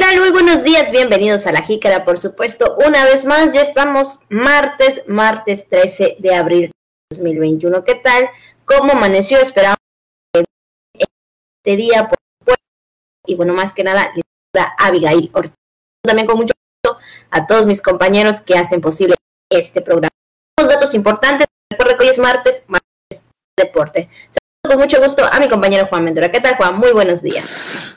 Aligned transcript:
tal? 0.00 0.18
Muy 0.18 0.30
buenos 0.30 0.64
días, 0.64 0.90
bienvenidos 0.90 1.46
a 1.46 1.52
La 1.52 1.60
Jícara, 1.60 2.06
por 2.06 2.18
supuesto. 2.18 2.74
Una 2.86 3.04
vez 3.04 3.26
más, 3.26 3.52
ya 3.52 3.60
estamos 3.60 4.20
martes, 4.30 5.02
martes 5.06 5.68
13 5.68 6.16
de 6.18 6.34
abril 6.34 6.62
de 6.62 6.72
2021. 7.10 7.84
¿Qué 7.84 7.96
tal? 7.96 8.30
¿Cómo 8.64 8.92
amaneció? 8.92 9.38
Esperamos 9.38 9.76
que 10.32 10.44
este 10.94 11.76
día, 11.76 12.08
por 12.08 12.16
supuesto. 12.38 12.64
Y 13.26 13.34
bueno, 13.34 13.52
más 13.52 13.74
que 13.74 13.84
nada, 13.84 14.10
le 14.14 14.22
da 14.54 14.74
Abigail 14.78 15.30
Ortiz. 15.34 15.52
También 16.02 16.26
con 16.26 16.38
mucho 16.38 16.54
gusto 16.82 16.98
a 17.30 17.46
todos 17.46 17.66
mis 17.66 17.82
compañeros 17.82 18.40
que 18.40 18.56
hacen 18.56 18.80
posible 18.80 19.16
este 19.50 19.82
programa. 19.82 20.08
Los 20.58 20.70
datos 20.70 20.94
importantes, 20.94 21.46
recuerda 21.70 21.98
que 21.98 22.04
hoy 22.04 22.10
es 22.10 22.18
martes, 22.18 22.64
martes 22.68 23.24
deporte 23.54 24.08
con 24.70 24.78
mucho 24.78 25.02
gusto 25.02 25.24
a 25.24 25.40
mi 25.40 25.48
compañero 25.48 25.88
Juan 25.88 26.04
Ventura. 26.04 26.30
¿Qué 26.30 26.40
tal, 26.40 26.54
Juan? 26.54 26.78
Muy 26.78 26.92
buenos 26.92 27.22
días. 27.22 27.44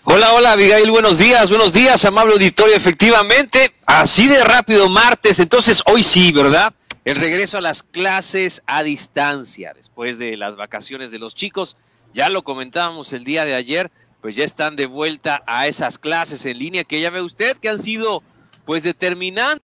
Hola, 0.05 0.33
hola, 0.33 0.53
Abigail. 0.53 0.89
Buenos 0.89 1.19
días, 1.19 1.47
buenos 1.49 1.71
días, 1.71 2.03
amable 2.03 2.33
auditorio. 2.33 2.75
Efectivamente, 2.75 3.75
así 3.85 4.27
de 4.27 4.43
rápido 4.43 4.89
martes. 4.89 5.39
Entonces, 5.39 5.83
hoy 5.85 6.01
sí, 6.01 6.31
¿verdad? 6.31 6.73
El 7.05 7.17
regreso 7.17 7.59
a 7.59 7.61
las 7.61 7.83
clases 7.83 8.63
a 8.65 8.81
distancia 8.81 9.73
después 9.75 10.17
de 10.17 10.35
las 10.35 10.55
vacaciones 10.55 11.11
de 11.11 11.19
los 11.19 11.35
chicos. 11.35 11.77
Ya 12.11 12.29
lo 12.29 12.43
comentábamos 12.43 13.13
el 13.13 13.23
día 13.23 13.45
de 13.45 13.53
ayer, 13.53 13.91
pues 14.19 14.35
ya 14.35 14.43
están 14.43 14.75
de 14.75 14.87
vuelta 14.87 15.43
a 15.45 15.67
esas 15.67 15.99
clases 15.99 16.43
en 16.47 16.57
línea 16.57 16.83
que 16.85 17.01
ya 17.01 17.11
ve 17.11 17.21
usted 17.21 17.55
que 17.57 17.69
han 17.69 17.77
sido 17.77 18.23
pues 18.65 18.81
determinantes 18.81 19.63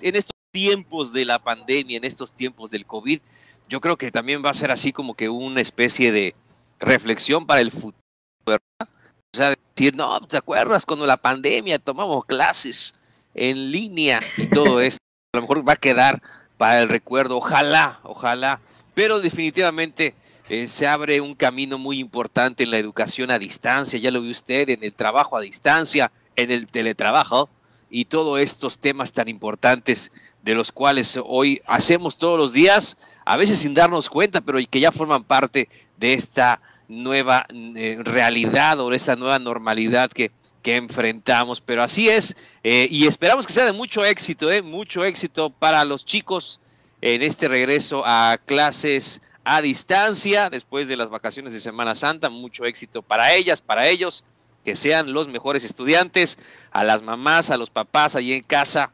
en 0.00 0.16
estos 0.16 0.34
tiempos 0.50 1.12
de 1.12 1.24
la 1.26 1.38
pandemia, 1.38 1.96
en 1.96 2.04
estos 2.04 2.34
tiempos 2.34 2.70
del 2.70 2.86
COVID 2.86 3.20
yo 3.68 3.80
creo 3.80 3.96
que 3.96 4.12
también 4.12 4.44
va 4.44 4.50
a 4.50 4.54
ser 4.54 4.70
así 4.70 4.92
como 4.92 5.14
que 5.14 5.28
una 5.28 5.60
especie 5.60 6.12
de 6.12 6.34
reflexión 6.78 7.46
para 7.46 7.60
el 7.60 7.70
futuro, 7.70 7.96
¿verdad? 8.44 8.88
O 9.34 9.36
sea, 9.36 9.54
decir, 9.74 9.96
no, 9.96 10.20
¿te 10.26 10.36
acuerdas 10.36 10.86
cuando 10.86 11.06
la 11.06 11.16
pandemia 11.16 11.78
tomamos 11.78 12.24
clases 12.24 12.94
en 13.34 13.70
línea 13.70 14.20
y 14.36 14.46
todo 14.46 14.80
esto? 14.80 15.02
A 15.32 15.38
lo 15.38 15.42
mejor 15.42 15.68
va 15.68 15.74
a 15.74 15.76
quedar 15.76 16.22
para 16.56 16.80
el 16.80 16.88
recuerdo, 16.88 17.36
ojalá, 17.36 18.00
ojalá, 18.02 18.60
pero 18.94 19.20
definitivamente 19.20 20.14
eh, 20.48 20.66
se 20.66 20.86
abre 20.86 21.20
un 21.20 21.34
camino 21.34 21.76
muy 21.76 21.98
importante 21.98 22.62
en 22.62 22.70
la 22.70 22.78
educación 22.78 23.30
a 23.30 23.38
distancia, 23.38 23.98
ya 23.98 24.10
lo 24.10 24.22
vio 24.22 24.30
usted, 24.30 24.70
en 24.70 24.82
el 24.82 24.94
trabajo 24.94 25.36
a 25.36 25.40
distancia, 25.40 26.10
en 26.36 26.50
el 26.50 26.68
teletrabajo 26.68 27.50
y 27.90 28.06
todos 28.06 28.40
estos 28.40 28.78
temas 28.78 29.12
tan 29.12 29.28
importantes 29.28 30.12
de 30.42 30.54
los 30.54 30.72
cuales 30.72 31.18
hoy 31.24 31.60
hacemos 31.66 32.16
todos 32.16 32.38
los 32.38 32.52
días 32.52 32.96
a 33.26 33.36
veces 33.36 33.58
sin 33.58 33.74
darnos 33.74 34.08
cuenta, 34.08 34.40
pero 34.40 34.58
que 34.70 34.80
ya 34.80 34.92
forman 34.92 35.24
parte 35.24 35.68
de 35.98 36.14
esta 36.14 36.60
nueva 36.88 37.44
eh, 37.50 37.98
realidad 38.00 38.78
o 38.78 38.88
de 38.88 38.96
esta 38.96 39.16
nueva 39.16 39.40
normalidad 39.40 40.10
que, 40.10 40.30
que 40.62 40.76
enfrentamos. 40.76 41.60
Pero 41.60 41.82
así 41.82 42.08
es, 42.08 42.36
eh, 42.62 42.86
y 42.88 43.08
esperamos 43.08 43.44
que 43.44 43.52
sea 43.52 43.64
de 43.64 43.72
mucho 43.72 44.04
éxito, 44.04 44.50
eh, 44.50 44.62
mucho 44.62 45.04
éxito 45.04 45.50
para 45.50 45.84
los 45.84 46.06
chicos 46.06 46.60
en 47.02 47.22
este 47.22 47.48
regreso 47.48 48.04
a 48.06 48.38
clases 48.46 49.20
a 49.42 49.60
distancia 49.60 50.48
después 50.48 50.86
de 50.86 50.96
las 50.96 51.10
vacaciones 51.10 51.52
de 51.52 51.58
Semana 51.58 51.96
Santa. 51.96 52.30
Mucho 52.30 52.64
éxito 52.64 53.02
para 53.02 53.34
ellas, 53.34 53.60
para 53.60 53.88
ellos, 53.88 54.22
que 54.64 54.76
sean 54.76 55.12
los 55.12 55.26
mejores 55.26 55.64
estudiantes, 55.64 56.38
a 56.70 56.84
las 56.84 57.02
mamás, 57.02 57.50
a 57.50 57.56
los 57.56 57.70
papás 57.70 58.14
allí 58.14 58.34
en 58.34 58.42
casa, 58.44 58.92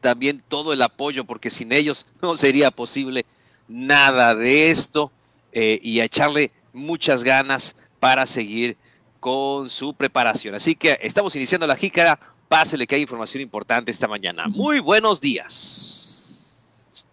también 0.00 0.44
todo 0.46 0.72
el 0.72 0.82
apoyo, 0.82 1.24
porque 1.24 1.50
sin 1.50 1.72
ellos 1.72 2.06
no 2.22 2.36
sería 2.36 2.70
posible 2.70 3.26
nada 3.68 4.34
de 4.34 4.70
esto 4.70 5.12
eh, 5.52 5.78
y 5.82 6.00
a 6.00 6.04
echarle 6.04 6.50
muchas 6.72 7.22
ganas 7.22 7.76
para 8.00 8.26
seguir 8.26 8.76
con 9.20 9.68
su 9.68 9.94
preparación. 9.94 10.54
Así 10.54 10.74
que 10.74 10.98
estamos 11.02 11.34
iniciando 11.36 11.66
la 11.66 11.76
jícara. 11.76 12.18
Pásele 12.48 12.86
que 12.86 12.94
hay 12.94 13.02
información 13.02 13.42
importante 13.42 13.90
esta 13.90 14.08
mañana. 14.08 14.48
Muy 14.48 14.80
buenos 14.80 15.20
días. 15.20 17.04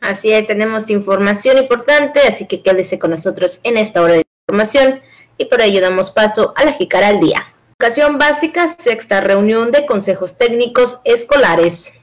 Así 0.00 0.32
es, 0.32 0.46
tenemos 0.46 0.90
información 0.90 1.56
importante, 1.56 2.20
así 2.28 2.46
que 2.46 2.60
quédese 2.60 2.98
con 2.98 3.10
nosotros 3.10 3.60
en 3.62 3.78
esta 3.78 4.02
hora 4.02 4.14
de 4.14 4.24
información 4.46 5.00
y 5.38 5.46
por 5.46 5.62
ello 5.62 5.80
damos 5.80 6.10
paso 6.10 6.52
a 6.56 6.64
la 6.66 6.74
jícara 6.74 7.08
al 7.08 7.20
día. 7.20 7.46
Educación 7.78 8.18
básica, 8.18 8.68
sexta 8.68 9.22
reunión 9.22 9.70
de 9.70 9.86
consejos 9.86 10.36
técnicos 10.36 11.00
escolares. 11.04 11.94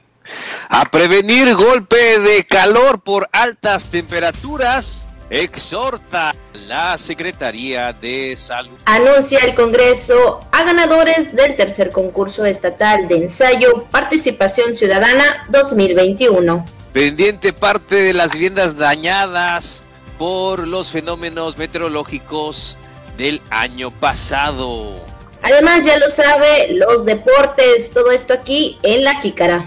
A 0.68 0.84
prevenir 0.86 1.54
golpe 1.54 2.18
de 2.18 2.44
calor 2.44 3.02
por 3.02 3.28
altas 3.32 3.86
temperaturas, 3.86 5.08
exhorta 5.30 6.34
la 6.52 6.98
Secretaría 6.98 7.92
de 7.92 8.34
Salud. 8.36 8.74
Anuncia 8.84 9.40
el 9.40 9.54
Congreso 9.54 10.40
a 10.52 10.64
ganadores 10.64 11.34
del 11.34 11.56
tercer 11.56 11.90
concurso 11.90 12.44
estatal 12.44 13.08
de 13.08 13.16
ensayo 13.16 13.86
Participación 13.90 14.74
Ciudadana 14.74 15.46
2021. 15.48 16.64
Pendiente 16.92 17.52
parte 17.52 17.96
de 17.96 18.12
las 18.12 18.32
viviendas 18.32 18.76
dañadas 18.76 19.82
por 20.18 20.68
los 20.68 20.90
fenómenos 20.90 21.56
meteorológicos 21.56 22.76
del 23.16 23.40
año 23.50 23.90
pasado. 23.90 24.94
Además, 25.42 25.84
ya 25.84 25.98
lo 25.98 26.08
sabe, 26.08 26.74
los 26.74 27.04
deportes, 27.04 27.90
todo 27.90 28.12
esto 28.12 28.32
aquí 28.34 28.78
en 28.82 29.02
La 29.04 29.20
Jícara. 29.20 29.66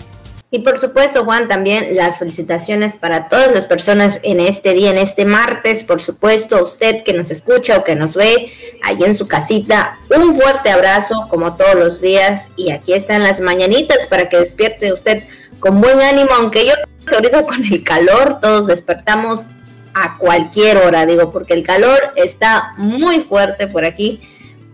Y 0.51 0.59
por 0.59 0.79
supuesto, 0.79 1.25
Juan, 1.25 1.47
también 1.47 1.95
las 1.95 2.19
felicitaciones 2.19 2.97
para 2.97 3.27
todas 3.29 3.51
las 3.51 3.67
personas 3.67 4.19
en 4.23 4.39
este 4.39 4.73
día, 4.73 4.91
en 4.91 4.97
este 4.97 5.25
martes, 5.25 5.83
por 5.83 5.99
supuesto, 5.99 6.63
usted 6.63 7.03
que 7.03 7.13
nos 7.13 7.31
escucha 7.31 7.77
o 7.77 7.83
que 7.83 7.95
nos 7.95 8.15
ve 8.15 8.53
allí 8.83 9.03
en 9.03 9.15
su 9.15 9.27
casita, 9.27 9.97
un 10.15 10.35
fuerte 10.35 10.69
abrazo 10.69 11.27
como 11.29 11.55
todos 11.57 11.75
los 11.75 11.99
días. 11.99 12.49
Y 12.55 12.71
aquí 12.71 12.93
están 12.93 13.23
las 13.23 13.39
mañanitas 13.41 14.07
para 14.07 14.29
que 14.29 14.37
despierte 14.37 14.93
usted 14.93 15.23
con 15.59 15.81
buen 15.81 15.99
ánimo, 15.99 16.29
aunque 16.37 16.65
yo 16.65 16.73
creo 17.05 17.21
que 17.21 17.35
ahorita 17.35 17.43
con 17.43 17.65
el 17.65 17.83
calor 17.83 18.39
todos 18.39 18.67
despertamos 18.67 19.47
a 19.95 20.17
cualquier 20.17 20.77
hora, 20.77 21.05
digo, 21.05 21.31
porque 21.31 21.53
el 21.53 21.63
calor 21.63 22.13
está 22.15 22.73
muy 22.77 23.21
fuerte 23.21 23.67
por 23.67 23.85
aquí 23.85 24.21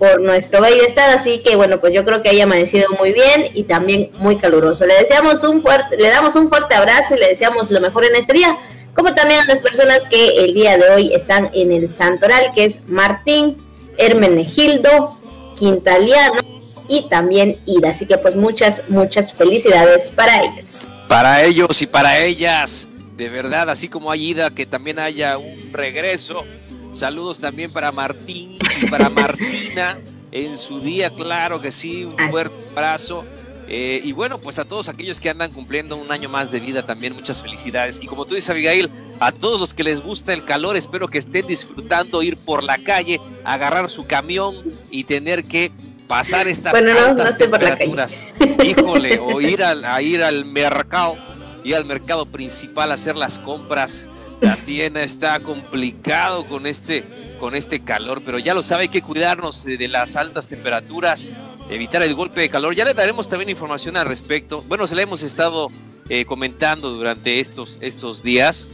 por 0.02 0.20
nuestro 0.20 0.62
bello 0.62 0.82
estado, 0.82 1.16
así 1.16 1.44
que 1.44 1.56
bueno, 1.56 1.80
pues 1.80 1.94
yo 1.94 2.04
creo 2.04 2.24
que 2.24 2.30
haya 2.30 2.46
amanecido 2.46 2.88
muy 2.98 3.14
bien 3.14 3.52
y 3.54 3.66
también 3.66 4.10
muy 4.18 4.36
caluroso. 4.36 4.84
Le 4.88 4.96
deseamos 4.96 5.44
un 5.44 5.62
fuerte, 5.62 5.96
le 5.96 6.10
damos 6.10 6.36
un 6.36 6.50
fuerte 6.50 6.74
abrazo 6.74 7.14
y 7.14 7.20
le 7.20 7.28
deseamos 7.28 7.70
lo 7.70 7.80
mejor 7.80 8.06
en 8.06 8.16
este 8.16 8.34
día, 8.34 8.58
como 8.96 9.14
también 9.14 9.42
a 9.42 9.46
las 9.46 9.62
personas 9.62 10.08
que 10.10 10.44
el 10.44 10.56
día 10.56 10.76
de 10.76 10.90
hoy 10.90 11.14
están 11.14 11.52
en 11.54 11.72
el 11.72 11.88
santoral, 11.88 12.52
que 12.56 12.66
es 12.66 12.80
Martín, 12.88 13.58
Hermenegildo, 14.00 15.16
Quintaliano 15.56 16.42
y 16.88 17.08
también 17.08 17.58
Ida. 17.68 17.92
Así 17.92 18.08
que 18.08 18.18
pues 18.18 18.36
muchas, 18.36 18.82
muchas 18.90 19.32
felicidades 19.32 20.10
para 20.10 20.42
ellos. 20.42 20.82
Para 21.08 21.44
ellos 21.44 21.80
y 21.80 21.86
para 21.86 22.18
ellas, 22.18 22.88
de 23.18 23.30
verdad, 23.30 23.70
así 23.70 23.88
como 23.88 24.10
hay 24.10 24.32
Ida, 24.32 24.50
que 24.50 24.66
también 24.66 24.98
haya 24.98 25.38
un 25.38 25.72
regreso 25.72 26.44
Saludos 26.92 27.40
también 27.40 27.72
para 27.72 27.92
Martín 27.92 28.58
y 28.82 28.88
para 28.90 29.10
Martina 29.10 29.98
en 30.32 30.58
su 30.58 30.80
día, 30.80 31.10
claro 31.10 31.62
que 31.62 31.72
sí, 31.72 32.06
un 32.06 32.18
fuerte 32.30 32.56
abrazo. 32.72 33.26
Eh, 33.68 34.02
y 34.04 34.12
bueno, 34.12 34.38
pues 34.38 34.60
a 34.60 34.66
todos 34.66 34.90
aquellos 34.90 35.22
que 35.22 35.30
andan 35.30 35.52
cumpliendo 35.52 35.96
un 35.96 36.12
año 36.12 36.28
más 36.28 36.52
de 36.52 36.60
vida 36.60 36.86
también 36.86 37.14
muchas 37.14 37.42
felicidades. 37.42 38.00
Y 38.02 38.08
como 38.08 38.26
tú 38.26 38.36
dices, 38.36 38.50
Abigail, 38.50 38.90
a 39.20 39.32
todos 39.32 39.60
los 39.60 39.74
que 39.74 39.84
les 39.84 40.02
gusta 40.02 40.34
el 40.34 40.44
calor, 40.44 40.76
espero 40.76 41.08
que 41.08 41.18
estén 41.18 41.48
disfrutando 41.48 42.22
ir 42.22 42.36
por 42.36 42.64
la 42.64 42.78
calle, 42.78 43.22
agarrar 43.46 43.90
su 43.90 44.06
camión 44.06 44.56
y 44.90 45.06
tener 45.06 45.46
que 45.46 45.72
pasar 46.08 46.50
estas 46.50 46.74
bueno, 46.74 47.16
temperaturas. 47.38 48.22
Híjole, 48.62 49.20
o 49.20 49.40
ir 49.40 49.64
al, 49.64 49.86
a 49.86 50.02
ir 50.02 50.22
al 50.22 50.44
mercado, 50.44 51.16
ir 51.64 51.76
al 51.76 51.86
mercado 51.86 52.26
principal 52.26 52.92
a 52.92 52.96
hacer 52.96 53.16
las 53.16 53.40
compras 53.40 54.08
también 54.42 54.98
está 54.98 55.40
complicado 55.40 56.46
con 56.46 56.66
este, 56.66 57.06
con 57.40 57.56
este 57.56 57.82
calor, 57.82 58.22
pero 58.26 58.40
ya 58.40 58.54
lo 58.54 58.64
sabe, 58.64 58.84
hay 58.84 58.90
que 58.90 59.04
cuidarnos 59.04 59.64
de 59.64 59.88
las 59.88 60.16
altas 60.16 60.48
temperaturas, 60.48 61.32
evitar 61.70 62.02
el 62.02 62.16
golpe 62.16 62.42
de 62.42 62.50
calor. 62.50 62.76
Ya 62.76 62.84
le 62.84 62.96
daremos 62.96 63.30
también 63.30 63.50
información 63.50 63.96
al 63.98 64.08
respecto. 64.08 64.64
Bueno, 64.68 64.88
se 64.88 64.96
la 64.96 65.04
hemos 65.04 65.22
estado 65.22 65.68
eh, 66.10 66.26
comentando 66.26 66.90
durante 66.90 67.40
estos, 67.40 67.78
estos 67.82 68.24
días 68.24 68.68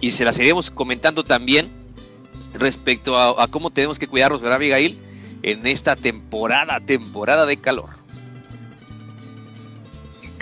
y 0.00 0.10
se 0.10 0.24
las 0.24 0.38
iremos 0.38 0.70
comentando 0.70 1.24
también 1.24 1.68
respecto 2.54 3.16
a, 3.16 3.44
a 3.44 3.46
cómo 3.46 3.70
tenemos 3.70 3.98
que 4.00 4.08
cuidarnos, 4.08 4.40
¿verdad, 4.40 4.56
Abigail? 4.56 4.98
En 5.42 5.66
esta 5.68 5.94
temporada, 5.96 6.80
temporada 6.80 7.46
de 7.46 7.56
calor. 7.56 8.01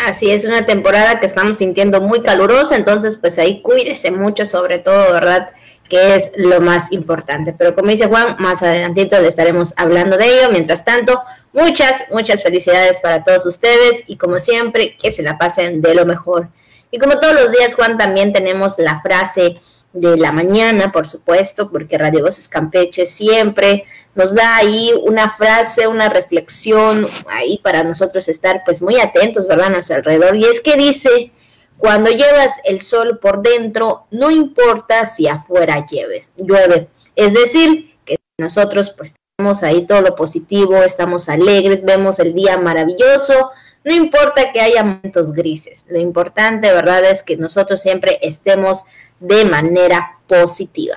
Así 0.07 0.31
es, 0.31 0.45
una 0.45 0.65
temporada 0.65 1.21
que 1.21 1.27
estamos 1.27 1.59
sintiendo 1.59 2.01
muy 2.01 2.23
calurosa, 2.23 2.75
entonces 2.75 3.17
pues 3.17 3.39
ahí 3.39 3.61
cuídese 3.61 4.11
mucho 4.11 4.47
sobre 4.47 4.79
todo, 4.79 5.13
¿verdad? 5.13 5.51
Que 5.91 6.15
es 6.15 6.33
lo 6.37 6.63
más 6.63 6.91
importante. 6.91 7.53
Pero 7.53 7.75
como 7.75 7.91
dice 7.91 8.07
Juan, 8.07 8.37
más 8.39 8.63
adelantito 8.63 9.21
le 9.21 9.29
estaremos 9.29 9.75
hablando 9.77 10.17
de 10.17 10.25
ello. 10.25 10.53
Mientras 10.53 10.87
tanto, 10.87 11.21
muchas, 11.53 12.05
muchas 12.11 12.43
felicidades 12.43 13.01
para 13.03 13.23
todos 13.25 13.45
ustedes 13.45 14.05
y 14.07 14.17
como 14.17 14.41
siempre, 14.41 14.97
que 14.97 15.13
se 15.13 15.23
la 15.23 15.37
pasen 15.37 15.83
de 15.83 15.95
lo 15.95 16.07
mejor. 16.07 16.49
Y 16.91 16.99
como 16.99 17.21
todos 17.21 17.35
los 17.35 17.53
días, 17.53 17.75
Juan, 17.75 17.99
también 17.99 18.33
tenemos 18.33 18.79
la 18.79 19.03
frase 19.03 19.61
de 19.93 20.17
la 20.17 20.31
mañana, 20.31 20.93
por 20.93 21.09
supuesto, 21.09 21.71
porque 21.71 21.99
Radio 21.99 22.23
Voces 22.23 22.49
Campeche 22.49 23.07
siempre 23.07 23.85
nos 24.15 24.35
da 24.35 24.57
ahí 24.57 24.93
una 25.05 25.31
frase, 25.31 25.89
una 25.89 26.09
reflexión 26.09 27.09
ahí 27.29 27.59
para 27.63 27.83
nosotros 27.83 28.29
estar 28.29 28.63
pues 28.65 28.83
muy 28.83 29.01
atentos, 29.01 29.49
¿verdad? 29.49 29.67
A 29.67 29.71
nuestro 29.71 29.97
alrededor. 29.97 30.37
Y 30.37 30.45
es 30.45 30.61
que 30.61 30.77
dice, 30.77 31.33
cuando 31.77 32.11
llevas 32.11 32.53
el 32.65 32.83
sol 32.83 33.19
por 33.21 33.43
dentro, 33.43 34.07
no 34.11 34.31
importa 34.31 35.07
si 35.07 35.27
afuera 35.27 35.87
lleves, 35.87 36.33
llueve. 36.37 36.89
Es 37.17 37.33
decir, 37.33 37.97
que 38.05 38.17
nosotros 38.39 38.91
pues 38.91 39.15
tenemos 39.37 39.63
ahí 39.63 39.87
todo 39.87 40.03
lo 40.03 40.15
positivo, 40.15 40.77
estamos 40.77 41.29
alegres, 41.29 41.85
vemos 41.85 42.19
el 42.19 42.35
día 42.35 42.59
maravilloso, 42.59 43.51
no 43.83 43.95
importa 43.95 44.53
que 44.53 44.61
haya 44.61 44.85
momentos 44.85 45.33
grises, 45.33 45.87
lo 45.89 45.99
importante, 45.99 46.71
¿verdad?, 46.71 47.03
es 47.07 47.23
que 47.23 47.39
nosotros 47.39 47.81
siempre 47.81 48.19
estemos 48.21 48.85
de 49.21 49.45
manera 49.45 50.19
positiva. 50.27 50.97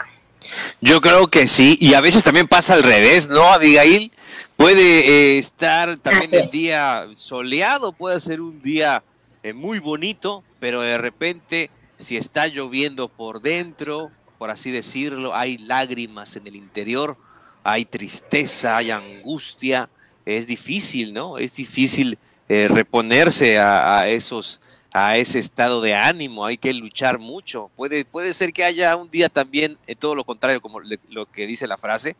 Yo 0.82 1.02
creo 1.02 1.28
que 1.28 1.48
sí, 1.48 1.78
y 1.80 1.94
a 1.94 2.02
veces 2.02 2.24
también 2.24 2.48
pasa 2.48 2.74
al 2.74 2.84
revés, 2.84 3.30
¿no, 3.30 3.44
Abigail? 3.54 4.12
Puede 4.58 4.82
eh, 4.82 5.38
estar 5.38 5.98
también 5.98 6.34
el 6.34 6.48
día 6.48 7.08
soleado, 7.16 7.92
puede 7.92 8.20
ser 8.20 8.42
un 8.42 8.62
día 8.62 9.04
eh, 9.42 9.54
muy 9.54 9.80
bonito, 9.80 10.44
pero 10.60 10.82
de 10.82 10.98
repente, 10.98 11.70
si 11.98 12.18
está 12.18 12.48
lloviendo 12.48 13.08
por 13.08 13.42
dentro, 13.42 14.12
por 14.38 14.50
así 14.50 14.72
decirlo, 14.72 15.36
hay 15.36 15.58
lágrimas 15.58 16.36
en 16.36 16.48
el 16.48 16.56
interior, 16.56 17.18
hay 17.64 17.86
tristeza, 17.86 18.78
hay 18.78 18.92
angustia, 18.92 19.90
es 20.26 20.48
difícil, 20.48 21.14
¿no? 21.14 21.38
Es 21.38 21.54
difícil 21.56 22.18
eh, 22.50 22.68
reponerse 22.70 23.58
a, 23.58 24.08
esos 24.08 24.62
a 24.94 25.18
ese 25.18 25.40
estado 25.40 25.82
de 25.82 25.96
ánimo, 25.96 26.46
hay 26.46 26.58
que 26.58 26.72
luchar 26.72 27.18
mucho. 27.18 27.72
Puede, 27.76 28.06
puede 28.06 28.32
ser 28.36 28.54
que 28.54 28.64
haya 28.64 28.96
un 28.96 29.10
día 29.10 29.28
también, 29.28 29.76
en 29.88 29.98
todo 29.98 30.14
lo 30.14 30.24
contrario, 30.24 30.62
como 30.62 30.80
lo 30.80 31.26
que 31.26 31.48
dice 31.48 31.66
la 31.66 31.78
frase, 31.78 32.16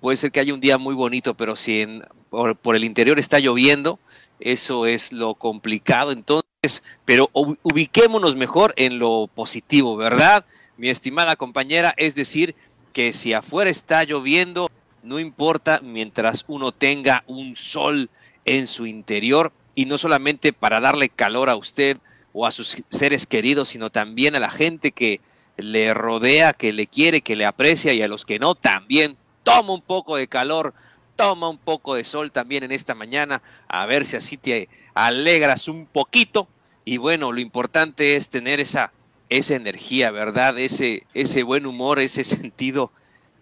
puede 0.00 0.16
ser 0.16 0.32
que 0.32 0.40
haya 0.40 0.52
un 0.52 0.60
día 0.60 0.78
muy 0.78 0.96
bonito, 0.96 1.34
pero 1.34 1.54
si 1.54 1.82
en, 1.82 2.04
por, 2.28 2.74
el 2.74 2.82
interior 2.82 3.20
está 3.20 3.38
lloviendo, 3.38 4.00
eso 4.40 4.86
es 4.86 5.12
lo 5.12 5.34
complicado. 5.34 6.10
Entonces, 6.10 6.82
pero 7.04 7.30
ubiquémonos 7.32 8.34
mejor 8.34 8.74
en 8.76 8.98
lo 8.98 9.30
positivo, 9.32 9.96
¿verdad? 9.96 10.44
Mi 10.76 10.88
estimada 10.88 11.36
compañera, 11.36 11.94
es 11.96 12.16
decir, 12.16 12.56
que 12.92 13.12
si 13.12 13.32
afuera 13.32 13.70
está 13.70 14.02
lloviendo, 14.02 14.68
no 15.04 15.20
importa 15.20 15.80
mientras 15.84 16.44
uno 16.48 16.72
tenga 16.72 17.22
un 17.28 17.54
sol 17.54 18.10
en 18.44 18.66
su 18.66 18.86
interior 18.86 19.52
y 19.78 19.86
no 19.86 19.96
solamente 19.96 20.52
para 20.52 20.80
darle 20.80 21.08
calor 21.08 21.48
a 21.48 21.54
usted 21.54 21.98
o 22.32 22.46
a 22.46 22.50
sus 22.50 22.78
seres 22.88 23.28
queridos, 23.28 23.68
sino 23.68 23.90
también 23.90 24.34
a 24.34 24.40
la 24.40 24.50
gente 24.50 24.90
que 24.90 25.20
le 25.56 25.94
rodea, 25.94 26.52
que 26.52 26.72
le 26.72 26.88
quiere, 26.88 27.20
que 27.20 27.36
le 27.36 27.46
aprecia 27.46 27.92
y 27.92 28.02
a 28.02 28.08
los 28.08 28.24
que 28.24 28.40
no 28.40 28.56
también. 28.56 29.16
Toma 29.44 29.74
un 29.74 29.80
poco 29.80 30.16
de 30.16 30.26
calor, 30.26 30.74
toma 31.14 31.48
un 31.48 31.58
poco 31.58 31.94
de 31.94 32.02
sol 32.02 32.32
también 32.32 32.64
en 32.64 32.72
esta 32.72 32.96
mañana, 32.96 33.40
a 33.68 33.86
ver 33.86 34.04
si 34.04 34.16
así 34.16 34.36
te 34.36 34.68
alegras 34.94 35.68
un 35.68 35.86
poquito. 35.86 36.48
Y 36.84 36.96
bueno, 36.96 37.30
lo 37.30 37.38
importante 37.38 38.16
es 38.16 38.30
tener 38.30 38.58
esa, 38.58 38.90
esa 39.28 39.54
energía, 39.54 40.10
¿verdad? 40.10 40.58
Ese, 40.58 41.04
ese 41.14 41.44
buen 41.44 41.66
humor, 41.66 42.00
ese 42.00 42.24
sentido 42.24 42.90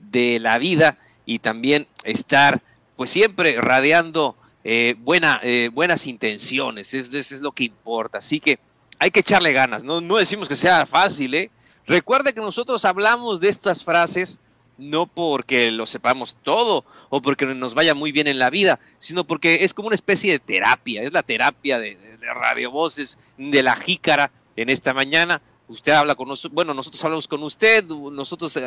de 0.01 0.39
la 0.39 0.59
vida 0.59 0.99
y 1.25 1.39
también 1.39 1.87
estar 2.05 2.61
pues 2.95 3.09
siempre 3.09 3.59
radiando 3.59 4.37
eh, 4.69 4.97
buena, 4.99 5.39
eh, 5.45 5.71
buenas 5.73 6.09
intenciones, 6.09 6.93
eso, 6.93 7.17
es 7.17 7.41
lo 7.41 7.53
que 7.53 7.63
importa. 7.63 8.19
Así 8.19 8.41
que 8.41 8.59
hay 8.99 9.13
que 9.13 9.21
echarle 9.21 9.53
ganas, 9.53 9.85
no, 9.85 10.01
no 10.01 10.17
decimos 10.17 10.49
que 10.49 10.57
sea 10.57 10.85
fácil, 10.87 11.35
¿eh? 11.35 11.51
Recuerde 11.87 12.35
que 12.35 12.41
nosotros 12.41 12.85
hablamos 12.85 13.39
de 13.39 13.49
estas 13.49 13.85
frases 13.85 14.41
no 14.77 15.07
porque 15.07 15.71
lo 15.71 15.87
sepamos 15.87 16.37
todo 16.43 16.85
o 17.11 17.23
porque 17.23 17.47
nos 17.47 17.75
vaya 17.75 17.95
muy 17.95 18.11
bien 18.11 18.27
en 18.27 18.41
la 18.41 18.51
vida, 18.51 18.81
sino 18.99 19.25
porque 19.25 19.63
es 19.63 19.73
como 19.73 19.87
una 19.87 19.95
especie 19.95 20.33
de 20.33 20.41
terapia, 20.41 21.05
es 21.05 21.13
la 21.13 21.23
terapia 21.23 21.79
de, 21.79 21.97
de 21.97 22.35
Radio 22.35 22.73
Voces, 22.73 23.19
de 23.39 23.63
la 23.63 23.77
jícara 23.77 24.33
en 24.57 24.69
esta 24.69 24.93
mañana. 24.93 25.41
Usted 25.69 25.93
habla 25.93 26.17
con 26.17 26.27
nosotros, 26.27 26.53
bueno, 26.53 26.75
nosotros 26.75 27.05
hablamos 27.05 27.29
con 27.29 27.41
usted, 27.45 27.85
nosotros, 27.85 28.59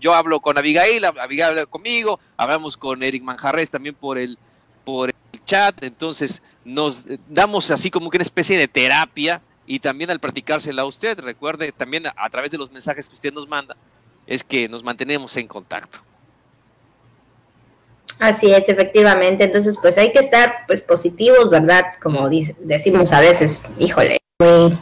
yo 0.00 0.14
hablo 0.14 0.40
con 0.40 0.58
Abigail, 0.58 1.02
Abigail 1.06 1.48
habla 1.48 1.64
conmigo, 1.64 2.20
hablamos 2.36 2.76
con 2.76 3.02
Eric 3.02 3.22
Manjarres 3.22 3.70
también 3.70 3.94
por 3.94 4.18
el, 4.18 4.38
por 4.88 5.10
el 5.10 5.44
chat, 5.44 5.84
entonces 5.84 6.40
nos 6.64 7.04
damos 7.28 7.70
así 7.70 7.90
como 7.90 8.08
que 8.08 8.16
una 8.16 8.22
especie 8.22 8.56
de 8.56 8.66
terapia 8.66 9.42
y 9.66 9.80
también 9.80 10.10
al 10.10 10.18
practicársela 10.18 10.80
a 10.80 10.86
usted, 10.86 11.20
recuerde 11.20 11.72
también 11.72 12.06
a, 12.06 12.30
través 12.30 12.50
de 12.50 12.56
los 12.56 12.72
mensajes 12.72 13.06
que 13.06 13.14
usted 13.14 13.30
nos 13.30 13.46
manda, 13.46 13.76
es 14.26 14.42
que 14.42 14.66
nos 14.66 14.82
mantenemos 14.82 15.36
en 15.36 15.46
contacto. 15.46 15.98
Así 18.18 18.50
es, 18.50 18.66
efectivamente. 18.66 19.44
Entonces, 19.44 19.76
pues 19.76 19.98
hay 19.98 20.10
que 20.10 20.20
estar 20.20 20.64
pues 20.66 20.80
positivos, 20.80 21.50
¿verdad? 21.50 21.84
Como 22.02 22.26
decimos 22.30 23.12
a 23.12 23.20
veces, 23.20 23.60
híjole, 23.78 24.16
muy 24.40 24.78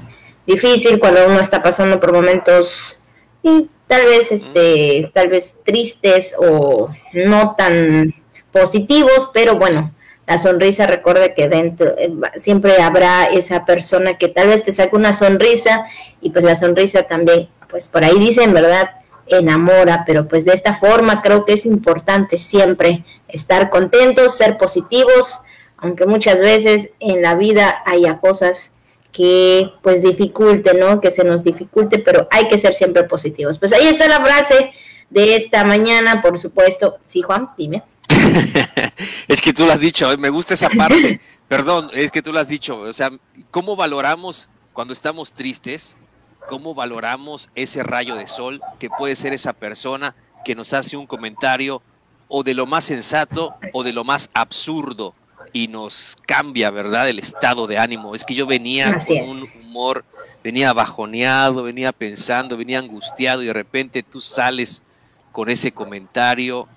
difícil 0.46 1.00
cuando 1.00 1.26
uno 1.26 1.40
está 1.40 1.60
pasando 1.60 1.98
por 1.98 2.12
momentos 2.12 3.00
y 3.42 3.68
tal 3.88 4.04
vez 4.04 4.30
este, 4.30 5.10
tal 5.12 5.30
vez 5.30 5.56
tristes 5.64 6.36
o 6.38 6.90
no 7.12 7.56
tan 7.56 8.14
positivos, 8.52 9.30
pero 9.34 9.56
bueno, 9.56 9.95
la 10.26 10.38
sonrisa, 10.38 10.86
recuerde 10.86 11.34
que 11.34 11.48
dentro 11.48 11.94
eh, 11.98 12.10
siempre 12.36 12.82
habrá 12.82 13.26
esa 13.26 13.64
persona 13.64 14.18
que 14.18 14.28
tal 14.28 14.48
vez 14.48 14.64
te 14.64 14.72
saque 14.72 14.96
una 14.96 15.12
sonrisa 15.12 15.84
y 16.20 16.30
pues 16.30 16.44
la 16.44 16.56
sonrisa 16.56 17.04
también, 17.04 17.48
pues 17.68 17.88
por 17.88 18.04
ahí 18.04 18.18
dicen, 18.18 18.52
¿verdad? 18.52 18.90
enamora, 19.28 20.04
pero 20.06 20.28
pues 20.28 20.44
de 20.44 20.52
esta 20.52 20.74
forma 20.74 21.22
creo 21.22 21.44
que 21.44 21.54
es 21.54 21.66
importante 21.66 22.38
siempre 22.38 23.04
estar 23.28 23.70
contentos, 23.70 24.36
ser 24.36 24.56
positivos, 24.56 25.40
aunque 25.76 26.06
muchas 26.06 26.40
veces 26.40 26.90
en 27.00 27.22
la 27.22 27.34
vida 27.34 27.82
haya 27.86 28.18
cosas 28.18 28.72
que 29.12 29.72
pues 29.82 30.02
dificulte, 30.02 30.74
¿no? 30.74 31.00
Que 31.00 31.10
se 31.10 31.24
nos 31.24 31.42
dificulte, 31.42 31.98
pero 31.98 32.28
hay 32.30 32.48
que 32.48 32.58
ser 32.58 32.74
siempre 32.74 33.04
positivos. 33.04 33.58
Pues 33.58 33.72
ahí 33.72 33.86
está 33.86 34.06
la 34.08 34.24
frase 34.24 34.72
de 35.10 35.36
esta 35.36 35.64
mañana, 35.64 36.22
por 36.22 36.38
supuesto. 36.38 36.98
Sí, 37.04 37.22
Juan, 37.22 37.50
dime. 37.56 37.82
es 39.28 39.40
que 39.40 39.52
tú 39.52 39.66
lo 39.66 39.72
has 39.72 39.80
dicho, 39.80 40.08
me 40.18 40.28
gusta 40.28 40.54
esa 40.54 40.68
parte. 40.68 41.20
Perdón, 41.48 41.90
es 41.92 42.10
que 42.10 42.22
tú 42.22 42.32
lo 42.32 42.40
has 42.40 42.48
dicho. 42.48 42.78
O 42.78 42.92
sea, 42.92 43.10
¿cómo 43.50 43.76
valoramos 43.76 44.48
cuando 44.72 44.92
estamos 44.92 45.32
tristes? 45.32 45.96
¿Cómo 46.48 46.74
valoramos 46.74 47.48
ese 47.54 47.82
rayo 47.82 48.14
de 48.16 48.26
sol 48.26 48.60
que 48.78 48.90
puede 48.90 49.16
ser 49.16 49.32
esa 49.32 49.52
persona 49.52 50.14
que 50.44 50.54
nos 50.54 50.72
hace 50.72 50.96
un 50.96 51.06
comentario 51.06 51.82
o 52.28 52.42
de 52.42 52.54
lo 52.54 52.66
más 52.66 52.84
sensato 52.84 53.54
o 53.72 53.82
de 53.82 53.92
lo 53.92 54.04
más 54.04 54.30
absurdo 54.34 55.14
y 55.52 55.68
nos 55.68 56.16
cambia, 56.26 56.70
¿verdad? 56.70 57.08
El 57.08 57.18
estado 57.18 57.66
de 57.66 57.78
ánimo. 57.78 58.14
Es 58.14 58.24
que 58.24 58.34
yo 58.34 58.46
venía 58.46 58.98
con 58.98 59.28
un 59.28 59.50
humor, 59.60 60.04
venía 60.42 60.72
bajoneado, 60.72 61.62
venía 61.62 61.92
pensando, 61.92 62.56
venía 62.56 62.78
angustiado 62.78 63.42
y 63.42 63.46
de 63.46 63.52
repente 63.52 64.02
tú 64.02 64.20
sales 64.20 64.82
con 65.32 65.48
ese 65.48 65.72
comentario 65.72 66.68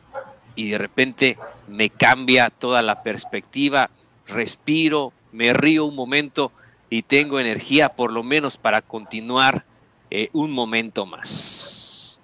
y 0.59 0.71
de 0.71 0.77
repente 0.77 1.37
me 1.69 1.89
cambia 1.89 2.49
toda 2.49 2.81
la 2.81 3.01
perspectiva, 3.01 3.89
respiro, 4.27 5.13
me 5.31 5.53
río 5.53 5.85
un 5.85 5.95
momento 5.95 6.51
y 6.89 7.03
tengo 7.03 7.39
energía 7.39 7.87
por 7.87 8.11
lo 8.11 8.23
menos 8.23 8.57
para 8.57 8.81
continuar 8.81 9.63
eh, 10.11 10.29
un 10.33 10.51
momento 10.51 11.05
más. 11.05 12.19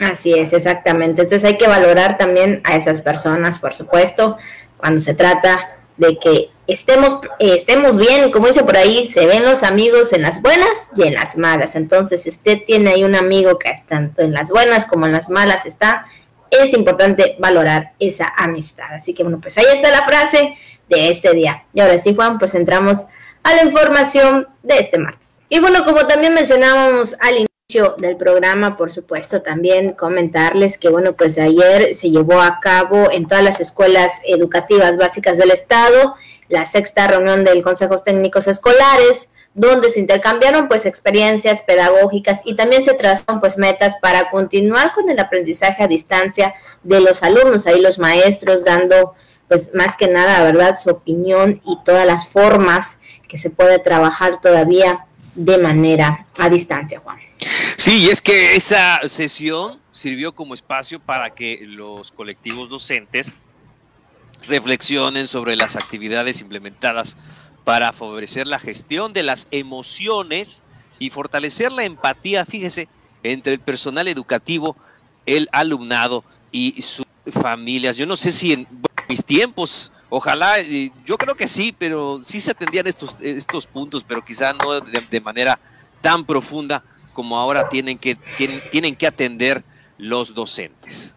Así 0.00 0.32
es, 0.32 0.54
exactamente. 0.54 1.20
Entonces 1.20 1.44
hay 1.44 1.58
que 1.58 1.68
valorar 1.68 2.16
también 2.16 2.62
a 2.64 2.74
esas 2.74 3.02
personas, 3.02 3.58
por 3.58 3.74
supuesto, 3.74 4.38
cuando 4.78 4.98
se 4.98 5.12
trata 5.12 5.76
de 5.98 6.18
que 6.18 6.48
estemos, 6.66 7.20
eh, 7.38 7.54
estemos 7.54 7.98
bien, 7.98 8.32
como 8.32 8.46
dice 8.46 8.64
por 8.64 8.78
ahí, 8.78 9.04
se 9.12 9.26
ven 9.26 9.44
los 9.44 9.62
amigos 9.62 10.14
en 10.14 10.22
las 10.22 10.40
buenas 10.40 10.88
y 10.96 11.02
en 11.02 11.14
las 11.14 11.36
malas. 11.36 11.76
Entonces, 11.76 12.22
si 12.22 12.30
usted 12.30 12.62
tiene 12.66 12.92
ahí 12.92 13.04
un 13.04 13.14
amigo 13.14 13.58
que 13.58 13.70
tanto 13.86 14.22
en 14.22 14.32
las 14.32 14.48
buenas 14.48 14.86
como 14.86 15.04
en 15.04 15.12
las 15.12 15.28
malas 15.28 15.66
está, 15.66 16.06
es 16.62 16.72
importante 16.72 17.36
valorar 17.38 17.92
esa 17.98 18.32
amistad. 18.36 18.92
Así 18.92 19.14
que 19.14 19.22
bueno, 19.22 19.40
pues 19.40 19.58
ahí 19.58 19.66
está 19.72 19.90
la 19.90 20.04
frase 20.04 20.56
de 20.88 21.10
este 21.10 21.32
día. 21.32 21.64
Y 21.72 21.80
ahora 21.80 21.98
sí, 21.98 22.14
Juan, 22.14 22.38
pues 22.38 22.54
entramos 22.54 23.06
a 23.42 23.54
la 23.54 23.64
información 23.64 24.48
de 24.62 24.78
este 24.78 24.98
martes. 24.98 25.36
Y 25.48 25.60
bueno, 25.60 25.84
como 25.84 26.06
también 26.06 26.34
mencionábamos 26.34 27.16
al 27.20 27.46
inicio 27.70 27.94
del 27.98 28.16
programa, 28.16 28.76
por 28.76 28.90
supuesto, 28.90 29.42
también 29.42 29.92
comentarles 29.92 30.78
que 30.78 30.88
bueno, 30.88 31.14
pues 31.14 31.38
ayer 31.38 31.94
se 31.94 32.10
llevó 32.10 32.40
a 32.40 32.60
cabo 32.60 33.10
en 33.10 33.26
todas 33.26 33.44
las 33.44 33.60
escuelas 33.60 34.20
educativas 34.24 34.96
básicas 34.96 35.38
del 35.38 35.50
estado 35.50 36.14
la 36.48 36.66
sexta 36.66 37.06
reunión 37.06 37.44
del 37.44 37.62
Consejos 37.62 38.04
Técnicos 38.04 38.48
Escolares, 38.48 39.30
donde 39.54 39.88
se 39.88 40.00
intercambiaron 40.00 40.66
pues 40.66 40.84
experiencias 40.84 41.62
pedagógicas 41.62 42.40
y 42.44 42.54
también 42.54 42.82
se 42.82 42.94
trazaron 42.94 43.40
pues 43.40 43.56
metas 43.56 43.96
para 44.02 44.30
continuar 44.30 44.92
con 44.94 45.08
el 45.08 45.18
aprendizaje 45.20 45.82
a 45.82 45.86
distancia 45.86 46.52
de 46.82 47.00
los 47.00 47.22
alumnos, 47.22 47.66
ahí 47.66 47.80
los 47.80 47.98
maestros 47.98 48.64
dando 48.64 49.14
pues 49.48 49.72
más 49.74 49.96
que 49.96 50.08
nada, 50.08 50.42
¿verdad?, 50.42 50.74
su 50.74 50.90
opinión 50.90 51.60
y 51.64 51.78
todas 51.84 52.06
las 52.06 52.28
formas 52.28 53.00
que 53.28 53.38
se 53.38 53.50
puede 53.50 53.78
trabajar 53.78 54.40
todavía 54.40 55.06
de 55.34 55.58
manera 55.58 56.26
a 56.38 56.48
distancia, 56.48 57.00
Juan. 57.00 57.18
Sí, 57.76 58.04
y 58.04 58.08
es 58.08 58.22
que 58.22 58.56
esa 58.56 59.00
sesión 59.08 59.78
sirvió 59.90 60.34
como 60.34 60.54
espacio 60.54 60.98
para 60.98 61.30
que 61.30 61.60
los 61.62 62.10
colectivos 62.10 62.68
docentes 62.68 63.36
reflexionen 64.48 65.26
sobre 65.26 65.56
las 65.56 65.76
actividades 65.76 66.40
implementadas 66.40 67.16
para 67.64 67.92
favorecer 67.92 68.46
la 68.46 68.58
gestión 68.58 69.12
de 69.12 69.22
las 69.22 69.48
emociones 69.50 70.62
y 70.98 71.10
fortalecer 71.10 71.72
la 71.72 71.84
empatía, 71.84 72.44
fíjese, 72.44 72.88
entre 73.22 73.54
el 73.54 73.60
personal 73.60 74.06
educativo, 74.06 74.76
el 75.26 75.48
alumnado 75.50 76.22
y 76.52 76.80
sus 76.82 77.06
familias. 77.32 77.96
Yo 77.96 78.06
no 78.06 78.16
sé 78.16 78.32
si 78.32 78.52
en 78.52 78.66
mis 79.08 79.24
tiempos, 79.24 79.90
ojalá, 80.10 80.56
yo 81.04 81.16
creo 81.16 81.34
que 81.34 81.48
sí, 81.48 81.74
pero 81.76 82.20
sí 82.22 82.40
se 82.40 82.50
atendían 82.50 82.86
estos, 82.86 83.16
estos 83.20 83.66
puntos, 83.66 84.04
pero 84.06 84.24
quizá 84.24 84.52
no 84.52 84.80
de, 84.80 85.20
manera 85.20 85.58
tan 86.00 86.24
profunda 86.24 86.82
como 87.12 87.38
ahora 87.38 87.68
tienen 87.68 87.98
que, 87.98 88.16
tienen, 88.36 88.60
tienen 88.70 88.96
que 88.96 89.06
atender 89.06 89.64
los 89.96 90.34
docentes. 90.34 91.13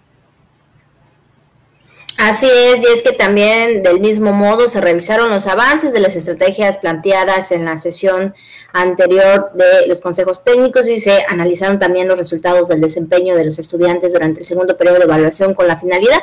Así 2.18 2.48
es, 2.48 2.82
y 2.82 2.86
es 2.94 3.04
que 3.04 3.14
también 3.14 3.84
del 3.84 4.00
mismo 4.00 4.32
modo 4.32 4.68
se 4.70 4.82
realizaron 4.82 5.30
los 5.30 5.46
avances 5.46 5.94
de 5.94 6.00
las 6.00 6.16
estrategias 6.16 6.80
planteadas 6.80 7.52
en 7.52 7.64
la 7.64 7.78
sesión 7.78 8.34
anterior 8.74 9.52
de 9.54 9.86
los 9.86 10.02
consejos 10.02 10.44
técnicos 10.44 10.88
y 10.88 11.00
se 11.00 11.24
analizaron 11.30 11.78
también 11.78 12.08
los 12.08 12.18
resultados 12.18 12.70
del 12.70 12.82
desempeño 12.82 13.36
de 13.36 13.46
los 13.46 13.60
estudiantes 13.60 14.14
durante 14.14 14.40
el 14.40 14.48
segundo 14.48 14.78
periodo 14.78 14.98
de 14.98 15.04
evaluación 15.04 15.54
con 15.54 15.68
la 15.68 15.78
finalidad 15.78 16.20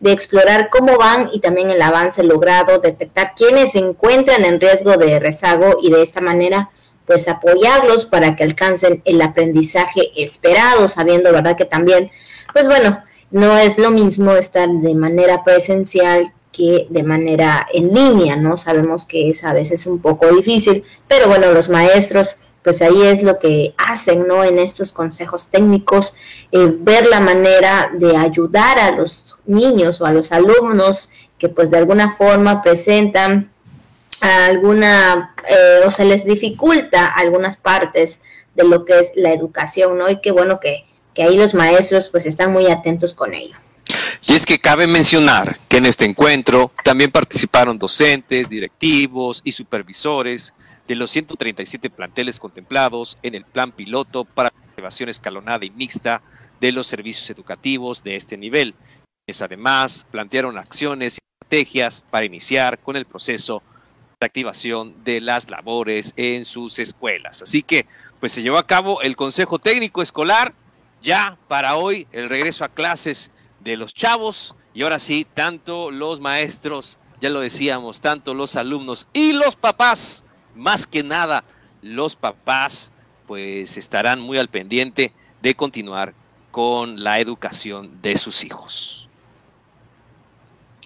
de 0.00 0.12
explorar 0.12 0.68
cómo 0.70 0.98
van 0.98 1.30
y 1.32 1.40
también 1.40 1.70
el 1.70 1.80
avance 1.80 2.24
logrado, 2.24 2.78
detectar 2.78 3.32
quiénes 3.36 3.72
se 3.72 3.78
encuentran 3.78 4.44
en 4.44 4.60
riesgo 4.60 4.96
de 4.96 5.20
rezago 5.20 5.78
y 5.80 5.90
de 5.90 6.02
esta 6.02 6.20
manera 6.20 6.70
pues 7.06 7.28
apoyarlos 7.28 8.04
para 8.04 8.34
que 8.34 8.42
alcancen 8.42 9.00
el 9.04 9.22
aprendizaje 9.22 10.10
esperado, 10.16 10.88
sabiendo, 10.88 11.32
¿verdad? 11.32 11.56
Que 11.56 11.64
también, 11.64 12.10
pues 12.52 12.66
bueno, 12.66 13.00
no 13.30 13.56
es 13.56 13.78
lo 13.78 13.90
mismo 13.90 14.32
estar 14.32 14.68
de 14.68 14.94
manera 14.94 15.44
presencial 15.44 16.32
que 16.52 16.86
de 16.88 17.02
manera 17.02 17.66
en 17.72 17.92
línea, 17.92 18.36
¿no? 18.36 18.56
Sabemos 18.56 19.04
que 19.04 19.30
es 19.30 19.44
a 19.44 19.52
veces 19.52 19.86
un 19.86 20.00
poco 20.00 20.34
difícil, 20.34 20.84
pero 21.06 21.28
bueno, 21.28 21.52
los 21.52 21.68
maestros, 21.68 22.38
pues 22.62 22.80
ahí 22.80 23.02
es 23.02 23.22
lo 23.22 23.38
que 23.38 23.74
hacen, 23.76 24.26
¿no? 24.26 24.42
En 24.42 24.58
estos 24.58 24.92
consejos 24.92 25.48
técnicos, 25.48 26.14
eh, 26.52 26.72
ver 26.78 27.06
la 27.08 27.20
manera 27.20 27.90
de 27.92 28.16
ayudar 28.16 28.78
a 28.78 28.92
los 28.92 29.36
niños 29.44 30.00
o 30.00 30.06
a 30.06 30.12
los 30.12 30.32
alumnos 30.32 31.10
que 31.38 31.50
pues 31.50 31.70
de 31.70 31.76
alguna 31.76 32.10
forma 32.12 32.62
presentan 32.62 33.50
alguna 34.22 35.34
eh, 35.48 35.80
o 35.84 35.90
se 35.90 36.06
les 36.06 36.24
dificulta 36.24 37.06
algunas 37.06 37.58
partes 37.58 38.20
de 38.54 38.64
lo 38.64 38.86
que 38.86 38.98
es 38.98 39.12
la 39.14 39.32
educación, 39.32 39.98
¿no? 39.98 40.08
Y 40.08 40.20
qué 40.20 40.32
bueno 40.32 40.58
que, 40.58 40.85
que 41.16 41.22
ahí 41.22 41.36
los 41.36 41.54
maestros 41.54 42.10
pues 42.10 42.26
están 42.26 42.52
muy 42.52 42.66
atentos 42.66 43.14
con 43.14 43.32
ello. 43.32 43.56
Y 44.26 44.34
es 44.34 44.44
que 44.44 44.58
cabe 44.58 44.86
mencionar 44.86 45.58
que 45.68 45.78
en 45.78 45.86
este 45.86 46.04
encuentro 46.04 46.70
también 46.84 47.10
participaron 47.10 47.78
docentes, 47.78 48.50
directivos 48.50 49.40
y 49.42 49.52
supervisores 49.52 50.52
de 50.86 50.94
los 50.94 51.10
137 51.10 51.88
planteles 51.88 52.38
contemplados 52.38 53.16
en 53.22 53.34
el 53.34 53.44
plan 53.44 53.72
piloto 53.72 54.24
para 54.24 54.50
la 54.50 54.72
elevación 54.74 55.08
escalonada 55.08 55.64
y 55.64 55.70
mixta 55.70 56.20
de 56.60 56.72
los 56.72 56.86
servicios 56.86 57.30
educativos 57.30 58.02
de 58.04 58.16
este 58.16 58.36
nivel. 58.36 58.74
Es 59.26 59.40
además 59.40 60.04
plantearon 60.10 60.58
acciones 60.58 61.14
y 61.14 61.18
estrategias 61.40 62.02
para 62.10 62.26
iniciar 62.26 62.78
con 62.78 62.96
el 62.96 63.06
proceso 63.06 63.62
de 64.20 64.26
activación 64.26 64.92
de 65.04 65.22
las 65.22 65.48
labores 65.48 66.12
en 66.16 66.44
sus 66.44 66.78
escuelas. 66.78 67.42
Así 67.42 67.62
que, 67.62 67.86
pues 68.20 68.32
se 68.32 68.42
llevó 68.42 68.58
a 68.58 68.66
cabo 68.66 69.00
el 69.02 69.16
Consejo 69.16 69.58
Técnico 69.58 70.02
Escolar 70.02 70.52
ya 71.06 71.38
para 71.46 71.76
hoy, 71.76 72.08
el 72.10 72.28
regreso 72.28 72.64
a 72.64 72.68
clases 72.68 73.30
de 73.60 73.76
los 73.76 73.94
chavos 73.94 74.56
y 74.74 74.82
ahora 74.82 74.98
sí, 74.98 75.24
tanto 75.34 75.92
los 75.92 76.20
maestros, 76.20 76.98
ya 77.20 77.30
lo 77.30 77.40
decíamos, 77.40 78.00
tanto 78.00 78.34
los 78.34 78.56
alumnos 78.56 79.06
y 79.12 79.32
los 79.32 79.54
papás, 79.54 80.24
más 80.56 80.86
que 80.86 81.04
nada 81.04 81.44
los 81.80 82.16
papás, 82.16 82.90
pues 83.28 83.76
estarán 83.76 84.20
muy 84.20 84.36
al 84.36 84.48
pendiente 84.48 85.12
de 85.40 85.54
continuar 85.54 86.12
con 86.50 87.04
la 87.04 87.20
educación 87.20 88.02
de 88.02 88.16
sus 88.18 88.44
hijos. 88.44 89.08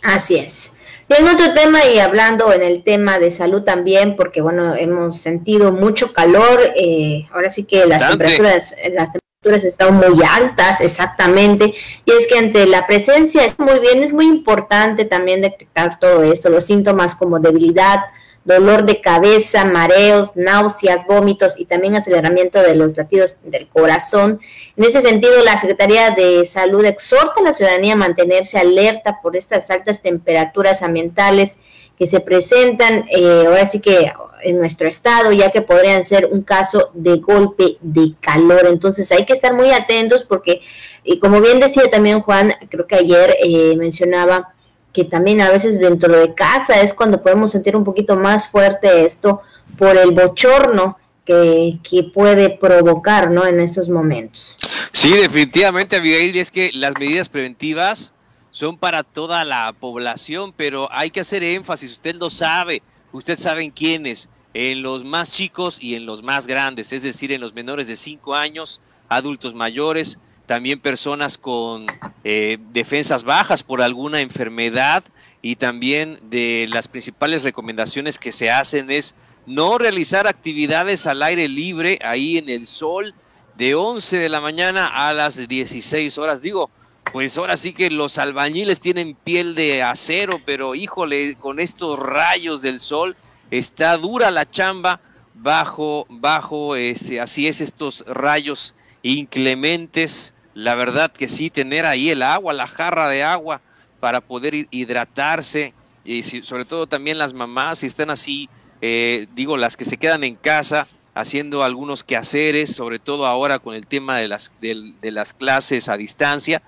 Así 0.03 0.37
es. 0.37 0.73
Y 1.09 1.15
en 1.15 1.29
otro 1.29 1.55
tema, 1.55 1.85
y 1.87 1.99
hablando 1.99 2.53
en 2.53 2.63
el 2.63 2.85
tema 2.85 3.19
de 3.19 3.31
salud 3.31 3.63
también, 3.63 4.17
porque 4.17 4.43
bueno, 4.43 4.75
hemos 4.75 5.19
sentido 5.19 5.73
mucho 5.73 6.13
calor, 6.13 6.61
eh, 6.77 7.27
ahora 7.33 7.51
sí 7.51 7.65
que 7.65 7.87
las 7.87 8.07
temperaturas, 8.11 8.75
las 8.93 9.13
temperaturas 9.13 9.20
están 9.43 9.95
muy 9.95 10.23
altas, 10.23 10.83
exactamente, 10.83 11.73
y 12.05 12.13
es 12.13 12.27
que 12.27 12.39
ante 12.39 12.67
la 12.67 12.87
presencia, 12.87 13.43
muy 13.57 13.79
bien, 13.79 14.03
es 14.03 14.13
muy 14.13 14.27
importante 14.27 15.07
también 15.07 15.41
detectar 15.41 15.99
todo 15.99 16.23
esto, 16.25 16.51
los 16.51 16.67
síntomas 16.67 17.15
como 17.15 17.41
debilidad, 17.41 18.01
dolor 18.45 18.85
de 18.85 19.01
cabeza, 19.01 19.65
mareos, 19.65 20.35
náuseas, 20.35 21.07
vómitos 21.07 21.59
y 21.59 21.67
también 21.67 21.95
aceleramiento 21.95 22.63
de 22.63 22.75
los 22.75 22.97
latidos 22.97 23.37
del 23.45 23.69
corazón. 23.69 24.41
En 24.77 24.85
ese 24.85 25.03
sentido, 25.03 25.43
la 25.45 25.59
Secretaría 25.59 26.11
de 26.11 26.47
Salud 26.47 26.85
exhorta 26.85 27.41
a 27.41 27.43
la 27.43 27.53
ciudadanía 27.53 27.95
a 27.95 27.97
mantenerse 27.97 28.59
alerta 28.59 29.21
por 29.23 29.37
estas 29.37 29.71
altas 29.71 30.01
temperaturas 30.01 30.83
ambientales 30.83 31.59
que 31.99 32.07
se 32.07 32.21
presentan 32.21 33.05
eh, 33.11 33.45
ahora 33.47 33.67
sí 33.67 33.81
que 33.81 34.11
en 34.43 34.59
nuestro 34.59 34.89
estado, 34.89 35.33
ya 35.33 35.51
que 35.51 35.61
podrían 35.61 36.03
ser 36.03 36.31
un 36.33 36.43
caso 36.43 36.91
de 36.95 37.19
golpe 37.19 37.77
de 37.81 38.15
calor. 38.21 38.67
Entonces 38.67 39.13
hay 39.13 39.27
que 39.27 39.35
estar 39.35 39.55
muy 39.55 39.71
atentos 39.71 40.25
porque, 40.25 40.63
y 41.05 41.19
como 41.19 41.43
bien 41.43 41.61
decía 41.61 41.91
también 41.91 42.21
Juan, 42.23 42.55
creo 42.71 42.87
que 42.87 42.97
ayer 42.97 43.37
eh, 43.43 43.77
mencionaba, 43.77 44.55
que 44.93 45.05
también 45.05 45.41
a 45.41 45.51
veces 45.51 45.79
dentro 45.79 46.19
de 46.19 46.35
casa 46.35 46.81
es 46.81 46.95
cuando 46.95 47.23
podemos 47.23 47.53
sentir 47.53 47.77
un 47.77 47.85
poquito 47.85 48.17
más 48.17 48.49
fuerte 48.49 49.05
esto 49.05 49.43
por 49.79 49.97
el 49.97 50.11
bochorno 50.13 50.99
que, 51.25 51.79
que, 51.89 52.03
puede 52.03 52.51
provocar 52.51 53.31
¿no? 53.31 53.47
en 53.47 53.61
estos 53.61 53.89
momentos. 53.89 54.57
Sí, 54.91 55.13
definitivamente, 55.13 55.97
Abigail, 55.97 56.37
es 56.37 56.51
que 56.51 56.71
las 56.73 56.93
medidas 56.99 57.29
preventivas 57.29 58.13
son 58.51 58.77
para 58.77 59.05
toda 59.05 59.45
la 59.45 59.73
población, 59.73 60.53
pero 60.57 60.89
hay 60.91 61.11
que 61.11 61.21
hacer 61.21 61.43
énfasis, 61.43 61.93
usted 61.93 62.17
lo 62.17 62.31
sabe, 62.31 62.83
usted 63.13 63.39
sabe 63.39 63.65
en 63.65 63.71
quiénes, 63.71 64.29
en 64.55 64.83
los 64.83 65.05
más 65.05 65.31
chicos 65.31 65.79
y 65.81 65.95
en 65.95 66.07
los 66.07 66.23
más 66.23 66.47
grandes, 66.47 66.93
es 66.93 67.03
decir, 67.03 67.31
en 67.33 67.41
los 67.41 67.55
menores 67.55 67.87
de 67.87 67.97
5 67.97 68.35
años, 68.35 68.81
adultos 69.09 69.55
mayores, 69.55 70.19
también 70.51 70.81
personas 70.81 71.39
con 71.39 71.87
eh, 72.25 72.59
defensas 72.73 73.23
bajas 73.23 73.63
por 73.63 73.81
alguna 73.81 74.21
enfermedad 74.21 75.05
y 75.43 75.55
también 75.55 76.19
de 76.29 76.67
las 76.69 76.89
principales 76.89 77.45
recomendaciones 77.45 78.19
que 78.19 78.33
se 78.33 78.51
hacen 78.51 78.91
es 78.91 79.15
no 79.47 79.79
realizar 79.79 80.27
actividades 80.27 81.07
al 81.07 81.23
aire 81.23 81.47
libre 81.47 82.01
ahí 82.03 82.37
en 82.37 82.49
el 82.49 82.67
sol 82.67 83.15
de 83.57 83.77
11 83.77 84.19
de 84.19 84.29
la 84.29 84.41
mañana 84.41 84.89
a 84.89 85.13
las 85.13 85.47
16 85.47 86.19
horas. 86.19 86.43
Digo, 86.43 86.69
pues 87.13 87.39
ahora 87.39 87.57
sí 87.57 87.73
que 87.73 87.89
los 87.89 88.19
albañiles 88.19 88.81
tienen 88.81 89.15
piel 89.15 89.55
de 89.55 89.85
acero, 89.85 90.41
pero 90.45 90.75
híjole, 90.75 91.37
con 91.37 91.61
estos 91.61 91.97
rayos 91.97 92.61
del 92.61 92.81
sol 92.81 93.15
está 93.53 93.97
dura 93.97 94.33
la 94.33 94.51
chamba 94.51 95.01
bajo, 95.33 96.09
bajo, 96.11 96.75
así 96.75 97.47
es, 97.47 97.61
estos 97.61 98.05
rayos 98.09 98.75
inclementes 99.05 100.35
la 100.55 100.75
verdad 100.75 101.13
que 101.13 101.29
sí, 101.29 101.51
tener 101.51 101.87
ahí 101.87 102.11
el 102.11 102.23
agua, 102.23 102.53
la 102.53 102.67
jarra 102.67 103.09
de 103.09 103.23
agua 103.23 103.61
para 104.01 104.21
poder 104.21 104.67
hidratarse 104.71 105.75
y 106.05 106.23
sobre 106.23 106.65
todo 106.65 106.87
también 106.87 107.19
las 107.19 107.35
mamás, 107.35 107.81
si 107.81 107.87
están 107.87 108.11
así, 108.11 108.49
eh, 108.81 109.27
digo, 109.35 109.57
las 109.57 109.77
que 109.77 109.85
se 109.85 109.99
quedan 109.99 110.25
en 110.25 110.35
casa 110.35 110.87
haciendo 111.15 111.63
algunos 111.63 112.03
quehaceres, 112.03 112.75
sobre 112.75 112.99
todo 112.99 113.27
ahora 113.27 113.59
con 113.59 113.75
el 113.75 113.87
tema 113.87 114.17
de 114.17 114.29
las, 114.29 114.53
de, 114.61 114.95
las 115.11 115.35
clases 115.35 115.89
a 115.89 115.97
distancia, 115.97 116.63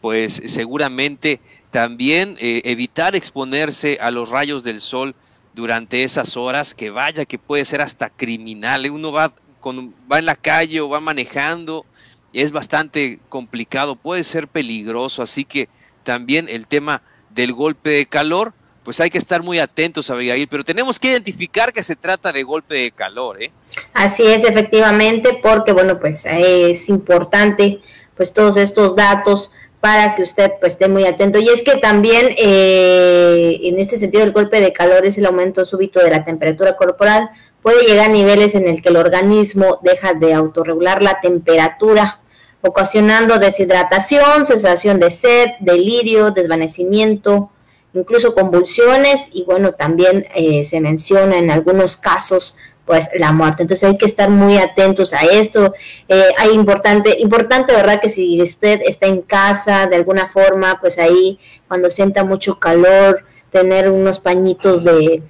pues 0.00 0.42
seguramente 0.46 1.40
también 1.70 2.36
eh, 2.40 2.62
evitar 2.64 3.14
exponerse 3.14 3.98
a 4.00 4.10
los 4.10 4.30
rayos 4.30 4.64
del 4.64 4.80
sol 4.80 5.14
durante 5.54 6.04
esas 6.04 6.36
horas, 6.36 6.74
que 6.74 6.90
vaya 6.90 7.24
que 7.24 7.38
puede 7.38 7.64
ser 7.64 7.82
hasta 7.82 8.08
criminal. 8.08 8.90
Uno 8.90 9.12
va, 9.12 9.32
con, 9.60 9.94
va 10.10 10.20
en 10.20 10.26
la 10.26 10.36
calle 10.36 10.80
o 10.80 10.88
va 10.88 11.00
manejando 11.00 11.84
es 12.32 12.52
bastante 12.52 13.18
complicado, 13.28 13.96
puede 13.96 14.24
ser 14.24 14.48
peligroso, 14.48 15.22
así 15.22 15.44
que 15.44 15.68
también 16.02 16.48
el 16.48 16.66
tema 16.66 17.02
del 17.30 17.52
golpe 17.52 17.90
de 17.90 18.06
calor, 18.06 18.52
pues 18.84 19.00
hay 19.00 19.10
que 19.10 19.18
estar 19.18 19.42
muy 19.42 19.58
atentos, 19.58 20.10
Abigail, 20.10 20.48
pero 20.48 20.64
tenemos 20.64 20.98
que 20.98 21.08
identificar 21.08 21.72
que 21.72 21.82
se 21.82 21.96
trata 21.96 22.32
de 22.32 22.42
golpe 22.42 22.74
de 22.74 22.90
calor, 22.90 23.42
¿eh? 23.42 23.50
Así 23.92 24.26
es, 24.26 24.44
efectivamente, 24.44 25.38
porque 25.42 25.72
bueno, 25.72 25.98
pues 26.00 26.24
es 26.26 26.88
importante 26.88 27.80
pues 28.16 28.32
todos 28.32 28.56
estos 28.56 28.96
datos 28.96 29.52
para 29.80 30.16
que 30.16 30.22
usted 30.22 30.52
pues 30.60 30.72
esté 30.72 30.88
muy 30.88 31.04
atento. 31.04 31.38
Y 31.38 31.48
es 31.48 31.62
que 31.62 31.76
también 31.76 32.28
eh, 32.36 33.60
en 33.62 33.78
este 33.78 33.96
sentido 33.96 34.24
el 34.24 34.32
golpe 34.32 34.60
de 34.60 34.72
calor 34.72 35.06
es 35.06 35.18
el 35.18 35.26
aumento 35.26 35.64
súbito 35.64 36.00
de 36.00 36.10
la 36.10 36.24
temperatura 36.24 36.76
corporal, 36.76 37.30
puede 37.68 37.86
llegar 37.86 38.08
a 38.08 38.12
niveles 38.14 38.54
en 38.54 38.66
el 38.66 38.80
que 38.80 38.88
el 38.88 38.96
organismo 38.96 39.78
deja 39.82 40.14
de 40.14 40.32
autorregular 40.32 41.02
la 41.02 41.20
temperatura, 41.20 42.22
ocasionando 42.62 43.38
deshidratación, 43.38 44.46
sensación 44.46 44.98
de 44.98 45.10
sed, 45.10 45.48
delirio, 45.60 46.30
desvanecimiento, 46.30 47.50
incluso 47.92 48.34
convulsiones 48.34 49.28
y 49.34 49.44
bueno, 49.44 49.72
también 49.72 50.26
eh, 50.34 50.64
se 50.64 50.80
menciona 50.80 51.36
en 51.36 51.50
algunos 51.50 51.98
casos 51.98 52.56
pues 52.86 53.10
la 53.12 53.32
muerte. 53.32 53.64
Entonces 53.64 53.86
hay 53.86 53.98
que 53.98 54.06
estar 54.06 54.30
muy 54.30 54.56
atentos 54.56 55.12
a 55.12 55.26
esto. 55.26 55.74
Eh, 56.08 56.24
hay 56.38 56.52
importante, 56.52 57.18
importante, 57.20 57.74
¿verdad? 57.74 58.00
Que 58.00 58.08
si 58.08 58.40
usted 58.40 58.80
está 58.86 59.08
en 59.08 59.20
casa 59.20 59.88
de 59.88 59.96
alguna 59.96 60.26
forma, 60.26 60.80
pues 60.80 60.98
ahí 60.98 61.38
cuando 61.66 61.90
sienta 61.90 62.24
mucho 62.24 62.58
calor, 62.58 63.26
tener 63.50 63.90
unos 63.90 64.20
pañitos 64.20 64.82
de, 64.84 65.22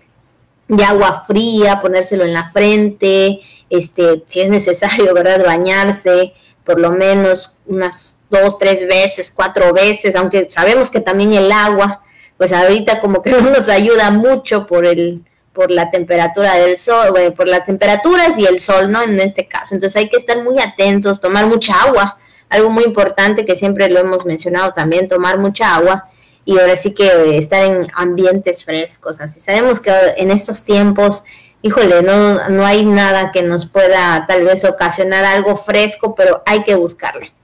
de 0.68 0.84
agua 0.84 1.25
fría, 1.26 1.80
ponérselo 1.80 2.25
en 2.25 2.34
la 2.34 2.50
frente, 2.50 3.40
este, 3.70 4.22
si 4.26 4.40
es 4.40 4.50
necesario, 4.50 5.14
¿verdad? 5.14 5.44
Bañarse 5.44 6.34
por 6.64 6.78
lo 6.78 6.90
menos 6.90 7.56
unas 7.66 8.18
dos, 8.28 8.58
tres 8.58 8.87
veces, 8.87 9.32
cuatro 9.34 9.72
veces, 9.72 10.14
aunque 10.14 10.48
sabemos 10.50 10.90
que 10.90 11.00
también 11.00 11.32
el 11.32 11.50
agua, 11.50 12.02
pues 12.37 12.52
ahorita 12.52 13.00
como 13.00 13.22
que 13.22 13.30
no 13.32 13.40
nos 13.40 13.68
ayuda 13.68 14.10
mucho 14.10 14.66
por 14.66 14.87
el 14.87 15.25
por 15.54 15.72
la 15.72 15.90
temperatura 15.90 16.54
del 16.54 16.78
sol, 16.78 17.10
bueno, 17.10 17.34
por 17.34 17.48
las 17.48 17.64
temperaturas 17.64 18.38
y 18.38 18.46
el 18.46 18.60
sol, 18.60 18.92
¿no? 18.92 19.02
En 19.02 19.18
este 19.18 19.48
caso. 19.48 19.75
Entonces 19.75 19.96
hay 19.96 20.08
que 20.08 20.16
estar 20.16 20.40
muy 20.44 20.60
atentos, 20.60 21.20
tomar 21.20 21.48
mucha 21.48 21.75
agua, 21.82 22.16
algo 22.48 22.70
muy 22.70 22.84
importante 22.84 23.44
que 23.44 23.56
siempre 23.56 23.88
lo 23.90 23.98
hemos 23.98 24.25
mencionado 24.25 24.72
también, 24.72 25.08
tomar 25.08 25.37
mucha 25.38 25.75
agua 25.75 26.08
y 26.49 26.59
ahora 26.59 26.76
sí 26.76 26.95
que 26.95 27.07
eh, 27.07 27.37
estar 27.37 27.62
en 27.62 27.88
ambientes 27.93 28.64
frescos. 28.64 29.21
Así 29.21 29.38
sabemos 29.38 29.81
que 29.81 29.93
en 30.17 30.31
estos 30.31 30.64
tiempos, 30.64 31.23
híjole, 31.61 32.02
no, 32.02 32.49
no 32.49 32.64
hay 32.64 32.87
nada 32.87 33.33
que 33.33 33.43
nos 33.43 33.67
pueda 33.67 34.25
tal 34.26 34.45
vez 34.45 34.64
ocasionar 34.64 35.26
algo 35.26 35.59
fresco, 35.59 36.14
pero 36.14 36.43
hay 36.47 36.62
que 36.62 36.75
buscarle. 36.75 37.35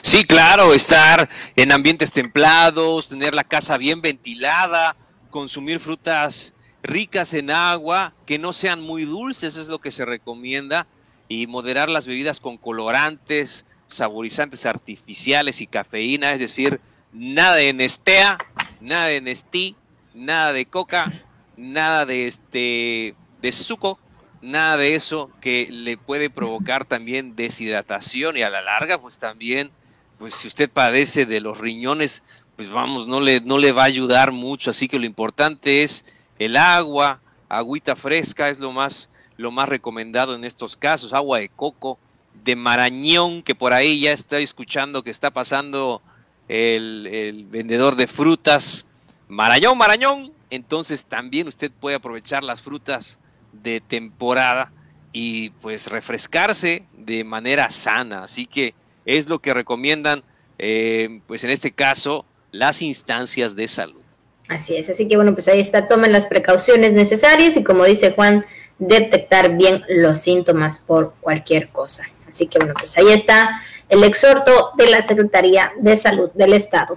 Sí, 0.00 0.24
claro, 0.24 0.74
estar 0.74 1.28
en 1.56 1.72
ambientes 1.72 2.12
templados, 2.12 3.08
tener 3.08 3.34
la 3.34 3.42
casa 3.42 3.78
bien 3.78 4.00
ventilada, 4.00 4.94
consumir 5.30 5.80
frutas 5.80 6.52
ricas 6.84 7.34
en 7.34 7.50
agua, 7.50 8.12
que 8.26 8.38
no 8.38 8.52
sean 8.52 8.80
muy 8.80 9.06
dulces, 9.06 9.56
es 9.56 9.66
lo 9.66 9.80
que 9.80 9.90
se 9.90 10.04
recomienda, 10.04 10.86
y 11.28 11.48
moderar 11.48 11.88
las 11.88 12.06
bebidas 12.06 12.38
con 12.38 12.58
colorantes, 12.58 13.66
saborizantes 13.88 14.66
artificiales 14.66 15.60
y 15.60 15.66
cafeína, 15.66 16.32
es 16.32 16.38
decir, 16.38 16.80
nada 17.16 17.56
de 17.56 17.72
Nestea, 17.72 18.38
nada 18.80 19.06
de 19.06 19.20
Nestí, 19.20 19.74
nada 20.14 20.52
de 20.52 20.66
coca, 20.66 21.10
nada 21.56 22.04
de 22.04 22.26
este 22.26 23.14
de 23.40 23.52
suco, 23.52 23.98
nada 24.42 24.76
de 24.76 24.94
eso 24.94 25.30
que 25.40 25.68
le 25.70 25.96
puede 25.96 26.30
provocar 26.30 26.84
también 26.84 27.34
deshidratación 27.34 28.36
y 28.36 28.42
a 28.42 28.50
la 28.50 28.60
larga 28.60 29.00
pues 29.00 29.18
también 29.18 29.70
pues 30.18 30.34
si 30.34 30.48
usted 30.48 30.70
padece 30.70 31.26
de 31.26 31.40
los 31.40 31.58
riñones 31.58 32.22
pues 32.56 32.70
vamos 32.70 33.06
no 33.06 33.20
le 33.20 33.40
no 33.40 33.58
le 33.58 33.72
va 33.72 33.82
a 33.82 33.86
ayudar 33.86 34.32
mucho, 34.32 34.70
así 34.70 34.88
que 34.88 34.98
lo 34.98 35.06
importante 35.06 35.82
es 35.82 36.04
el 36.38 36.56
agua, 36.56 37.20
agüita 37.48 37.96
fresca 37.96 38.50
es 38.50 38.58
lo 38.58 38.72
más, 38.72 39.08
lo 39.36 39.50
más 39.50 39.68
recomendado 39.68 40.34
en 40.34 40.44
estos 40.44 40.76
casos, 40.76 41.12
agua 41.12 41.38
de 41.38 41.48
coco, 41.48 41.98
de 42.44 42.56
marañón, 42.56 43.42
que 43.42 43.54
por 43.54 43.72
ahí 43.72 44.00
ya 44.00 44.12
estoy 44.12 44.42
escuchando 44.42 45.02
que 45.02 45.10
está 45.10 45.30
pasando 45.30 46.02
el, 46.48 47.46
vendedor 47.50 47.96
de 47.96 48.06
frutas, 48.06 48.86
marañón, 49.28 49.76
marañón, 49.78 50.32
entonces 50.50 51.04
también 51.04 51.48
usted 51.48 51.70
puede 51.70 51.96
aprovechar 51.96 52.44
las 52.44 52.62
frutas 52.62 53.18
de 53.52 53.80
temporada 53.80 54.72
y 55.12 55.50
pues 55.50 55.88
refrescarse 55.88 56.84
de 56.96 57.24
manera 57.24 57.70
sana, 57.70 58.24
así 58.24 58.46
que 58.46 58.74
es 59.04 59.28
lo 59.28 59.38
que 59.38 59.54
recomiendan 59.54 60.22
eh, 60.58 61.20
pues 61.26 61.44
en 61.44 61.50
este 61.50 61.72
caso 61.72 62.24
las 62.52 62.82
instancias 62.82 63.56
de 63.56 63.68
salud. 63.68 64.02
Así 64.48 64.76
es, 64.76 64.88
así 64.88 65.08
que 65.08 65.16
bueno, 65.16 65.34
pues 65.34 65.48
ahí 65.48 65.58
está, 65.58 65.88
tomen 65.88 66.12
las 66.12 66.26
precauciones 66.26 66.92
necesarias 66.92 67.56
y 67.56 67.64
como 67.64 67.84
dice 67.84 68.12
Juan, 68.12 68.44
detectar 68.78 69.56
bien 69.56 69.82
los 69.88 70.20
síntomas 70.20 70.78
por 70.78 71.14
cualquier 71.20 71.68
cosa. 71.70 72.04
Así 72.28 72.46
que 72.46 72.58
bueno, 72.58 72.74
pues 72.78 72.96
ahí 72.96 73.08
está 73.10 73.62
el 73.88 74.04
exhorto 74.04 74.70
de 74.76 74.90
la 74.90 75.02
Secretaría 75.02 75.72
de 75.78 75.96
Salud 75.96 76.30
del 76.34 76.52
Estado. 76.52 76.96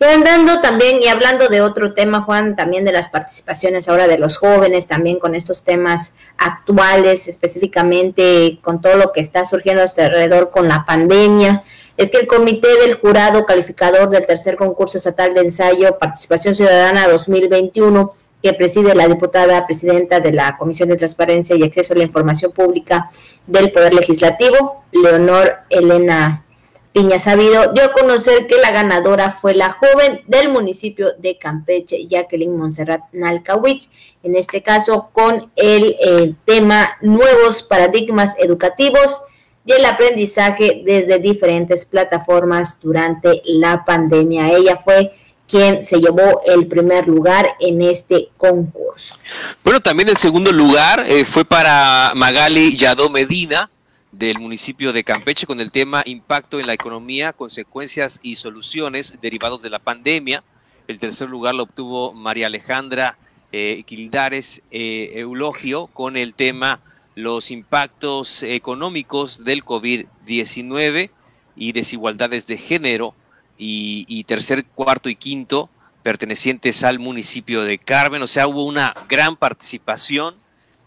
Y 0.00 0.04
andando 0.04 0.60
también 0.60 1.00
y 1.00 1.06
hablando 1.06 1.48
de 1.48 1.60
otro 1.60 1.94
tema, 1.94 2.22
Juan, 2.22 2.56
también 2.56 2.84
de 2.84 2.92
las 2.92 3.08
participaciones 3.08 3.88
ahora 3.88 4.06
de 4.06 4.18
los 4.18 4.38
jóvenes, 4.38 4.86
también 4.86 5.18
con 5.18 5.34
estos 5.34 5.64
temas 5.64 6.14
actuales, 6.36 7.28
específicamente 7.28 8.58
con 8.60 8.80
todo 8.80 8.96
lo 8.96 9.12
que 9.12 9.20
está 9.20 9.44
surgiendo 9.46 9.82
alrededor 9.82 10.50
con 10.50 10.68
la 10.68 10.84
pandemia 10.84 11.62
es 11.96 12.10
que 12.10 12.18
el 12.18 12.26
comité 12.26 12.68
del 12.84 12.94
jurado 12.94 13.46
calificador 13.46 14.10
del 14.10 14.26
tercer 14.26 14.56
concurso 14.56 14.98
estatal 14.98 15.34
de 15.34 15.42
ensayo 15.42 15.98
Participación 15.98 16.54
Ciudadana 16.54 17.08
2021 17.08 18.14
que 18.44 18.52
preside 18.52 18.94
la 18.94 19.08
diputada 19.08 19.64
presidenta 19.64 20.20
de 20.20 20.30
la 20.30 20.58
Comisión 20.58 20.90
de 20.90 20.96
Transparencia 20.96 21.56
y 21.56 21.62
Acceso 21.62 21.94
a 21.94 21.96
la 21.96 22.02
Información 22.02 22.52
Pública 22.52 23.08
del 23.46 23.72
Poder 23.72 23.94
Legislativo, 23.94 24.84
Leonor 24.92 25.60
Elena 25.70 26.44
Piña 26.92 27.18
Sabido, 27.18 27.72
dio 27.72 27.84
a 27.86 27.92
conocer 27.94 28.46
que 28.46 28.58
la 28.58 28.70
ganadora 28.70 29.30
fue 29.30 29.54
la 29.54 29.70
joven 29.70 30.20
del 30.26 30.50
municipio 30.50 31.14
de 31.18 31.38
Campeche, 31.38 32.06
Jacqueline 32.06 32.54
Monserrat 32.54 33.00
Nalcawich, 33.12 33.88
en 34.22 34.36
este 34.36 34.62
caso 34.62 35.08
con 35.14 35.50
el 35.56 35.96
eh, 35.98 36.34
tema 36.44 36.98
Nuevos 37.00 37.62
Paradigmas 37.62 38.36
Educativos 38.38 39.22
y 39.64 39.72
el 39.72 39.86
aprendizaje 39.86 40.82
desde 40.84 41.18
diferentes 41.18 41.86
plataformas 41.86 42.78
durante 42.78 43.40
la 43.46 43.86
pandemia. 43.86 44.50
Ella 44.54 44.76
fue 44.76 45.12
quien 45.48 45.84
se 45.84 46.00
llevó 46.00 46.42
el 46.46 46.66
primer 46.66 47.06
lugar 47.06 47.46
en 47.60 47.82
este 47.82 48.28
concurso. 48.36 49.16
Bueno, 49.62 49.80
también 49.80 50.08
el 50.08 50.16
segundo 50.16 50.52
lugar 50.52 51.04
eh, 51.06 51.24
fue 51.24 51.44
para 51.44 52.12
Magali 52.14 52.76
Yadó 52.76 53.10
Medina 53.10 53.70
del 54.12 54.38
municipio 54.38 54.92
de 54.92 55.04
Campeche 55.04 55.46
con 55.46 55.60
el 55.60 55.70
tema 55.70 56.02
Impacto 56.06 56.60
en 56.60 56.66
la 56.66 56.72
economía, 56.72 57.32
consecuencias 57.32 58.20
y 58.22 58.36
soluciones 58.36 59.18
derivados 59.20 59.60
de 59.62 59.70
la 59.70 59.80
pandemia. 59.80 60.44
El 60.86 60.98
tercer 60.98 61.28
lugar 61.28 61.54
lo 61.54 61.64
obtuvo 61.64 62.12
María 62.12 62.46
Alejandra 62.46 63.18
eh, 63.52 63.82
Quildares 63.86 64.62
eh, 64.70 65.12
Eulogio 65.14 65.86
con 65.88 66.16
el 66.16 66.34
tema 66.34 66.80
los 67.14 67.50
impactos 67.50 68.42
económicos 68.42 69.44
del 69.44 69.64
COVID-19 69.64 71.10
y 71.56 71.72
desigualdades 71.72 72.46
de 72.46 72.56
género 72.56 73.14
y, 73.56 74.24
tercer, 74.24 74.64
cuarto 74.64 75.08
y 75.08 75.14
quinto 75.14 75.70
pertenecientes 76.02 76.84
al 76.84 76.98
municipio 76.98 77.62
de 77.62 77.78
Carmen. 77.78 78.22
O 78.22 78.26
sea, 78.26 78.46
hubo 78.46 78.64
una 78.64 78.94
gran 79.08 79.36
participación 79.36 80.36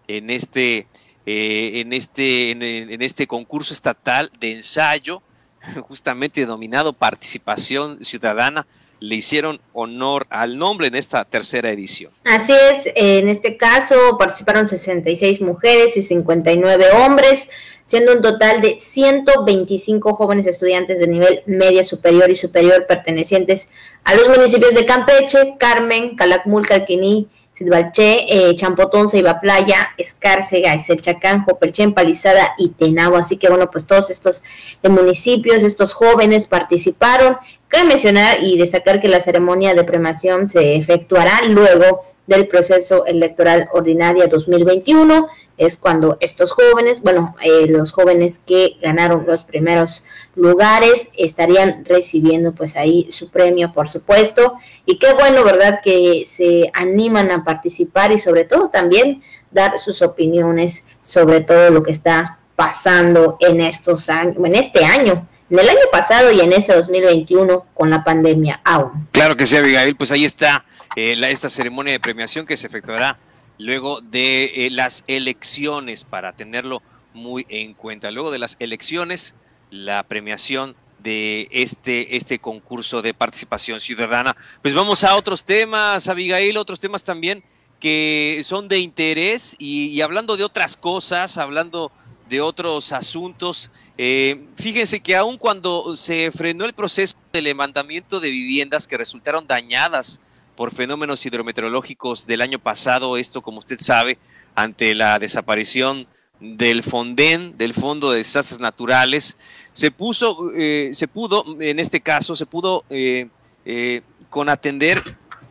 en 0.08 0.30
este, 0.30 0.88
eh, 1.26 1.72
en 1.76 1.94
este, 1.94 2.52
en 2.52 3.02
este 3.02 3.28
concurso 3.28 3.74
estatal 3.74 4.32
de 4.40 4.54
ensayo, 4.54 5.22
justamente 5.88 6.42
denominado 6.42 6.94
Participación 6.94 8.04
Ciudadana 8.04 8.68
le 9.00 9.16
hicieron 9.16 9.62
honor 9.74 10.26
al 10.30 10.58
nombre 10.58 10.88
en 10.88 10.96
esta 10.96 11.24
tercera 11.26 11.70
edición. 11.70 12.12
Así 12.24 12.54
es, 12.54 12.92
en 12.96 13.28
este 13.30 13.58
caso 13.58 13.96
participaron 14.18 14.68
66 14.68 15.42
mujeres 15.42 15.96
y 15.98 16.04
59 16.04 16.86
hombres, 16.92 17.50
siendo 17.88 18.14
un 18.14 18.22
total 18.22 18.62
de 18.62 18.80
125 18.80 20.14
jóvenes 20.14 20.46
estudiantes 20.46 21.00
de 21.00 21.08
nivel 21.08 21.42
media 21.48 21.84
superior 21.84 22.30
y 22.30 22.36
superior 22.36 22.86
pertenecientes 22.86 23.70
a 24.04 24.14
los 24.14 24.28
municipios 24.28 24.76
de 24.76 24.86
Campeche, 24.86 25.56
Carmen, 25.58 26.16
Calakmul, 26.16 26.68
Calquiní, 26.68 27.30
Sidbalché, 27.58 28.28
eh, 28.30 28.56
Champotón, 28.56 29.10
Ceiba 29.10 29.40
Playa, 29.40 29.96
Escárcega, 29.98 30.76
Iselchacán, 30.76 31.44
Jopelchen, 31.44 31.96
Palizada 31.96 32.54
y 32.60 32.70
Tenabo. 32.70 33.18
Así 33.18 33.38
que 33.38 33.50
bueno, 33.50 33.72
pues 33.72 33.88
todos 33.88 34.12
estos 34.12 34.44
eh, 34.84 34.90
municipios, 34.90 35.64
estos 35.64 35.94
jóvenes 35.94 36.46
participaron. 36.46 37.38
Cabe 37.68 37.88
mencionar 37.88 38.44
y 38.44 38.60
destacar 38.60 39.02
que 39.02 39.08
la 39.08 39.22
ceremonia 39.22 39.74
de 39.74 39.84
premiación 39.84 40.48
se 40.48 40.76
efectuará 40.76 41.42
luego 41.48 42.02
del 42.28 42.48
proceso 42.48 43.08
electoral 43.08 43.70
ordinaria 43.74 44.28
2021. 44.28 45.28
Es 45.58 45.78
cuando 45.80 46.18
estos 46.20 46.52
jóvenes, 46.52 47.02
bueno, 47.02 47.36
eh, 47.42 47.66
los 47.68 47.92
jóvenes 47.92 48.40
que 48.46 48.78
ganaron 48.84 49.26
los 49.26 49.44
primeros 49.44 50.04
lugares 50.38 51.10
estarían 51.18 51.84
recibiendo 51.84 52.54
pues 52.54 52.78
ahí 52.78 53.08
su 53.12 53.30
premio, 53.30 53.74
por 53.74 53.90
supuesto. 53.90 54.58
Y 54.86 54.98
qué 54.98 55.14
bueno, 55.14 55.44
¿verdad? 55.44 55.82
Que 55.84 56.24
se 56.26 56.72
animan 56.74 57.32
a 57.32 57.44
participar 57.44 58.12
y 58.12 58.20
sobre 58.20 58.46
todo 58.46 58.70
también 58.70 59.22
dar 59.52 59.80
sus 59.80 60.02
opiniones 60.02 60.86
sobre 61.02 61.42
todo 61.42 61.72
lo 61.72 61.84
que 61.84 61.92
está 61.92 62.40
pasando 62.56 63.38
en 63.40 63.62
estos 63.62 64.10
años, 64.10 64.38
en 64.38 64.56
este 64.56 64.86
año 64.86 65.28
en 65.50 65.60
el 65.60 65.70
año 65.70 65.80
pasado 65.92 66.32
y 66.32 66.42
en 66.42 66.52
ese 66.52 66.74
2021 66.76 67.68
con 67.74 67.90
la 67.90 68.04
pandemia 68.04 68.60
aún. 68.66 69.08
Claro 69.12 69.38
que 69.38 69.46
sí, 69.46 69.56
Abigail, 69.56 69.96
pues 69.96 70.12
ahí 70.12 70.26
está 70.26 70.66
eh, 70.96 71.16
esta 71.30 71.50
ceremonia 71.50 71.94
de 71.94 72.00
premiación 72.00 72.46
que 72.46 72.58
se 72.58 72.68
efectuará 72.68 73.18
luego 73.58 74.02
de 74.02 74.66
eh, 74.66 74.70
las 74.70 75.04
elecciones, 75.08 76.04
para 76.04 76.34
tenerlo 76.34 76.82
muy 77.14 77.46
en 77.50 77.74
cuenta. 77.74 78.12
Luego 78.12 78.32
de 78.32 78.40
las 78.40 78.56
elecciones, 78.60 79.36
la 79.70 80.04
premiación 80.04 80.76
de 81.00 81.48
este, 81.52 82.16
este 82.16 82.40
concurso 82.40 83.02
de 83.02 83.14
participación 83.14 83.80
ciudadana. 83.80 84.36
Pues 84.62 84.74
vamos 84.74 85.04
a 85.04 85.16
otros 85.16 85.44
temas, 85.44 86.08
Abigail, 86.08 86.58
otros 86.58 86.80
temas 86.80 87.04
también 87.04 87.44
que 87.80 88.42
son 88.44 88.68
de 88.68 88.80
interés 88.80 89.56
y, 89.60 90.02
hablando 90.02 90.36
de 90.36 90.44
otras 90.44 90.76
cosas, 90.76 91.38
hablando 91.38 91.92
de 92.28 92.42
otros 92.42 92.92
asuntos, 92.92 93.72
eh, 93.98 94.46
fíjense 94.56 95.00
que 95.00 95.16
aun 95.16 95.38
cuando 95.38 95.96
se 95.96 96.32
frenó 96.32 96.66
el 96.66 96.74
proceso 96.74 97.16
de 97.32 97.42
levantamiento 97.42 98.20
de 98.20 98.30
viviendas 98.32 98.88
que 98.88 98.98
resultaron 98.98 99.48
dañadas 99.48 100.20
por 100.56 100.74
fenómenos 100.74 101.26
hidrometeorológicos 101.26 102.26
del 102.26 102.42
año 102.42 102.60
pasado, 102.60 103.16
esto 103.16 103.42
como 103.42 103.60
usted 103.60 103.80
sabe, 103.80 104.18
ante 104.56 104.96
la 104.96 105.20
desaparición 105.20 106.08
del 106.40 106.84
Fonden, 106.84 107.58
del 107.58 107.74
Fondo 107.74 108.12
de 108.12 108.18
Desastres 108.18 108.60
Naturales, 108.60 109.38
se 109.78 109.92
puso, 109.92 110.52
eh, 110.56 110.90
se 110.94 111.08
pudo, 111.08 111.46
en 111.60 111.78
este 111.78 112.02
caso, 112.02 112.36
se 112.36 112.48
pudo 112.48 112.84
eh, 112.90 113.28
eh, 113.64 114.02
con 114.28 114.50
atender 114.50 115.04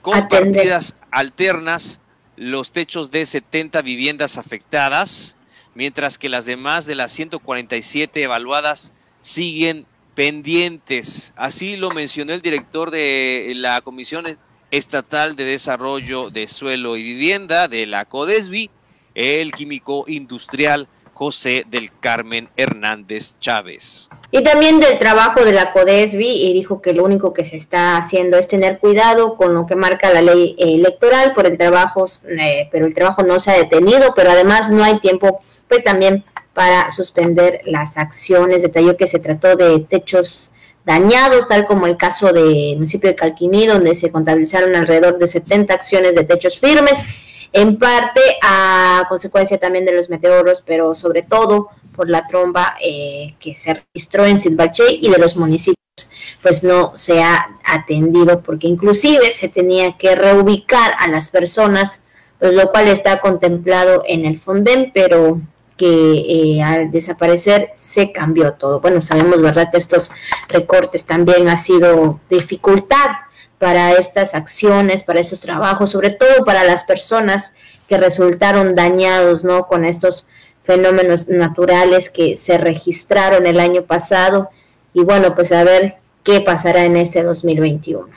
con 0.03 0.27
partidas 0.27 0.97
alternas 1.13 2.01
los 2.35 2.73
techos 2.73 3.13
de 3.13 3.25
70 3.25 3.83
viviendas 3.83 4.37
afectadas, 4.37 5.37
mientras 5.77 6.19
que 6.19 6.29
las 6.29 6.45
demás 6.45 6.87
de 6.87 6.97
las 6.97 7.13
147 7.13 8.25
evaluadas 8.25 8.93
siguen 9.21 9.87
pendientes. 10.17 11.33
Así 11.37 11.77
lo 11.77 11.93
mencionó 11.93 12.33
el 12.33 12.43
director 12.43 12.91
de 12.91 13.53
la 13.55 13.81
Comisión 13.81 14.37
Estatal 14.73 15.37
de 15.37 15.45
Desarrollo 15.45 16.31
de 16.31 16.49
Suelo 16.49 16.97
y 16.97 17.05
Vivienda 17.05 17.69
de 17.69 17.87
la 17.87 18.07
CODESBI, 18.07 18.71
el 19.15 19.53
químico 19.53 20.05
industrial 20.09 20.89
José 21.17 21.65
del 21.71 21.91
Carmen 21.99 22.51
Hernández 22.59 23.37
Chávez. 23.41 24.11
Y 24.31 24.45
también 24.45 24.81
del 24.81 24.99
trabajo 24.99 25.43
de 25.47 25.53
la 25.53 25.73
CODESBI, 25.73 26.47
y 26.47 26.53
dijo 26.53 26.83
que 26.83 26.93
lo 26.93 27.05
único 27.05 27.33
que 27.33 27.43
se 27.43 27.57
está 27.57 27.97
haciendo 27.97 28.37
es 28.37 28.49
tener 28.49 28.79
cuidado 28.79 29.35
con 29.37 29.55
lo 29.55 29.65
que 29.65 29.77
marca 29.77 30.13
la 30.13 30.21
ley 30.21 30.55
electoral 30.59 31.33
por 31.33 31.47
el 31.47 31.57
trabajo, 31.57 32.05
eh, 32.39 32.69
pero 32.71 32.85
el 32.85 32.95
trabajo 32.95 33.23
no 33.23 33.41
se 33.41 33.51
ha 33.51 33.55
detenido, 33.55 34.13
pero 34.15 34.31
además 34.31 34.69
no 34.71 34.85
hay 34.85 35.01
tiempo, 35.01 35.41
pues 35.69 35.83
también 35.83 36.23
para 36.53 36.91
suspender 36.91 37.63
las 37.65 37.97
acciones. 37.97 38.61
Detalló 38.61 38.99
que 38.99 39.07
se 39.07 39.19
trató 39.19 39.57
de 39.57 39.81
techos 39.81 40.51
dañados, 40.85 41.49
tal 41.49 41.67
como 41.67 41.87
el 41.87 41.97
caso 41.97 42.31
del 42.31 42.77
municipio 42.77 43.09
de 43.09 43.17
Calquiní, 43.17 43.67
donde 43.67 43.95
se 43.95 44.11
contabilizaron 44.11 44.77
alrededor 44.77 45.17
de 45.17 45.27
70 45.29 45.73
acciones 45.73 46.15
de 46.15 46.25
techos 46.25 46.59
firmes 46.59 47.07
en 47.57 47.79
parte 47.79 48.21
a 48.43 49.07
consecuencia 49.09 49.59
también 49.59 49.87
de 49.87 49.93
los 49.93 50.11
meteoros, 50.11 50.63
pero 50.65 50.95
sobre 50.95 51.23
todo 51.23 51.71
por 51.95 52.11
la 52.11 52.27
tromba 52.27 52.77
eh, 52.83 53.35
que 53.41 53.55
se 53.55 53.75
registró 53.75 54.27
en 54.27 54.39
Silvache 54.39 54.85
y 54.91 55.09
de 55.09 55.17
los 55.17 55.37
municipios, 55.37 55.77
pues 56.43 56.63
no 56.63 56.95
se 56.97 57.23
ha 57.23 57.57
atendido, 57.65 58.43
porque 58.43 58.67
inclusive 58.67 59.33
se 59.33 59.49
tenía 59.49 59.97
que 59.97 60.15
reubicar 60.15 60.93
a 60.99 61.09
las 61.09 61.31
personas, 61.31 62.03
pues 62.39 62.53
lo 62.53 62.71
cual 62.71 62.89
está 62.89 63.21
contemplado 63.21 64.03
en 64.07 64.27
el 64.27 64.39
Fonden, 64.39 64.91
pero 64.93 65.41
que 65.79 65.87
eh, 66.57 66.63
al 66.63 66.91
desaparecer 66.91 67.71
se 67.75 68.13
cambió 68.13 68.53
todo. 68.53 68.81
Bueno, 68.81 69.01
sabemos, 69.01 69.41
¿verdad?, 69.41 69.71
que 69.71 69.79
estos 69.79 70.11
recortes 70.49 71.07
también 71.07 71.49
ha 71.49 71.57
sido 71.57 72.21
dificultad 72.29 73.07
para 73.59 73.93
estas 73.93 74.35
acciones, 74.35 75.03
para 75.03 75.21
estos 75.21 75.41
trabajos, 75.41 75.91
sobre 75.91 76.11
todo 76.11 76.45
para 76.45 76.65
las 76.65 76.85
personas 76.85 77.55
que 77.89 77.99
resultaron 77.99 78.75
dañados, 78.75 79.45
¿no? 79.45 79.67
Con 79.67 79.85
estos 79.85 80.27
fenómenos 80.63 81.29
naturales 81.29 82.11
que 82.11 82.37
se 82.37 82.59
registraron 82.59 83.47
el 83.47 83.61
año 83.61 83.85
pasado 83.85 84.51
y 84.93 85.03
bueno, 85.03 85.35
pues 85.35 85.53
a 85.53 85.63
ver 85.63 85.97
qué 86.25 86.41
pasará 86.41 86.85
en 86.85 86.97
este 86.97 87.23
2021. 87.23 88.09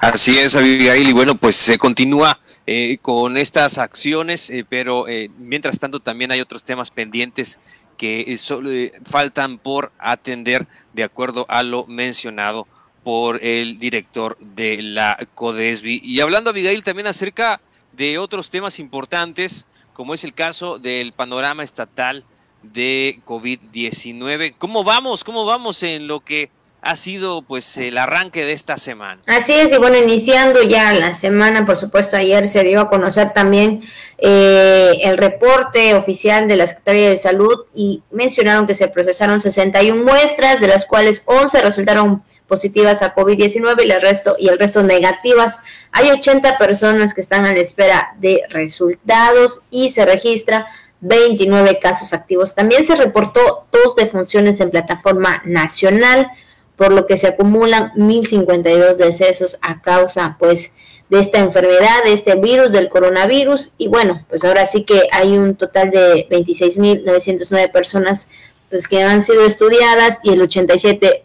Así 0.00 0.38
es, 0.38 0.56
Abigail, 0.56 1.08
y 1.08 1.12
bueno, 1.12 1.36
pues 1.36 1.54
se 1.54 1.78
continúa 1.78 2.40
eh, 2.66 2.98
con 3.00 3.36
estas 3.36 3.78
acciones, 3.78 4.50
eh, 4.50 4.64
pero 4.68 5.06
eh, 5.06 5.30
mientras 5.38 5.78
tanto 5.78 6.00
también 6.00 6.32
hay 6.32 6.40
otros 6.40 6.64
temas 6.64 6.90
pendientes 6.90 7.60
que 7.96 8.36
solo, 8.38 8.70
faltan 9.04 9.58
por 9.58 9.92
atender 9.98 10.66
de 10.94 11.04
acuerdo 11.04 11.46
a 11.48 11.62
lo 11.62 11.86
mencionado 11.86 12.66
por 13.04 13.44
el 13.44 13.78
director 13.78 14.36
de 14.40 14.82
la 14.82 15.16
CODESBI. 15.34 16.00
Y 16.02 16.20
hablando, 16.20 16.50
Abigail, 16.50 16.82
también 16.82 17.06
acerca 17.06 17.60
de 17.92 18.18
otros 18.18 18.50
temas 18.50 18.80
importantes, 18.80 19.66
como 19.92 20.14
es 20.14 20.24
el 20.24 20.34
caso 20.34 20.78
del 20.78 21.12
panorama 21.12 21.62
estatal 21.62 22.24
de 22.62 23.20
COVID-19. 23.26 24.54
¿Cómo 24.58 24.82
vamos? 24.82 25.22
¿Cómo 25.22 25.44
vamos 25.44 25.82
en 25.82 26.08
lo 26.08 26.20
que 26.20 26.50
ha 26.84 26.96
sido 26.96 27.40
pues 27.42 27.78
el 27.78 27.96
arranque 27.96 28.44
de 28.44 28.52
esta 28.52 28.76
semana. 28.76 29.20
Así 29.26 29.54
es, 29.54 29.72
y 29.72 29.78
bueno, 29.78 29.96
iniciando 29.96 30.62
ya 30.62 30.92
la 30.92 31.14
semana, 31.14 31.64
por 31.64 31.76
supuesto, 31.76 32.16
ayer 32.16 32.46
se 32.46 32.62
dio 32.62 32.82
a 32.82 32.90
conocer 32.90 33.32
también 33.32 33.82
eh, 34.18 34.92
el 35.02 35.16
reporte 35.16 35.94
oficial 35.94 36.46
de 36.46 36.56
la 36.56 36.66
Secretaría 36.66 37.08
de 37.08 37.16
Salud 37.16 37.64
y 37.74 38.02
mencionaron 38.10 38.66
que 38.66 38.74
se 38.74 38.88
procesaron 38.88 39.40
61 39.40 40.04
muestras, 40.04 40.60
de 40.60 40.68
las 40.68 40.84
cuales 40.84 41.22
11 41.24 41.62
resultaron 41.62 42.22
positivas 42.46 43.02
a 43.02 43.14
COVID-19 43.14 43.86
y 43.86 43.90
el 43.90 44.00
resto 44.00 44.36
y 44.38 44.48
el 44.48 44.58
resto 44.58 44.82
negativas. 44.82 45.60
Hay 45.92 46.10
80 46.10 46.58
personas 46.58 47.14
que 47.14 47.20
están 47.20 47.46
a 47.46 47.52
la 47.52 47.60
espera 47.60 48.14
de 48.18 48.42
resultados 48.50 49.62
y 49.70 49.90
se 49.90 50.04
registra 50.04 50.66
29 51.00 51.78
casos 51.80 52.12
activos. 52.12 52.54
También 52.54 52.86
se 52.86 52.96
reportó 52.96 53.66
dos 53.72 53.94
defunciones 53.96 54.60
en 54.60 54.70
plataforma 54.70 55.42
nacional, 55.44 56.30
por 56.76 56.92
lo 56.92 57.06
que 57.06 57.16
se 57.16 57.28
acumulan 57.28 57.92
1052 57.94 58.98
decesos 58.98 59.58
a 59.62 59.80
causa 59.80 60.36
pues 60.38 60.72
de 61.08 61.20
esta 61.20 61.38
enfermedad, 61.38 62.04
de 62.04 62.14
este 62.14 62.34
virus, 62.36 62.72
del 62.72 62.88
coronavirus 62.88 63.72
y 63.78 63.88
bueno, 63.88 64.24
pues 64.28 64.44
ahora 64.44 64.66
sí 64.66 64.84
que 64.84 65.02
hay 65.12 65.38
un 65.38 65.54
total 65.54 65.90
de 65.90 66.26
26.909 66.28 67.70
personas 67.70 68.28
pues 68.70 68.88
que 68.88 69.02
han 69.02 69.22
sido 69.22 69.44
estudiadas 69.46 70.18
y 70.24 70.32
el 70.32 70.42
87 70.42 71.24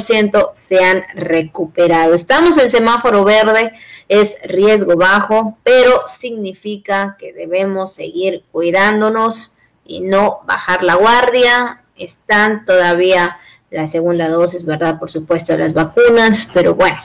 ciento 0.00 0.52
se 0.54 0.84
han 0.84 1.04
recuperado. 1.14 2.14
Estamos 2.14 2.58
en 2.58 2.68
semáforo 2.68 3.24
verde, 3.24 3.72
es 4.08 4.36
riesgo 4.44 4.96
bajo, 4.96 5.58
pero 5.62 6.06
significa 6.06 7.16
que 7.18 7.32
debemos 7.32 7.94
seguir 7.94 8.44
cuidándonos 8.52 9.52
y 9.84 10.00
no 10.00 10.40
bajar 10.46 10.82
la 10.82 10.94
guardia. 10.94 11.82
Están 11.96 12.64
todavía 12.64 13.38
la 13.70 13.86
segunda 13.88 14.28
dosis, 14.28 14.64
¿verdad? 14.64 14.98
Por 14.98 15.10
supuesto, 15.10 15.56
las 15.56 15.74
vacunas, 15.74 16.48
pero 16.54 16.74
bueno, 16.74 16.98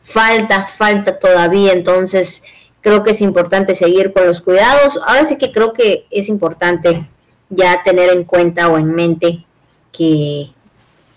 falta, 0.00 0.64
falta 0.64 1.18
todavía, 1.18 1.72
entonces 1.72 2.42
creo 2.80 3.02
que 3.02 3.12
es 3.12 3.20
importante 3.20 3.74
seguir 3.74 4.12
con 4.12 4.26
los 4.26 4.40
cuidados. 4.40 4.98
Ahora 5.06 5.24
sí 5.24 5.36
que 5.36 5.52
creo 5.52 5.72
que 5.72 6.06
es 6.10 6.28
importante 6.28 7.08
ya 7.48 7.82
tener 7.82 8.10
en 8.10 8.24
cuenta 8.24 8.68
o 8.68 8.78
en 8.78 8.94
mente 8.94 9.44
que 9.92 10.50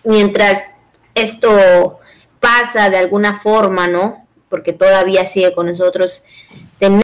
mientras 0.04 0.76
esto 1.16 2.00
pasa 2.40 2.90
de 2.90 2.98
alguna 2.98 3.40
forma, 3.40 3.88
¿no? 3.88 4.28
Porque 4.50 4.74
todavía 4.74 5.26
sigue 5.28 5.54
con 5.54 5.68
nosotros, 5.68 6.24
tenemos 6.78 7.04